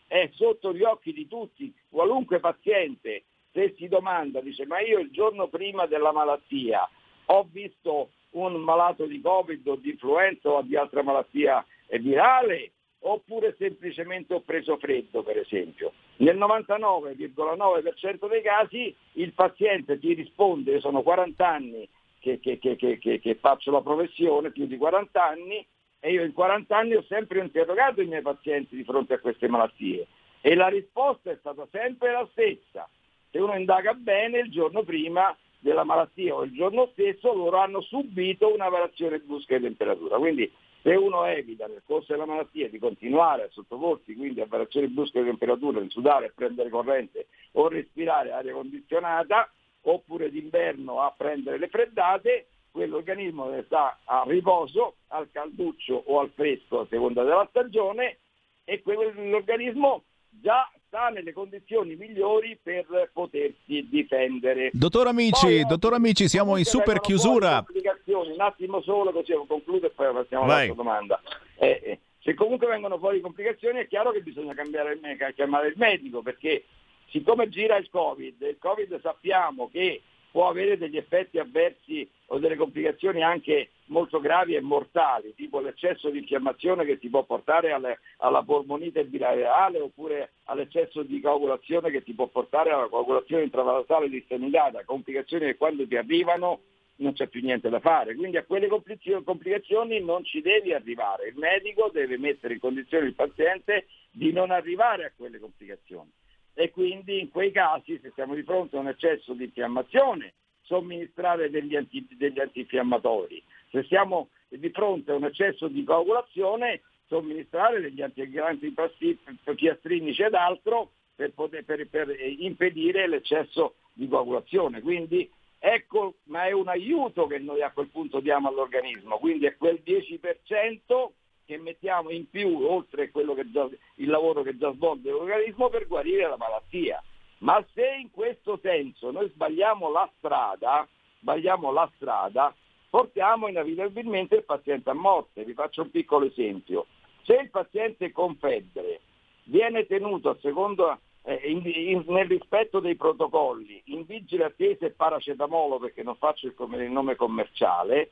[0.07, 5.11] è sotto gli occhi di tutti qualunque paziente se si domanda dice ma io il
[5.11, 6.87] giorno prima della malattia
[7.25, 11.65] ho visto un malato di covid o di influenza o di altra malattia
[11.99, 12.71] virale
[13.05, 15.91] oppure semplicemente ho preso freddo per esempio.
[16.17, 21.87] Nel 99,9% dei casi il paziente ti risponde, sono 40 anni
[22.19, 25.65] che- che- che- che faccio la professione, più di 40 anni,
[26.05, 29.47] e io in 40 anni ho sempre interrogato i miei pazienti di fronte a queste
[29.47, 30.05] malattie
[30.41, 32.89] e la risposta è stata sempre la stessa.
[33.31, 37.79] Se uno indaga bene il giorno prima della malattia o il giorno stesso loro hanno
[37.79, 40.17] subito una variazione brusca di temperatura.
[40.17, 40.51] Quindi
[40.81, 45.21] se uno evita nel corso della malattia di continuare a sottoporsi quindi a variazioni brusche
[45.21, 49.49] di temperatura, di sudare, a prendere corrente o respirare aria condizionata,
[49.83, 56.31] oppure d'inverno a prendere le freddate, quell'organismo deve stare a riposo, al calduccio o al
[56.33, 58.17] fresco a seconda della stagione
[58.65, 64.71] e quell'organismo già sta nelle condizioni migliori per potersi difendere.
[64.73, 67.63] Dottor Amici, Poi, dottor Amici, siamo in super chiusura.
[68.05, 71.21] Un attimo solo così concludo e poi passiamo all'altra domanda.
[71.57, 74.97] Eh, eh, se comunque vengono fuori complicazioni è chiaro che bisogna cambiare
[75.35, 76.63] chiamare il medico perché
[77.09, 80.01] siccome gira il Covid, il Covid sappiamo che
[80.33, 86.09] può avere degli effetti avversi o delle complicazioni anche molto gravi e mortali, tipo l'eccesso
[86.09, 92.01] di infiammazione che ti può portare alle- alla polmonite biliare oppure all'eccesso di coagulazione che
[92.01, 96.61] ti può portare alla coagulazione intravalsale disseminata, complicazioni che quando ti arrivano
[96.95, 98.15] non c'è più niente da fare.
[98.15, 101.27] Quindi a quelle complicazio- complicazioni non ci devi arrivare.
[101.27, 106.09] Il medico deve mettere in condizione il paziente di non arrivare a quelle complicazioni.
[106.53, 111.49] E quindi in quei casi, se siamo di fronte a un eccesso di infiammazione, somministrare
[111.49, 113.43] degli, anti- degli antinfiammatori.
[113.69, 121.31] Se siamo di fronte a un eccesso di coagulazione, somministrare degli antipiastrinici ed altro per,
[121.33, 122.09] poter- per- per,
[122.39, 124.81] impedire l'eccesso di coagulazione.
[124.81, 129.55] Quindi ecco, ma è un aiuto che noi a quel punto diamo all'organismo, quindi è
[129.55, 131.11] quel 10%
[131.45, 133.11] che mettiamo in più oltre
[133.51, 137.01] già- il lavoro che già svolge l'organismo per guarire la malattia.
[137.39, 140.87] Ma se in questo senso noi sbagliamo la strada,
[141.19, 142.55] sbagliamo la strada,
[142.89, 145.43] portiamo inevitabilmente il paziente a morte.
[145.43, 146.85] Vi faccio un piccolo esempio.
[147.23, 149.01] Se il paziente con febbre
[149.45, 155.79] viene tenuto secondo, eh, in- in- nel rispetto dei protocolli in vigile attesa e paracetamolo,
[155.79, 158.11] perché non faccio il, il nome commerciale,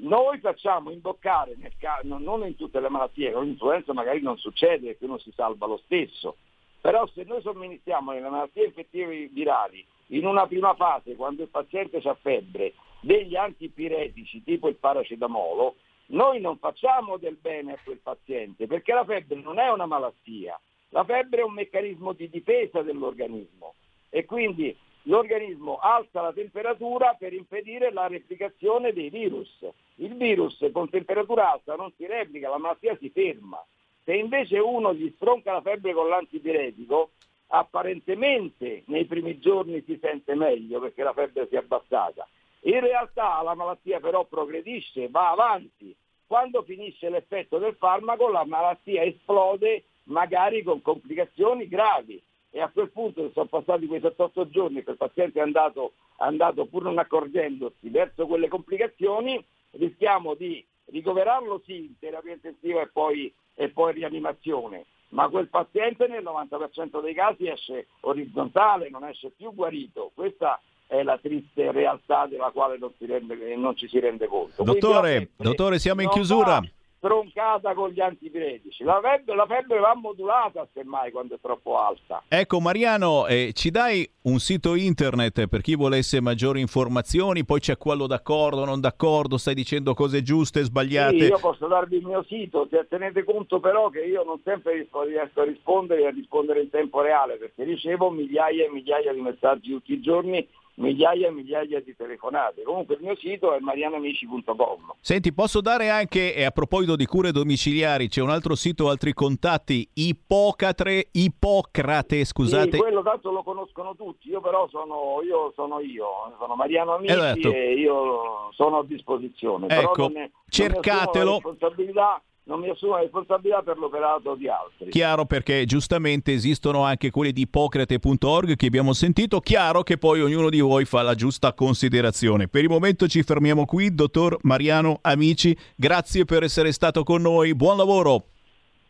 [0.00, 4.86] noi facciamo imboccare, nel ca- non in tutte le malattie, con l'influenza magari non succede
[4.88, 6.36] perché uno si salva lo stesso,
[6.80, 11.98] però se noi somministriamo nelle malattie infettive virali in una prima fase, quando il paziente
[11.98, 18.66] ha febbre, degli antipiretici tipo il paracetamolo, noi non facciamo del bene a quel paziente,
[18.66, 20.58] perché la febbre non è una malattia,
[20.90, 23.74] la febbre è un meccanismo di difesa dell'organismo.
[24.08, 29.64] E quindi l'organismo alza la temperatura per impedire la replicazione dei virus.
[29.96, 33.62] Il virus con temperatura alta non si replica, la malattia si ferma.
[34.04, 37.10] Se invece uno gli stronca la febbre con l'antipiretico,
[37.48, 42.26] apparentemente nei primi giorni si sente meglio perché la febbre si è abbassata.
[42.62, 45.94] In realtà la malattia però progredisce, va avanti.
[46.26, 52.20] Quando finisce l'effetto del farmaco la malattia esplode magari con complicazioni gravi
[52.50, 56.66] e a quel punto sono passati quei 7-8 giorni che il paziente è andato, andato
[56.66, 63.32] pur non accorgendosi verso quelle complicazioni, rischiamo di ricoverarlo sì in terapia intensiva e poi,
[63.54, 69.54] e poi rianimazione, ma quel paziente nel 90% dei casi esce orizzontale, non esce più
[69.54, 70.10] guarito.
[70.12, 74.64] Questa è la triste realtà della quale non, si rende- non ci si rende conto.
[74.64, 76.58] Dottore, dottore, siamo in chiusura.
[76.58, 76.68] va
[77.00, 78.84] troncata con gli antipiretici.
[78.84, 82.22] La febbre, la febbre va modulata semmai quando è troppo alta.
[82.28, 87.78] Ecco Mariano, eh, ci dai un sito internet per chi volesse maggiori informazioni, poi c'è
[87.78, 91.18] quello d'accordo, non d'accordo, stai dicendo cose giuste, sbagliate.
[91.18, 95.40] Sì, io posso darvi il mio sito, tenete conto però che io non sempre riesco
[95.40, 99.70] a rispondere e a rispondere in tempo reale perché ricevo migliaia e migliaia di messaggi
[99.70, 102.62] tutti i giorni, migliaia e migliaia di telefonate.
[102.62, 104.94] Comunque il mio sito è marianamici.com.
[105.00, 109.12] Senti, posso dare anche, e a proposito di cure domiciliari, c'è un altro sito, altri
[109.12, 112.70] contatti, Ipocrate, Ippocrate, scusate.
[112.72, 116.06] Sì, quello tanto lo conoscono tutti, io però sono io, sono, io,
[116.38, 117.52] sono Mariano Amici Esatto.
[117.52, 119.66] e io sono a disposizione.
[119.66, 121.32] Però Ecco, non ne- non mi cercatelo.
[121.34, 124.90] responsabilità, non mi assumo responsabilità per l'operato di altri.
[124.90, 130.48] Chiaro perché giustamente esistono anche quelli di ippocrate.org che abbiamo sentito, chiaro che poi ognuno
[130.48, 132.48] di voi fa la giusta considerazione.
[132.48, 137.54] Per il momento ci fermiamo qui, dottor Mariano Amici, grazie per essere stato con noi,
[137.54, 138.24] buon lavoro.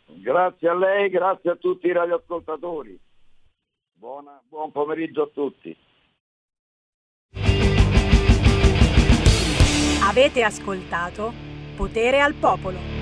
[0.07, 2.99] Grazie a lei, grazie a tutti i radioascoltatori.
[3.93, 5.77] Buona- buon pomeriggio a tutti.
[10.03, 11.33] Avete ascoltato
[11.77, 13.00] Potere al Popolo.